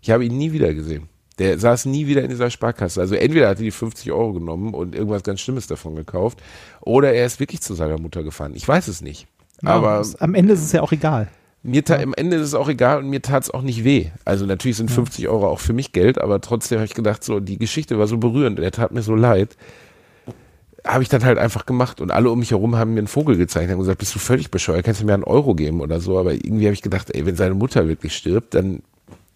[0.02, 1.08] Ich habe ihn nie wieder gesehen.
[1.38, 3.00] Der saß nie wieder in dieser Sparkasse.
[3.00, 6.42] Also entweder hat er die 50 Euro genommen und irgendwas ganz Schlimmes davon gekauft,
[6.82, 8.52] oder er ist wirklich zu seiner Mutter gefahren.
[8.54, 9.26] Ich weiß es nicht.
[9.62, 11.28] Aber es- am Ende ist es ja auch egal.
[11.62, 14.10] Mir ta am Ende ist es auch egal und mir tat es auch nicht weh.
[14.24, 17.40] Also natürlich sind 50 Euro auch für mich Geld, aber trotzdem habe ich gedacht, so
[17.40, 19.56] die Geschichte war so berührend, er tat mir so leid.
[20.86, 23.36] Habe ich dann halt einfach gemacht und alle um mich herum haben mir einen Vogel
[23.36, 26.18] gezeigt, haben gesagt, bist du völlig bescheuert, kannst du mir einen Euro geben oder so,
[26.18, 28.82] aber irgendwie habe ich gedacht, ey, wenn seine Mutter wirklich stirbt, dann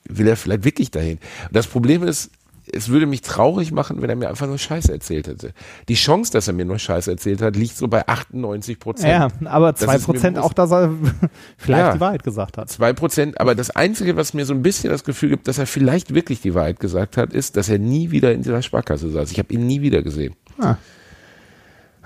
[0.08, 1.18] will er vielleicht wirklich dahin.
[1.46, 2.30] Und das Problem ist,
[2.72, 5.52] es würde mich traurig machen, wenn er mir einfach nur Scheiße erzählt hätte.
[5.88, 9.08] Die Chance, dass er mir nur Scheiße erzählt hat, liegt so bei 98 Prozent.
[9.10, 10.50] Ja, aber Das ist zwei mir Prozent bewusst.
[10.50, 10.90] auch, dass er
[11.58, 11.92] vielleicht Ja.
[11.94, 12.70] die Wahrheit gesagt hat.
[12.70, 15.66] Zwei Prozent, aber das Einzige, was mir so ein bisschen das Gefühl gibt, dass er
[15.66, 19.30] vielleicht wirklich die Wahrheit gesagt hat, ist, dass er nie wieder in dieser Sparkasse saß.
[19.32, 20.34] Ich habe ihn nie wieder gesehen.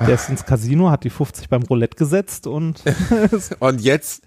[0.01, 2.83] Der ist ins Casino, hat die 50 beim Roulette gesetzt und
[3.59, 4.23] Und jetzt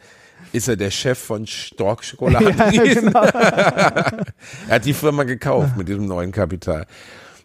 [0.54, 2.54] ist er der Chef von Stork Schokolade.
[2.72, 3.22] Ja, genau.
[3.24, 4.26] er
[4.70, 6.86] hat die Firma gekauft mit diesem neuen Kapital.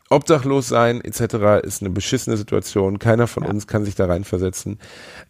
[0.09, 1.65] Obdachlos sein etc.
[1.65, 3.01] ist eine beschissene Situation.
[3.01, 4.79] Keiner von uns kann sich da reinversetzen.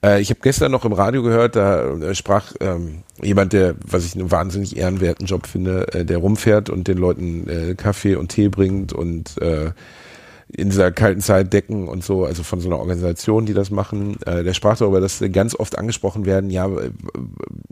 [0.04, 4.04] Äh, ich habe gestern noch im Radio gehört, da äh, sprach ähm, jemand, der, was
[4.04, 8.28] ich einen wahnsinnig ehrenwerten Job finde, äh, der rumfährt und den Leuten äh, Kaffee und
[8.28, 9.70] Tee bringt und äh,
[10.49, 14.16] in dieser kalten Zeit decken und so, also von so einer Organisation, die das machen.
[14.24, 16.68] Äh, der sprach darüber, dass ganz oft angesprochen werden, ja,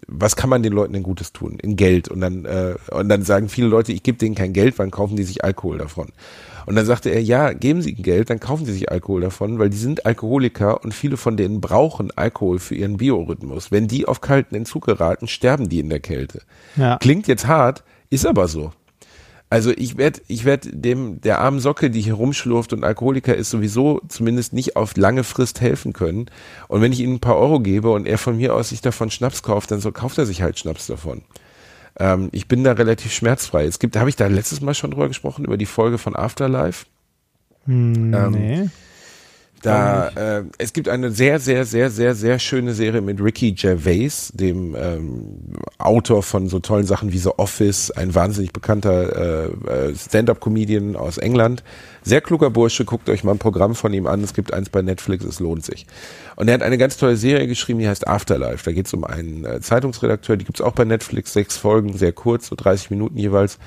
[0.08, 1.58] was kann man den Leuten denn Gutes tun?
[1.62, 2.08] In Geld.
[2.08, 5.16] Und dann, äh, und dann sagen viele Leute, ich gebe denen kein Geld, wann kaufen
[5.16, 6.08] die sich Alkohol davon?
[6.66, 9.58] Und dann sagte er, ja, geben Sie ihnen Geld, dann kaufen Sie sich Alkohol davon,
[9.58, 13.70] weil die sind Alkoholiker und viele von denen brauchen Alkohol für ihren Biorhythmus.
[13.70, 16.40] Wenn die auf kalten Entzug geraten, sterben die in der Kälte.
[16.76, 16.96] Ja.
[16.98, 18.72] Klingt jetzt hart, ist aber so.
[19.54, 23.50] Also ich werde ich werd dem der armen Socke, die hier rumschlurft und Alkoholiker ist,
[23.50, 26.26] sowieso zumindest nicht auf lange Frist helfen können.
[26.66, 29.12] Und wenn ich ihm ein paar Euro gebe und er von mir aus sich davon
[29.12, 31.22] Schnaps kauft, dann so kauft er sich halt Schnaps davon.
[32.00, 33.64] Ähm, ich bin da relativ schmerzfrei.
[33.64, 36.86] Es gibt, habe ich da letztes Mal schon drüber gesprochen über die Folge von Afterlife.
[37.66, 38.68] Hm, Ähm, nee.
[39.64, 44.30] Da, äh, es gibt eine sehr, sehr, sehr, sehr, sehr schöne Serie mit Ricky Gervais,
[44.34, 45.38] dem ähm,
[45.78, 51.16] Autor von so tollen Sachen wie The Office, ein wahnsinnig bekannter äh, äh, Stand-up-Comedian aus
[51.16, 51.64] England.
[52.02, 54.22] Sehr kluger Bursche, guckt euch mal ein Programm von ihm an.
[54.22, 55.86] Es gibt eins bei Netflix, es lohnt sich.
[56.36, 58.64] Und er hat eine ganz tolle Serie geschrieben, die heißt Afterlife.
[58.66, 62.12] Da geht es um einen äh, Zeitungsredakteur, die gibt's auch bei Netflix, sechs Folgen, sehr
[62.12, 63.58] kurz, so 30 Minuten jeweils.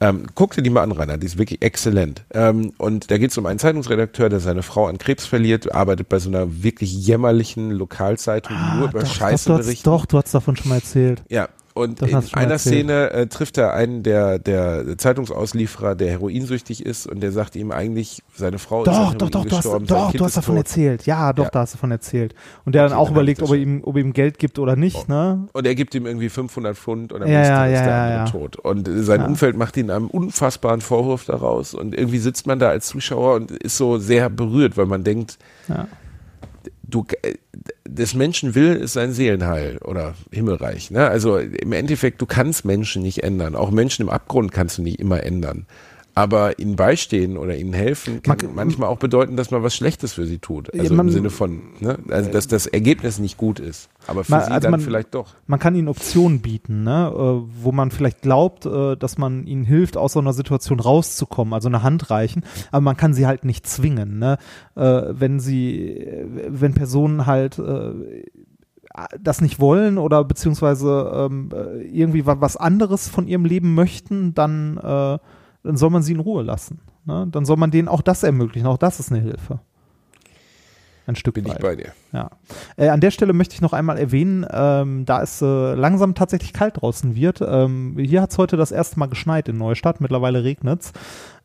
[0.00, 2.24] Ähm, guck dir die mal an, Rainer, die ist wirklich exzellent.
[2.32, 6.08] Ähm, und da geht es um einen Zeitungsredakteur, der seine Frau an Krebs verliert, arbeitet
[6.08, 9.66] bei so einer wirklich jämmerlichen Lokalzeitung, die nur über Ah, doch, Scheiße doch, du hast,
[9.66, 9.86] berichtet.
[9.86, 11.22] doch, du hast davon schon mal erzählt.
[11.28, 12.60] Ja, und Das in einer erzählt.
[12.60, 17.70] Szene äh, trifft er einen der, der Zeitungsauslieferer, der heroinsüchtig ist und der sagt ihm
[17.72, 20.30] eigentlich, seine Frau ist Doch, an doch, doch, du hast, gestorben, doch, Kind du hast
[20.32, 20.64] ist davon tot.
[20.66, 21.06] erzählt.
[21.06, 21.50] Ja, doch, Ja.
[21.50, 22.34] da hast du davon erzählt.
[22.64, 24.76] Und der dann auch dann überlegt, ob er, ihm, ob er ihm Geld gibt oder
[24.76, 25.48] nicht, ne?
[25.52, 27.88] Und er gibt ihm irgendwie 500 Pfund und am Ja, nächsten ja, ist ja, der
[27.94, 28.24] ja, andere ja.
[28.26, 28.56] tot.
[28.56, 29.24] Und äh, sein.
[29.24, 33.50] Umfeld macht ihm einen unfassbaren Vorwurf daraus und irgendwie sitzt man da als Zuschauer und
[33.50, 35.38] ist so sehr berührt, weil man denkt,
[36.82, 37.34] du, äh,
[37.88, 40.90] des Menschen Will ist sein Seelenheil oder Himmelreich.
[40.90, 41.08] Ne?
[41.08, 43.56] Also im Endeffekt, du kannst Menschen nicht ändern.
[43.56, 45.66] Auch Menschen im Abgrund kannst du nicht immer ändern.
[46.18, 50.14] Aber ihnen beistehen oder ihnen helfen kann Man- manchmal auch bedeuten, dass man was Schlechtes
[50.14, 50.74] für sie tut.
[50.76, 51.96] Also man- im Sinne von, ne?
[52.08, 53.88] also dass das Ergebnis nicht gut ist.
[54.08, 55.34] Aber für Man- sie also dann man- vielleicht doch.
[55.46, 57.12] Man kann ihnen Optionen bieten, ne?
[57.14, 61.54] äh, wo man vielleicht glaubt, äh, dass man ihnen hilft, aus so einer Situation rauszukommen,
[61.54, 62.42] also eine Hand reichen,
[62.72, 64.18] aber man kann sie halt nicht zwingen.
[64.18, 64.38] Ne?
[64.74, 66.04] Äh, wenn sie,
[66.48, 67.60] wenn Personen halt
[69.20, 74.34] das nicht wollen oder beziehungsweise ähm, äh, irgendwie wa was anderes von ihrem Leben möchten,
[74.34, 74.80] dann,
[75.62, 76.80] dann soll man sie in Ruhe lassen.
[77.04, 77.26] Ne?
[77.30, 78.66] Dann soll man denen auch das ermöglichen.
[78.66, 79.60] Auch das ist eine Hilfe.
[81.08, 81.62] Ein Stück Bin ich weit.
[81.62, 81.92] bei dir.
[82.12, 82.30] Ja.
[82.76, 86.52] Äh, an der Stelle möchte ich noch einmal erwähnen, ähm, da es äh, langsam tatsächlich
[86.52, 87.40] kalt draußen wird.
[87.40, 90.92] Ähm, hier hat es heute das erste Mal geschneit in Neustadt, mittlerweile regnet's.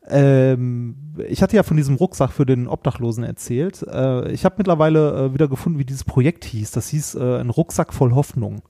[0.06, 0.96] Ähm,
[1.26, 3.82] ich hatte ja von diesem Rucksack für den Obdachlosen erzählt.
[3.82, 6.70] Äh, ich habe mittlerweile äh, wieder gefunden, wie dieses Projekt hieß.
[6.72, 8.60] Das hieß äh, ein Rucksack voll Hoffnung.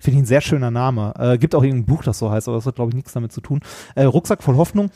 [0.00, 1.14] Finde ich ein sehr schöner Name.
[1.18, 3.32] Äh, gibt auch irgendein Buch, das so heißt, aber das hat, glaube ich, nichts damit
[3.32, 3.60] zu tun.
[3.94, 4.90] Äh, Rucksack voll Hoffnung.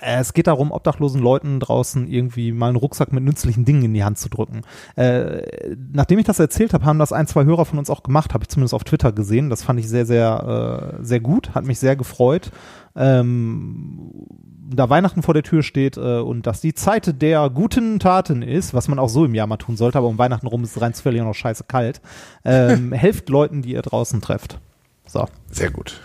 [0.00, 3.94] Äh, Es geht darum, obdachlosen Leuten draußen irgendwie mal einen Rucksack mit nützlichen Dingen in
[3.94, 4.62] die Hand zu drücken.
[4.96, 8.34] Äh, nachdem ich das erzählt habe, haben das ein, zwei Hörer von uns auch gemacht,
[8.34, 9.50] habe ich zumindest auf Twitter gesehen.
[9.50, 12.50] Das fand ich sehr, sehr, äh, sehr gut, hat mich sehr gefreut.
[12.94, 14.12] Ähm,
[14.70, 18.74] da Weihnachten vor der Tür steht äh, und dass die Zeit der guten Taten ist,
[18.74, 20.82] was man auch so im Jahr mal tun sollte, aber um Weihnachten rum ist es
[20.82, 22.00] rein zufällig noch scheiße kalt,
[22.44, 24.58] ähm, helft Leuten, die ihr draußen trefft.
[25.06, 25.26] So.
[25.50, 26.02] Sehr gut.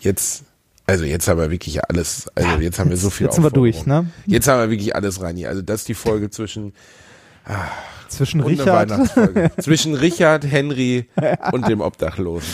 [0.00, 0.44] Jetzt,
[0.86, 3.50] also jetzt haben wir wirklich alles, also jetzt haben wir so viel Jetzt sind wir
[3.50, 4.10] durch, ne?
[4.26, 5.48] Jetzt haben wir wirklich alles rein hier.
[5.48, 6.72] Also das ist die Folge zwischen
[8.08, 9.52] Zwischen und eine Richard.
[9.62, 11.08] Zwischen Richard, Henry
[11.52, 12.48] und dem Obdachlosen.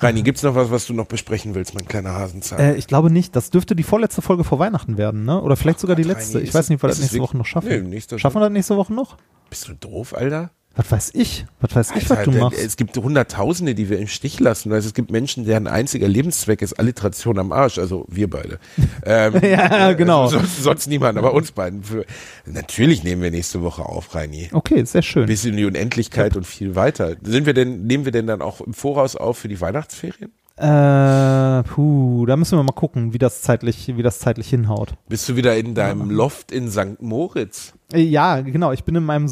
[0.00, 2.58] Reini, gibt's noch was, was du noch besprechen willst, mein kleiner Hasenzahn?
[2.58, 3.36] Äh, ich glaube nicht.
[3.36, 5.40] Das dürfte die vorletzte Folge vor Weihnachten werden, ne?
[5.42, 6.38] Oder vielleicht sogar die Gott, letzte.
[6.38, 7.68] Reini, Ich weiß nicht, ob wir es- das es nächste Woche noch schaffen.
[7.90, 9.16] Nee, Schaffen wir das nächste Woche noch?
[9.50, 10.50] Bist du doof, Alter?
[10.80, 11.44] Was weiß ich?
[11.60, 12.58] Was weiß ich, was Alter, du machst?
[12.58, 14.72] Es gibt Hunderttausende, die wir im Stich lassen.
[14.72, 17.78] Also es gibt Menschen, deren einziger Lebenszweck ist Alliteration am Arsch.
[17.78, 18.58] Also wir beide.
[19.04, 20.24] Ähm, Ja, genau.
[20.24, 21.82] Also sonst, sonst niemand, aber uns beiden.
[21.82, 22.04] Für,
[22.44, 24.48] natürlich nehmen wir nächste Woche auf, Reini.
[24.52, 25.26] Okay, sehr schön.
[25.26, 27.16] Bis in die Unendlichkeit und viel weiter.
[27.22, 30.32] Sind wir denn, nehmen wir denn dann auch im Voraus auf für die Weihnachtsferien?
[30.60, 34.92] Äh, puh, da müssen wir mal gucken, wie das zeitlich, wie das zeitlich hinhaut.
[35.08, 37.00] Bist du wieder in deinem Loft in St.
[37.00, 37.72] Moritz?
[37.94, 38.70] Äh, Ja, genau.
[38.72, 39.26] Ich bin in meinem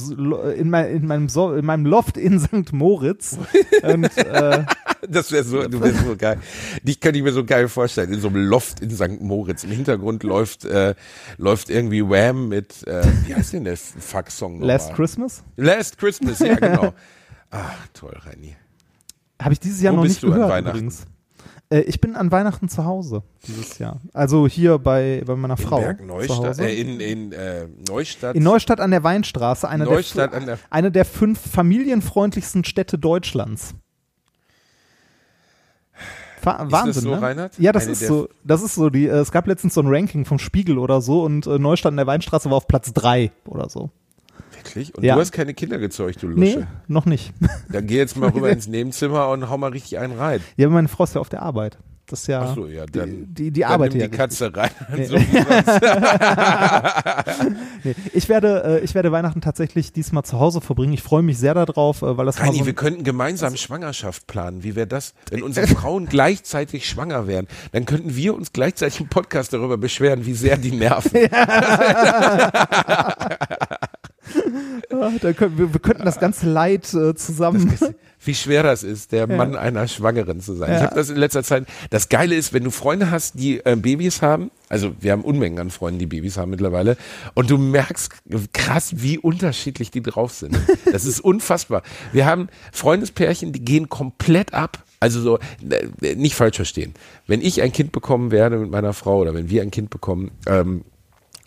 [0.57, 2.73] in, mein, in meinem so in meinem Loft in St.
[2.73, 3.37] Moritz
[3.83, 4.65] und äh,
[5.07, 6.39] Das wäre so, du wärst so geil.
[6.83, 8.11] Dich könnte ich mir so geil vorstellen.
[8.15, 9.21] In so einem Loft in St.
[9.21, 9.65] Moritz.
[9.65, 10.95] Im Hintergrund läuft, äh,
[11.37, 14.69] läuft irgendwie Wham mit, äh, wie heißt denn der Fuck-Song nochmal?
[14.69, 16.95] Last Christmas Last Christmas, ja, genau.
[17.51, 18.57] Ach, toll, Reini.
[19.43, 20.79] habe ich dieses Jahr Wo noch bist nicht du an gehört Weihnachten?
[20.79, 21.07] übrigens.
[21.71, 24.01] Äh, ich bin an Weihnachten zu Hause dieses Jahr.
[24.13, 28.37] Also hier bei bei meiner In Frau Berg Neustadt, äh, in, in äh, Neustadt.
[28.37, 32.99] In Neustadt an der Weinstraße, eine, Neustadt der, an der- eine der fünf familienfreundlichsten Städte
[32.99, 33.75] Deutschlands.
[36.41, 37.21] Fa das Wahnsinn, so, ne?
[37.21, 37.59] Reinhard?
[37.59, 38.29] Ja, das Eine ist so.
[38.45, 38.91] Das ist so.
[38.91, 41.91] Die, äh, es gab letztens so ein Ranking vom Spiegel oder so und äh, Neustadt
[41.91, 43.91] an der Weinstraße war auf Platz drei oder so.
[44.69, 44.95] Wirklich?
[44.95, 45.15] Und Ja.
[45.15, 46.67] du hast keine Kinder gezeugt, du Nee, Lusche.
[46.87, 47.33] noch nicht.
[47.73, 50.41] Dann geh jetzt mal rüber ins Nebenzimmer und hau mal richtig einen rein.
[50.57, 51.79] ja, meine Frau ist ja auf der Arbeit.
[52.11, 52.41] Das ist ja.
[52.41, 54.17] Ach so, ja, dann, die, die, die dann arbeitet nimm die.
[54.17, 54.71] Katze rein.
[54.97, 55.05] Nee.
[55.05, 55.17] So.
[57.85, 60.93] Nee, ich werde, äh, ich werde Weihnachten tatsächlich diesmal zu Hause verbringen.
[60.95, 64.65] Ich freue mich sehr darauf, äh, weil das Reini, so wir könnten gemeinsam Schwangerschaft planen.
[64.65, 65.15] Wie wäre das?
[65.31, 70.27] Wenn unsere Frauen gleichzeitig schwanger wären, dann könnten wir uns gleichzeitig im Podcast darüber beschweren,
[70.27, 71.13] wie sehr die nerven.
[74.91, 77.73] Ah, da können, wir, wir könnten das ganze Leid äh, zusammen.
[78.25, 80.75] Wie schwer das ist, der Mann einer Schwangeren zu sein.
[80.75, 81.67] Ich habe das in letzter Zeit.
[81.91, 85.59] Das Geile ist, wenn du Freunde hast, die äh, Babys haben, also wir haben Unmengen
[85.61, 86.97] an Freunden, die Babys haben mittlerweile,
[87.35, 88.13] und du merkst
[88.53, 90.59] krass, wie unterschiedlich die drauf sind.
[90.91, 91.83] Das ist unfassbar.
[92.13, 94.85] Wir haben Freundespärchen, die gehen komplett ab.
[95.01, 95.39] Also so,
[95.69, 96.95] äh, nicht falsch verstehen.
[97.27, 100.31] Wenn ich ein Kind bekommen werde mit meiner Frau oder wenn wir ein Kind bekommen,
[100.47, 100.85] ähm,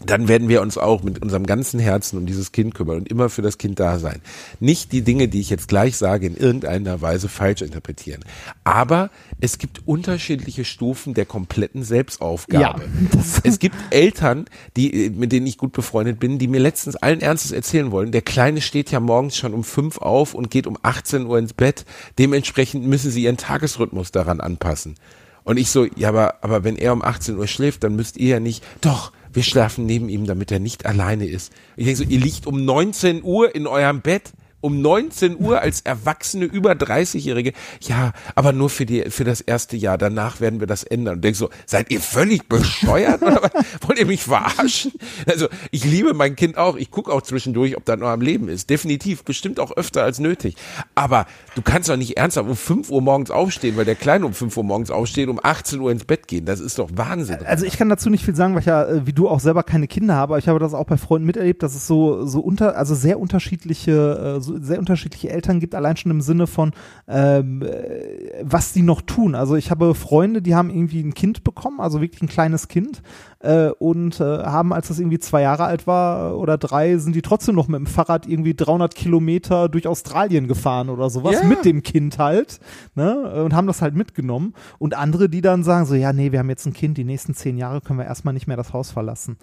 [0.05, 3.29] dann werden wir uns auch mit unserem ganzen Herzen um dieses Kind kümmern und immer
[3.29, 4.21] für das Kind da sein.
[4.59, 8.23] Nicht die Dinge, die ich jetzt gleich sage, in irgendeiner Weise falsch interpretieren.
[8.63, 12.81] Aber es gibt unterschiedliche Stufen der kompletten Selbstaufgabe.
[12.81, 14.45] Ja, es gibt Eltern,
[14.75, 18.21] die, mit denen ich gut befreundet bin, die mir letztens allen Ernstes erzählen wollen, der
[18.21, 21.85] Kleine steht ja morgens schon um fünf auf und geht um 18 Uhr ins Bett.
[22.17, 24.95] Dementsprechend müssen sie ihren Tagesrhythmus daran anpassen.
[25.43, 28.29] Und ich so, ja, aber, aber wenn er um 18 Uhr schläft, dann müsst ihr
[28.29, 31.53] ja nicht, doch, wir schlafen neben ihm, damit er nicht alleine ist.
[31.75, 34.31] Ich denke so, ihr liegt um 19 Uhr in eurem Bett,
[34.61, 37.53] um 19 Uhr als erwachsene über 30-Jährige.
[37.81, 39.97] Ja, aber nur für die, für das erste Jahr.
[39.97, 41.15] Danach werden wir das ändern.
[41.15, 43.51] Und denk so, seid ihr völlig bescheuert oder was?
[43.87, 44.93] Wollt ihr mich verarschen?
[45.27, 46.75] Also, ich liebe mein Kind auch.
[46.75, 48.69] Ich gucke auch zwischendurch, ob da noch am Leben ist.
[48.69, 49.23] Definitiv.
[49.23, 50.55] Bestimmt auch öfter als nötig.
[50.95, 54.33] Aber du kannst doch nicht ernsthaft um 5 Uhr morgens aufstehen, weil der Kleine um
[54.33, 56.45] 5 Uhr morgens aufsteht, um 18 Uhr ins Bett gehen.
[56.45, 57.39] Das ist doch Wahnsinn.
[57.45, 59.63] Also ich kann dazu nicht viel sagen, weil ich ja, äh, wie du auch selber
[59.63, 62.39] keine Kinder habe, aber ich habe das auch bei Freunden miterlebt, dass es so, so
[62.39, 66.71] unter, also sehr unterschiedliche, äh, so sehr unterschiedliche Eltern gibt, allein schon im Sinne von,
[67.07, 69.35] ähm, äh, was die noch tun.
[69.35, 73.01] Also ich habe Freunde, die haben irgendwie ein Kind bekommen, also wirklich ein kleines Kind,
[73.39, 77.21] äh, und äh, haben, als das irgendwie zwei Jahre alt war oder drei, sind die
[77.21, 81.47] trotzdem noch mit dem Fahrrad irgendwie 300 Kilometer durch Australien gefahren oder sowas, Ja.
[81.47, 82.59] mit dem Kind halt,
[82.95, 84.53] ne, und haben das halt mitgenommen.
[84.79, 87.33] Und andere, die dann sagen so, ja, nee, wir haben jetzt ein Kind, die nächsten
[87.33, 89.37] zehn Jahre können wir erstmal nicht mehr das Haus verlassen.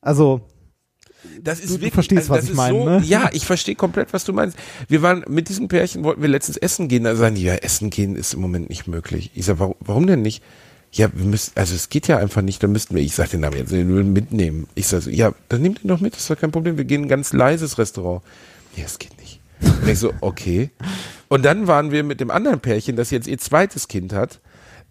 [0.00, 0.42] Also,
[1.42, 3.02] Das ist Du- du wirklich, verstehst, was das ich meine, so, ne?
[3.04, 4.56] Ja, ich verstehe komplett, was du meinst.
[4.88, 7.04] Wir waren mit diesem Pärchen wollten wir letztens essen gehen.
[7.04, 9.30] Da sagen die, ja, essen gehen ist im Moment nicht möglich.
[9.34, 10.42] Ich sag, warum, warum denn nicht?
[10.92, 13.40] Ja, wir müssen, also es geht ja einfach nicht, da müssten wir, ich sag den
[13.40, 14.68] Namen jetzt, wir würden mitnehmen.
[14.76, 16.76] Ich sag so, ja, dann nehmt ihn doch mit, ist doch kein Problem.
[16.78, 18.22] Wir gehen in ein ganz leises Restaurant.
[18.76, 19.40] Ja, es geht nicht.
[19.60, 20.70] Und ich so, okay.
[21.28, 24.38] Und dann waren wir mit dem anderen Pärchen, das jetzt ihr zweites Kind hat.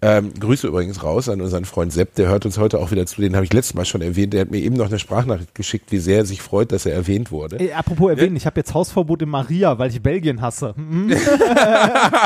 [0.05, 3.21] Ähm, Grüße übrigens raus an unseren Freund Sepp, der hört uns heute auch wieder zu,
[3.21, 4.33] den habe ich letztes Mal schon erwähnt.
[4.33, 6.93] Der hat mir eben noch eine Sprachnachricht geschickt, wie sehr er sich freut, dass er
[6.93, 7.57] erwähnt wurde.
[7.57, 10.73] ey, apropos erwähnen, ich habe jetzt Hausverbot in Maria, weil ich Belgien hasse.
[10.75, 11.07] Mhm.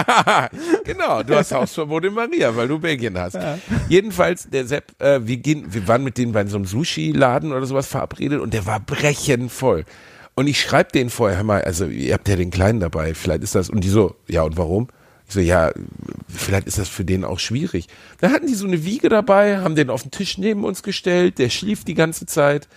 [0.86, 3.38] genau, du hast Hausverbot in Maria, weil du Belgien hast.
[3.90, 7.68] Jedenfalls, der Sepp, äh, wir, gehen, wir waren mit denen bei so einem Sushi-Laden oder
[7.68, 9.86] sowas verabredet und der war brechend voll.
[10.34, 13.54] Und ich schreibe denen vorher, mal, also ihr habt ja den Kleinen dabei, vielleicht ist
[13.54, 14.88] das, und die so, ja und warum?
[15.28, 15.74] Ich so, ja,
[16.30, 17.88] vielleicht ist das für den auch schwierig.
[18.20, 21.38] Da hatten die so eine Wiege dabei, haben den auf den Tisch neben uns gestellt,
[21.38, 22.68] der schlief die ganze Zeit.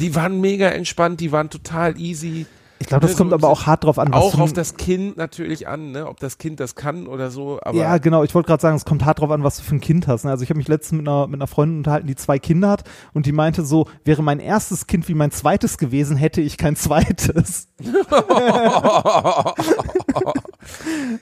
[0.00, 2.46] Die waren mega entspannt, die waren total easy.
[2.82, 4.76] Ich glaube, das Ne, kommt so- aber auch hart drauf an, was Auch auf das
[4.76, 6.06] Kind natürlich an, ne?
[6.06, 7.58] ob das Kind das kann oder so.
[7.62, 8.22] Aber ja, genau.
[8.24, 10.24] Ich wollte gerade sagen, es kommt hart drauf an, was du für ein Kind hast.
[10.24, 10.30] ne?
[10.30, 12.84] Also ich habe mich letztens mit einer, mit einer Freundin unterhalten, die zwei Kinder hat
[13.14, 16.76] und die meinte so, wäre mein erstes Kind wie mein zweites gewesen, hätte ich kein
[16.76, 17.68] zweites.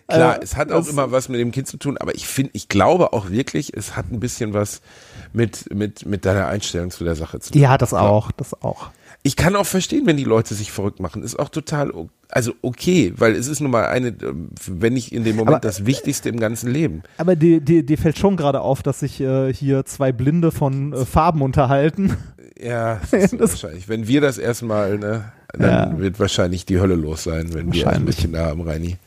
[0.08, 2.50] Klar, Äh, es hat auch immer was mit dem Kind zu tun, aber ich finde,
[2.54, 4.80] ich glaube auch wirklich, es hat ein bisschen was
[5.32, 7.60] mit, mit, mit deiner Einstellung zu der Sache zu tun.
[7.62, 8.90] Ja, das auch, das auch.
[9.22, 11.22] Ich kann auch verstehen, wenn die Leute sich verrückt machen.
[11.22, 11.92] Ist auch total,
[12.30, 15.60] also okay, weil es ist nun mal eine, ähm, wenn nicht in dem Moment Aber-
[15.60, 17.02] das Wichtigste im ganzen Leben.
[17.18, 20.92] Aber dir, dir, dir fällt schon gerade auf, dass sich äh, hier zwei Blinde von
[20.94, 22.16] äh, Farben unterhalten.
[22.62, 23.88] Ja, das Das- wahrscheinlich.
[23.88, 25.98] Wenn wir das erstmal, ne, dann Ja.
[25.98, 28.98] wird wahrscheinlich die Hölle los sein, wenn wir ein bisschen da haben, Reini.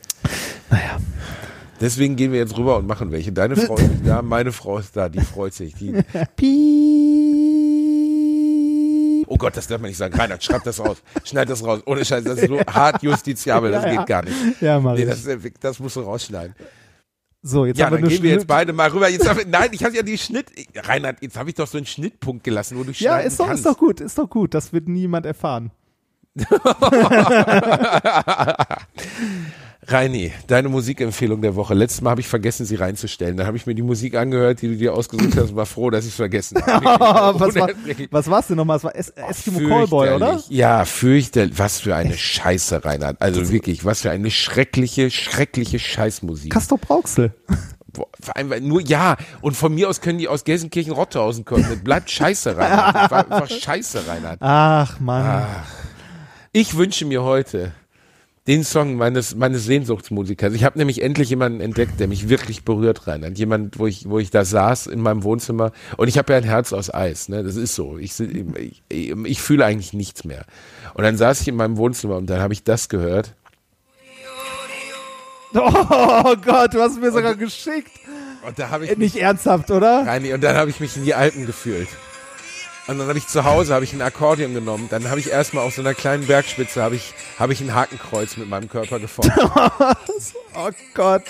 [0.72, 0.98] Naja.
[1.80, 3.31] Deswegen gehen wir jetzt rüber und machen welche.
[3.31, 5.76] Deine Frau ist nicht da, meine Frau ist da, die freut sich.
[5.76, 5.94] Die,
[9.34, 10.14] oh Gott, das darf man nicht sagen.
[10.15, 10.97] Reinhard, schreib das raus.
[11.23, 11.81] Schneid das raus.
[11.85, 13.97] Ohne Scheiß, das ist so hart justiziabel, das Ja, ja.
[13.97, 14.35] geht gar nicht.
[14.61, 15.27] Ja, mach Nee, das,
[15.60, 16.55] das musst du rausschneiden.
[17.41, 19.10] So, jetzt Ja, haben wir dann gehen wir jetzt beide mal rüber.
[19.10, 20.45] Jetzt ich, nein, ich habe ja die Schnitt.
[20.76, 23.47] Reinhard, jetzt habe ich doch so einen Schnittpunkt gelassen, wo du Ja, schneiden ist doch,
[23.47, 23.65] kannst.
[23.65, 24.53] ist doch gut, ist doch gut.
[24.53, 25.72] Das wird niemand erfahren.
[29.88, 31.73] Reini, deine Musikempfehlung der Woche.
[31.73, 33.38] Letztes Mal habe ich vergessen, sie reinzustellen.
[33.38, 35.89] Dann habe ich mir die Musik angehört, die du dir ausgesucht hast und war froh,
[35.89, 36.85] dass ich es vergessen habe.
[37.39, 37.69] was, war,
[38.11, 38.77] was war's denn nochmal?
[38.77, 40.41] Es war es Eskimo Callboy, oder?
[40.49, 41.57] Ja, fürchterlich.
[41.57, 43.22] Was für eine Scheiße, Reinhard.
[43.22, 46.51] Also wirklich, was für eine schreckliche, schreckliche Scheißmusik.
[46.51, 47.34] Castor Brauxel.
[47.91, 51.65] Boah, Vor allem, weil nur, ja, und von mir aus können die aus Gelsenkirchen-Rotthausen kommen.
[51.69, 52.95] Das bleibt Scheiße, Reinhard.
[52.95, 54.38] Das war einfach Scheiße, Reinhard.
[54.41, 55.45] Ach, Mann.
[56.53, 57.73] Ich wünsche mir heute
[58.48, 60.53] den Song meines, meines Sehnsuchtsmusikers.
[60.53, 63.38] Ich habe nämlich endlich jemanden entdeckt, der mich wirklich berührt, Reinhard.
[63.38, 65.72] Jemand, wo ich, wo ich da saß in meinem Wohnzimmer.
[65.95, 67.44] Und ich habe ja ein Herz aus Eis, ne?
[67.44, 67.98] Das ist so.
[67.98, 70.45] Ich, ich, ich fühle eigentlich nichts mehr.
[70.94, 73.36] Und dann saß ich in meinem Wohnzimmer und dann habe ich das gehört.
[75.56, 77.91] Oh Gott, du hast mir sogar geschickt.
[78.45, 80.03] Und da habe ich Nicht ernsthaft, oder?
[80.06, 81.88] Reini, und dann habe ich mich in die Alpen gefühlt.
[82.88, 84.88] Und dann habe ich zu Hause habe ich ein Akkordeon genommen.
[84.89, 88.35] Dann habe ich erstmal auf so einer kleinen Bergspitze habe ich habe ich ein Hakenkreuz
[88.38, 89.31] mit meinem Körper geformt.
[90.55, 91.23] Oh Gott.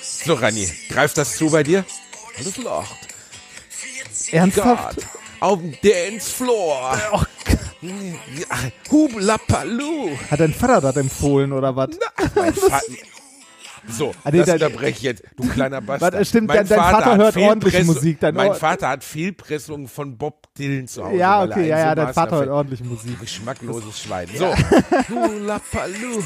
[0.00, 1.84] so Rani, greift das zu bei dir?
[2.36, 2.94] Alles lacht.
[4.30, 4.98] Ernsthaft?
[5.40, 6.98] auf dem Dancefloor.
[7.12, 7.22] Oh,
[8.90, 10.16] Hublapalu.
[10.30, 11.90] hat dein Vater das empfohlen oder was?
[12.34, 12.84] Mein Vater.
[13.88, 16.12] So, Ah, nee, das da- unterbreche ich jetzt, du kleiner Bastard.
[16.14, 19.04] Warte, stimmt, Mein dein- dein Vater hat hört ordentliche Fehlpressung- Musik, dein mein Vater hat
[19.04, 21.16] Fehlpressungen von Bob Dylan zu Hause.
[21.16, 23.18] Ja, okay, ja, ja, dein Vater hört ordentliche Musik.
[23.20, 24.28] Geschmackloses Schwein.
[24.36, 24.46] So.
[25.08, 26.22] Hulapalu.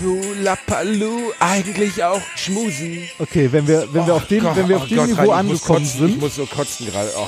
[0.00, 1.32] Hulapalu.
[1.40, 2.98] Eigentlich auch schmusen.
[3.18, 6.06] Okay, wenn wir, wenn wir auf dem, wenn wir auf oh dem Niveau angekommen kotzen,
[6.06, 7.10] Ich sind, muss so kotzen gerade.
[7.16, 7.26] Oh.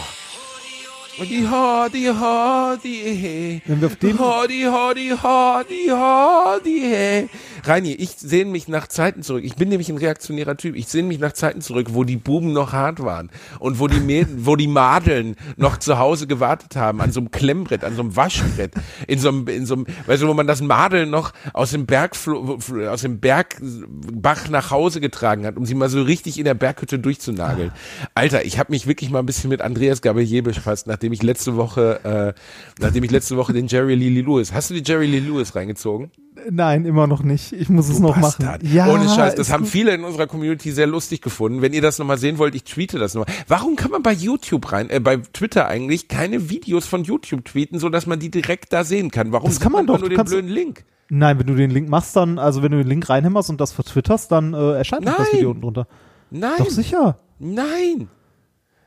[1.23, 3.63] Die ha, die ha, die he.
[3.67, 7.29] Wenn wir auf dem- Ha, die ha, die ha, die ha, die he.
[7.67, 9.43] Reini, ich sehne mich nach Zeiten zurück.
[9.45, 10.75] Ich bin nämlich ein reaktionärer Typ.
[10.77, 13.31] Ich sehne mich nach Zeiten zurück, wo die Buben noch hart waren
[13.61, 17.31] und wo die Mäden, wo die Madeln noch zu Hause gewartet haben an so einem
[17.31, 18.73] Klemmbrett, an so einem Waschbrett,
[19.07, 21.87] in so einem, in so einem, weißt du, wo man das Madel noch aus dem
[21.87, 22.59] Bergflo,
[22.91, 26.99] aus dem Bergbach nach Hause getragen hat, um sie mal so richtig in der Berghütte
[26.99, 27.71] durchzunageln.
[28.15, 31.57] Alter, ich habe mich wirklich mal ein bisschen mit Andreas Gabalier befasst, nachdem ich letzte
[31.57, 32.41] Woche, äh,
[32.81, 34.53] nachdem ich letzte Woche den Jerry Lee Lewis.
[34.53, 36.11] Hast du die Jerry Lee Lewis reingezogen?
[36.51, 37.53] nein, immer noch nicht.
[37.53, 38.63] Ich muss es noch Bastard.
[38.63, 38.75] machen.
[38.75, 41.63] Ja, Ohne Scheiß, das haben viele in unserer Community sehr lustig gefunden.
[41.63, 43.33] Wenn ihr das nochmal sehen wollt, ich tweete das nochmal.
[43.49, 47.79] Warum kann man bei YouTube rein, äh, bei Twitter eigentlich keine Videos von YouTube tweeten,
[47.79, 49.33] so dass man die direkt da sehen kann?
[49.33, 50.85] Warum Das kann man sieht doch, nur du den blöden Link?
[51.09, 53.73] Nein, wenn du den Link machst, dann, also wenn du den Link reinhämmerst und das
[53.73, 55.33] vertwitterst, dann äh, erscheint das.
[55.33, 55.87] Video unten drunter.
[56.31, 57.19] Nein, Doch sicher.
[57.39, 58.09] nein.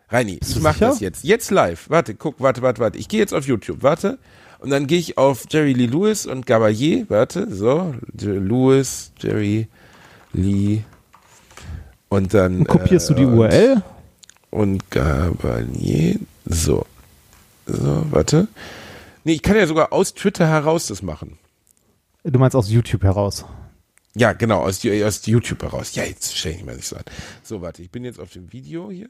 [0.09, 0.87] Reini, ich du mach sicher?
[0.89, 1.23] das jetzt.
[1.23, 1.89] Jetzt live.
[1.89, 2.97] Warte, guck, warte, warte, warte.
[2.97, 3.83] Ich gehe jetzt auf YouTube.
[3.83, 4.17] Warte.
[4.59, 7.05] Und dann gehe ich auf Jerry Lee Lewis und Gabalier.
[7.09, 7.93] Warte, so.
[8.13, 9.67] Lewis, Jerry
[10.33, 10.81] Lee.
[12.09, 12.59] Und dann.
[12.59, 13.83] Dann kopierst äh, du die und- URL.
[14.49, 16.19] und Gabalier.
[16.45, 16.85] So.
[17.65, 18.47] So, warte.
[19.25, 21.37] Nee, ich kann ja sogar aus Twitter heraus das machen.
[22.23, 23.43] Du meinst aus YouTube heraus.
[24.15, 25.93] Ja, genau, aus, aus YouTube heraus.
[25.95, 27.03] Ja, jetzt stell ich mal nicht so an.
[27.43, 29.09] So, warte, ich bin jetzt auf dem Video hier.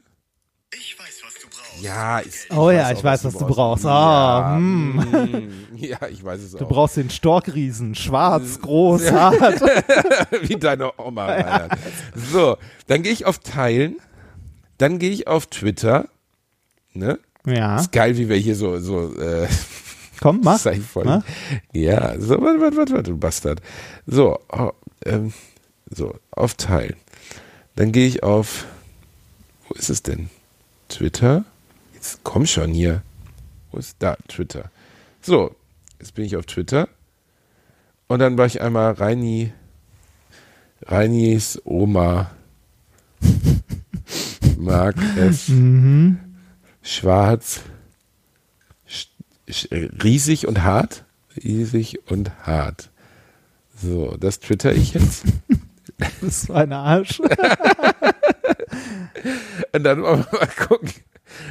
[0.74, 1.82] Ich weiß, was du brauchst.
[1.82, 3.86] Ja, ich, Oh ja, auch, ich weiß, was du brauchst.
[3.86, 4.96] Ah, Ja, hm.
[4.96, 6.68] mm, ja, ich weiß es Du auch.
[6.68, 7.94] brauchst den Storkriesen.
[7.94, 9.60] Schwarz, groß, hart.
[10.42, 11.24] Wie deine Oma.
[11.26, 11.72] Reinhard.
[12.14, 13.96] So, dann gehe ich auf Teilen.
[14.76, 16.08] Dann gehe ich auf Twitter.
[16.92, 17.18] Ne?
[17.46, 19.48] Ja, Ist geil, wie wir hier so, so äh,
[20.20, 20.58] komm, mach.
[20.60, 21.04] Sei voll.
[21.06, 21.24] Na?
[21.72, 23.62] Ja, so, warte, warte, warte, warte, du Bastard.
[24.06, 24.72] So, oh,
[25.06, 25.32] ähm,
[25.90, 26.96] so, auf Teilen.
[27.74, 28.66] Dann gehe ich auf,
[29.66, 30.28] wo ist es denn?
[30.88, 31.44] Twitter?
[31.94, 33.02] Jetzt komm schon hier.
[33.70, 34.16] Wo ist da?
[34.28, 34.70] Twitter.
[35.20, 35.54] So,
[35.98, 36.88] jetzt bin ich auf Twitter.
[38.06, 39.52] Und dann war ich einmal Reini,
[40.82, 42.30] Reinis Oma
[44.58, 46.18] mag es Mhm.
[46.82, 47.60] schwarz,
[48.88, 49.08] sch-
[49.48, 51.04] sch- äh, riesig und hart.
[51.36, 52.90] Riesig und hart.
[53.80, 55.24] So, das twitter ich jetzt.
[56.20, 57.20] Das ist ein Arsch.
[59.72, 60.92] Und dann wollen wir mal gucken,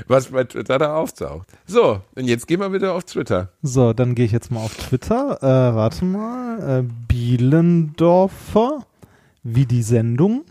[0.07, 1.47] was bei Twitter da auftaucht.
[1.65, 3.51] So, und jetzt gehen wir wieder auf Twitter.
[3.61, 5.37] So, dann gehe ich jetzt mal auf Twitter.
[5.41, 6.79] Äh, warte mal.
[6.79, 8.85] Äh, Bielendorfer.
[9.43, 10.45] Wie die Sendung.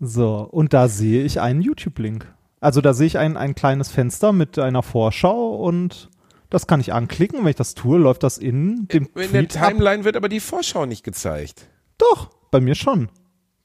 [0.00, 2.26] So, und da sehe ich einen YouTube-Link.
[2.60, 6.09] Also da sehe ich ein, ein kleines Fenster mit einer Vorschau und
[6.50, 7.40] das kann ich anklicken.
[7.40, 9.68] Wenn ich das tue, läuft das in dem In der Tweet ab.
[9.70, 11.66] Timeline wird aber die Vorschau nicht gezeigt.
[11.98, 13.08] Doch, bei mir schon.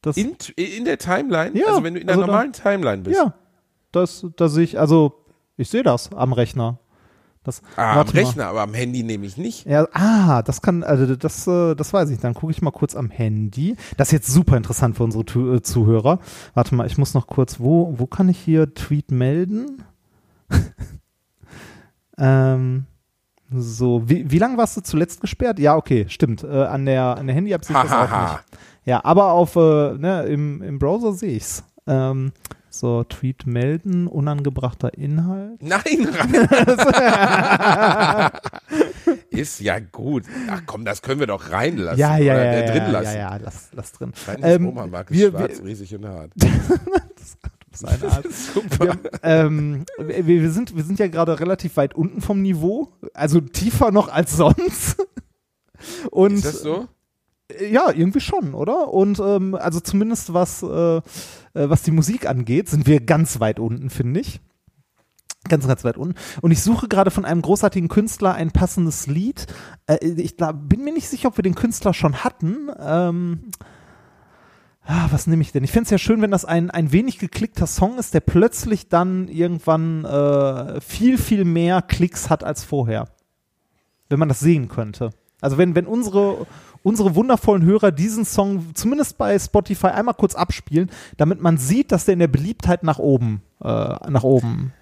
[0.02, 1.58] Das, In, in der Timeline?
[1.58, 3.18] Ja, also wenn du in der also da- normalen Timeline bist.
[3.18, 3.34] ja,
[3.92, 5.26] das, da sehe ich, also
[5.58, 6.80] ich sehe das am Rechner.
[7.44, 8.20] Das, Ah, am warte mal.
[8.26, 9.66] Rechner, aber am Handy nehme ich nicht.
[9.68, 12.20] Ja, ah, das kann, also das, äh, das weiß ich.
[12.20, 13.76] Dann gucke ich mal kurz am Handy.
[13.98, 16.20] Das ist jetzt super interessant für unsere Tu- äh, Zuhörer.
[16.56, 19.84] Warte mal, ich muss noch kurz, wo, wo kann ich hier Tweet melden?
[22.18, 22.86] ähm,
[23.52, 25.60] so, wie, wie lange warst du zuletzt gesperrt?
[25.60, 26.44] Ja, okay, stimmt.
[26.44, 28.44] Äh, an der, an der Handy-App sehe ich das auch nicht.
[28.86, 31.64] Ja, aber auf, äh, ne, im, im Browser sehe ich's.
[31.88, 32.32] Ähm,
[32.70, 35.62] so, Tweet melden, unangebrachter Inhalt.
[35.64, 35.82] Nein,
[39.30, 40.24] Ist ja gut.
[40.50, 42.00] Ach komm, das können wir doch reinlassen.
[42.00, 43.16] Ja, ja, oder ja, äh, drin ja, lassen.
[43.18, 44.12] ja, ja, lass, lass drin.
[44.42, 46.32] Ähm, Oma mag es wir- schwarz, wir- riesig und hart.
[47.16, 47.38] Das
[47.82, 48.26] ist eine Art.
[48.80, 53.40] Wir, ähm, wir, wir, sind, wir sind ja gerade relativ weit unten vom Niveau, also
[53.40, 54.98] tiefer noch als sonst.
[56.12, 56.88] Und Ist das so?
[57.50, 58.94] äh, ja, irgendwie schon, oder?
[58.94, 61.02] Und ähm, also zumindest was, äh, äh,
[61.54, 64.42] was die Musik angeht, sind wir ganz weit unten, finde ich.
[65.48, 66.16] Ganz, ganz weit unten.
[66.42, 69.46] Und ich suche gerade von einem großartigen Künstler ein passendes Lied.
[69.86, 72.70] Äh, ich glaub, bin mir nicht sicher, ob wir den Künstler schon hatten.
[72.80, 73.52] Ähm,
[74.86, 75.64] ah, was nehme ich denn?
[75.64, 78.90] Ich fände es ja schön, wenn das ein, ein wenig geklickter Song ist, der plötzlich
[78.90, 83.08] dann irgendwann äh, viel, viel mehr Klicks hat als vorher.
[84.10, 85.10] Wenn man das sehen könnte.
[85.42, 86.46] Also wenn, wenn unsere,
[86.84, 92.06] unsere wundervollen Hörer diesen Song zumindest bei Spotify einmal kurz abspielen, damit man sieht, dass
[92.06, 94.74] der in der Beliebtheit nach oben, äh, nach oben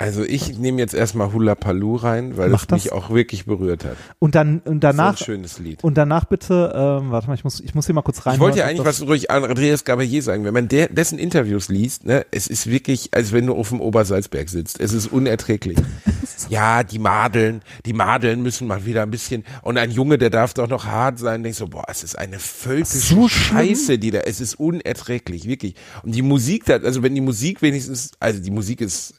[0.00, 2.92] Also ich nehme jetzt erstmal Hula Paloo rein, weil Mach es mich das.
[2.92, 3.98] auch wirklich berührt hat.
[4.18, 5.84] und dann und danach so ein schönes Lied.
[5.84, 8.36] und danach bitte, ähm, warte mal, ich muss, ich muss hier mal kurz rein.
[8.36, 10.46] Ich wollte ja eigentlich was ruhig an Andreas Gabalier sagen.
[10.46, 13.82] Wenn man der, dessen Interviews liest, ne, es ist wirklich, als wenn du auf dem
[13.82, 14.80] Obersalzberg sitzt.
[14.80, 15.76] Es ist unerträglich.
[16.48, 20.54] ja, die Madeln, die Madeln müssen mal wieder ein bisschen, und ein Junge, der darf
[20.54, 21.42] doch noch hart sein.
[21.42, 23.28] Denkst so, boah, es ist eine völkische So?
[23.28, 25.74] Scheiße, die da, es ist unerträglich, wirklich.
[26.02, 29.12] Und die Musik da, also wenn die Musik wenigstens, also die Musik ist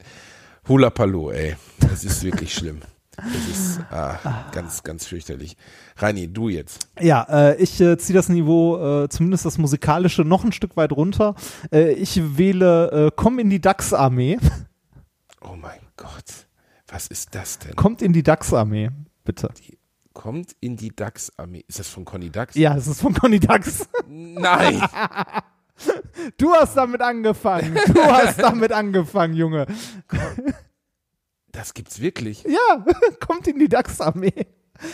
[0.68, 1.56] Hula Palo, ey.
[1.92, 2.82] Es ist wirklich schlimm.
[3.18, 5.58] Es ist ah, ganz, ganz fürchterlich.
[5.98, 6.88] Reini, du jetzt.
[7.00, 10.92] Ja, äh, ich äh, ziehe das Niveau, äh, zumindest das musikalische, noch ein Stück weit
[10.92, 11.36] runter.
[11.72, 14.38] Äh, ich wähle äh, Komm in die DAX-Armee.
[15.42, 16.48] Oh mein Gott.
[16.88, 17.76] Was ist das denn?
[17.76, 18.92] Kommt in die DAX-Armee,
[19.24, 19.50] bitte.
[20.14, 21.64] Kommt in die DAX-Armee.
[21.68, 22.56] Ist das von Conny Dax?
[22.56, 23.88] Ja, das ist von Conny Dax.
[24.08, 24.82] Nein.
[26.38, 27.80] Du hast damit angefangen.
[27.94, 29.66] Du hast damit angefangen, Junge.
[31.52, 32.44] Das gibt's wirklich.
[32.44, 32.86] Ja,
[33.20, 34.46] kommt in die DAX-Armee.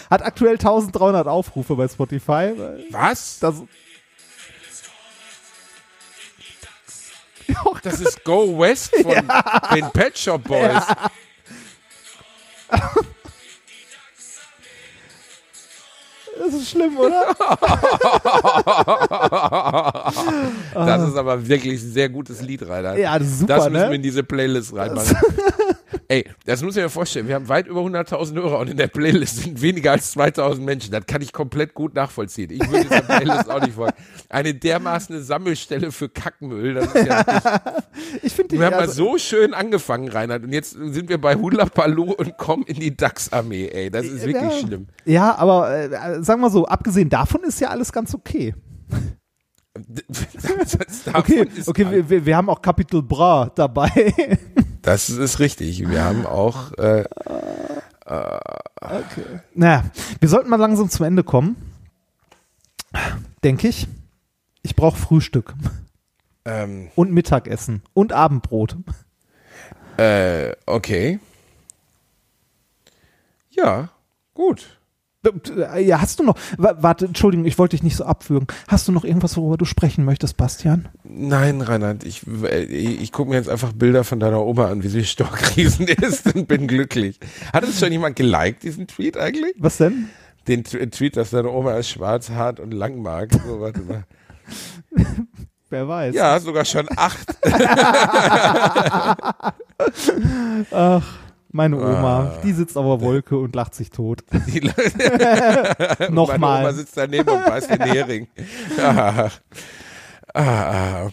[0.09, 2.53] Hat aktuell 1300 Aufrufe bei Spotify.
[2.91, 3.39] Was?
[3.39, 3.61] Das,
[7.83, 9.13] Das ist Go West von
[9.73, 10.83] den Pet Shop Boys.
[16.39, 17.23] Das ist schlimm, oder?
[20.73, 22.97] Das ist aber wirklich ein sehr gutes Lied, Rainer.
[22.97, 23.89] Ja, das ist super, Das müssen ne?
[23.89, 25.17] wir in diese Playlist reinmachen.
[26.07, 27.27] Ey, das muss ich mir vorstellen.
[27.27, 30.91] Wir haben weit über 100.000 Hörer und in der Playlist sind weniger als 2.000 Menschen.
[30.91, 32.51] Das kann ich komplett gut nachvollziehen.
[32.51, 33.95] Ich würde dieser Playlist auch nicht folgen.
[34.29, 36.73] Eine dermaßen Sammelstelle für Kackmüll.
[36.73, 37.23] Das ist ja
[38.23, 40.43] Ich finde wir haben mal also- so schön angefangen, Reinhard.
[40.43, 43.67] Und jetzt sind wir bei Hula Paloo und kommen in die DAX-Armee.
[43.67, 44.59] Ey, das ist wirklich ja.
[44.59, 44.87] schlimm.
[45.05, 48.53] Ja, aber äh, sagen wir so, abgesehen davon ist ja alles ganz okay.
[51.13, 54.37] Okay, okay, wir, wir, wir haben auch Capital Bra dabei.
[54.81, 55.87] das ist richtig.
[55.87, 57.03] Wir haben auch äh,
[59.53, 59.83] naja,
[60.19, 61.55] wir sollten mal langsam zum Ende kommen.
[63.43, 63.87] Denke ich.
[64.61, 65.53] Ich brauche Frühstück
[66.45, 68.77] ähm, und Mittagessen und Abendbrot.
[69.97, 71.19] äh, okay.
[73.49, 73.89] Ja,
[74.33, 74.76] gut.
[75.73, 78.47] Äh, Ja, hast du noch, wa- warte, Entschuldigung, ich wollte dich nicht so abwürgen.
[78.67, 80.87] Hast du noch irgendwas, worüber du sprechen möchtest, Bastian?
[81.03, 84.87] Nein, Reinhard, ich, äh, ich, gucke mir jetzt einfach Bilder von deiner Oma an, wie
[84.89, 87.19] sie Stockriesen ist und bin glücklich.
[87.53, 89.55] Hat es schon jemand geliked, diesen Tweet eigentlich?
[89.57, 90.09] Was denn?
[90.47, 93.31] Den T Tweet, dass deine Oma ist schwarz, hart und lang mag.
[93.33, 94.03] So, warte mal.
[95.69, 96.15] Wer weiß.
[96.15, 97.27] Ja, sogar schon acht.
[100.71, 101.03] Ach,
[101.57, 102.41] meine Oma, Ah.
[102.43, 104.23] die sitzt auf der Wolke und lacht sich tot.
[104.47, 106.73] Die Meine Oma Nochmal.
[106.73, 108.27] sitzt daneben und beißt den Hering.
[108.79, 109.29] Ah.
[110.33, 110.41] Ah.
[111.05, 111.09] Ah.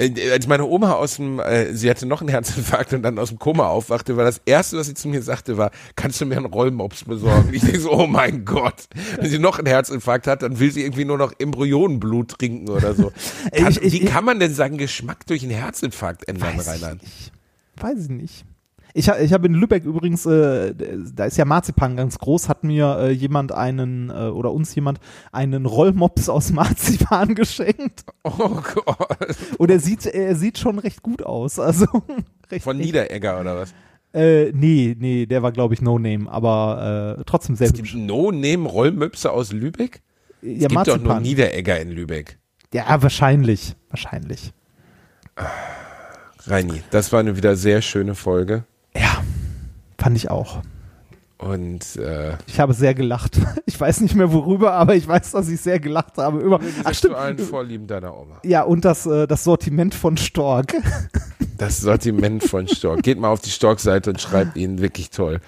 [0.00, 3.40] Als meine Oma aus dem, äh, sie hatte noch einen Herzinfarkt und dann aus dem
[3.40, 6.46] Koma aufwachte, war das erste, was sie zu mir sagte, war, kannst du mir einen
[6.46, 7.52] Rollmops besorgen?
[7.52, 8.84] Ich denke so, oh mein Gott.
[9.18, 12.94] Wenn sie noch einen Herzinfarkt hat, dann will sie irgendwie nur noch Embryonenblut trinken oder
[12.94, 13.10] so.
[13.52, 16.82] Kann, Ich- ich- wie kann man denn seinen Geschmack durch einen Herzinfarkt ändern, Weiß ich
[16.82, 17.02] Reinhard?
[17.02, 17.32] nicht.
[17.80, 18.44] Weiß ich nicht.
[18.98, 22.98] Ich, ich habe in Lübeck übrigens, äh, da ist ja Marzipan ganz groß, hat mir
[22.98, 24.98] äh, jemand einen, äh, oder uns jemand,
[25.30, 28.04] einen Rollmops aus Marzipan geschenkt.
[28.24, 29.36] Oh Gott.
[29.56, 31.60] Und er sieht, er sieht schon recht gut aus.
[31.60, 31.86] Also
[32.60, 32.78] Von.
[32.78, 33.72] Niederegger oder was?
[34.12, 37.94] Äh, nee, nee, der war, glaube ich, No Name, aber äh, trotzdem sehr Es gibt.
[37.94, 40.02] No-Name-Rollmöpse aus Lübeck?
[40.42, 41.22] Ja, es gibt doch nur Marzipan.
[41.22, 42.38] Niederegger in Lübeck.
[42.74, 43.76] Ja, wahrscheinlich.
[43.90, 44.52] Wahrscheinlich.
[46.46, 48.64] Reini, das war eine wieder sehr schöne Folge.
[49.98, 50.62] Fand ich auch.
[51.38, 53.38] Und äh, Ich habe sehr gelacht.
[53.66, 56.38] Ich weiß nicht mehr worüber, aber ich weiß, dass ich sehr gelacht habe.
[56.40, 57.14] Über, ach stimmt.
[57.14, 58.40] sexuellen Vorlieben deiner Oma.
[58.42, 60.74] Ja, und das, äh, das Sortiment von Stork.
[61.58, 63.02] Das Sortiment von Stork.
[63.02, 65.40] Geht mal auf die Stork-Seite und schreibt ihnen wirklich toll.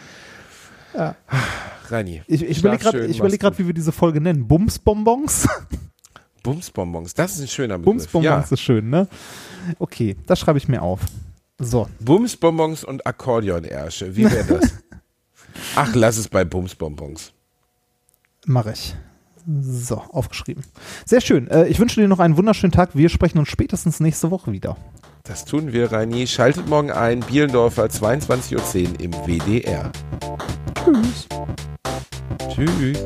[0.93, 1.14] Ja.
[1.89, 4.48] Reini, Ich, ich überlege gerade, überleg wie wir diese Folge nennen.
[4.48, 5.47] Bumsbonbons?
[6.43, 7.94] Bumsbonbons, das ist ein schöner Begriff.
[7.94, 8.55] Bumsbonbons Ja.
[8.55, 9.06] ist schön, ne?
[9.78, 11.01] Okay, das schreibe ich mir auf.
[11.62, 14.73] So, Bumsbonbons und Akkordeonersche, wie wäre das?
[15.77, 17.32] Ach, lass es bei Bumsbonbons.
[18.47, 18.97] mache ich.
[19.61, 20.65] So, aufgeschrieben.
[21.05, 21.49] Sehr schön.
[21.49, 22.91] Äh, ich wünsche dir noch einen wunderschönen Tag.
[22.95, 24.77] Wir sprechen uns spätestens nächste Woche wieder.
[25.24, 26.27] Das tun wir, Reini.
[26.27, 29.93] Schaltet morgen ein, Bielendorfer, 22.10 Uhr im WDR.
[30.85, 31.28] Tschüss.
[32.49, 32.99] Tschüss.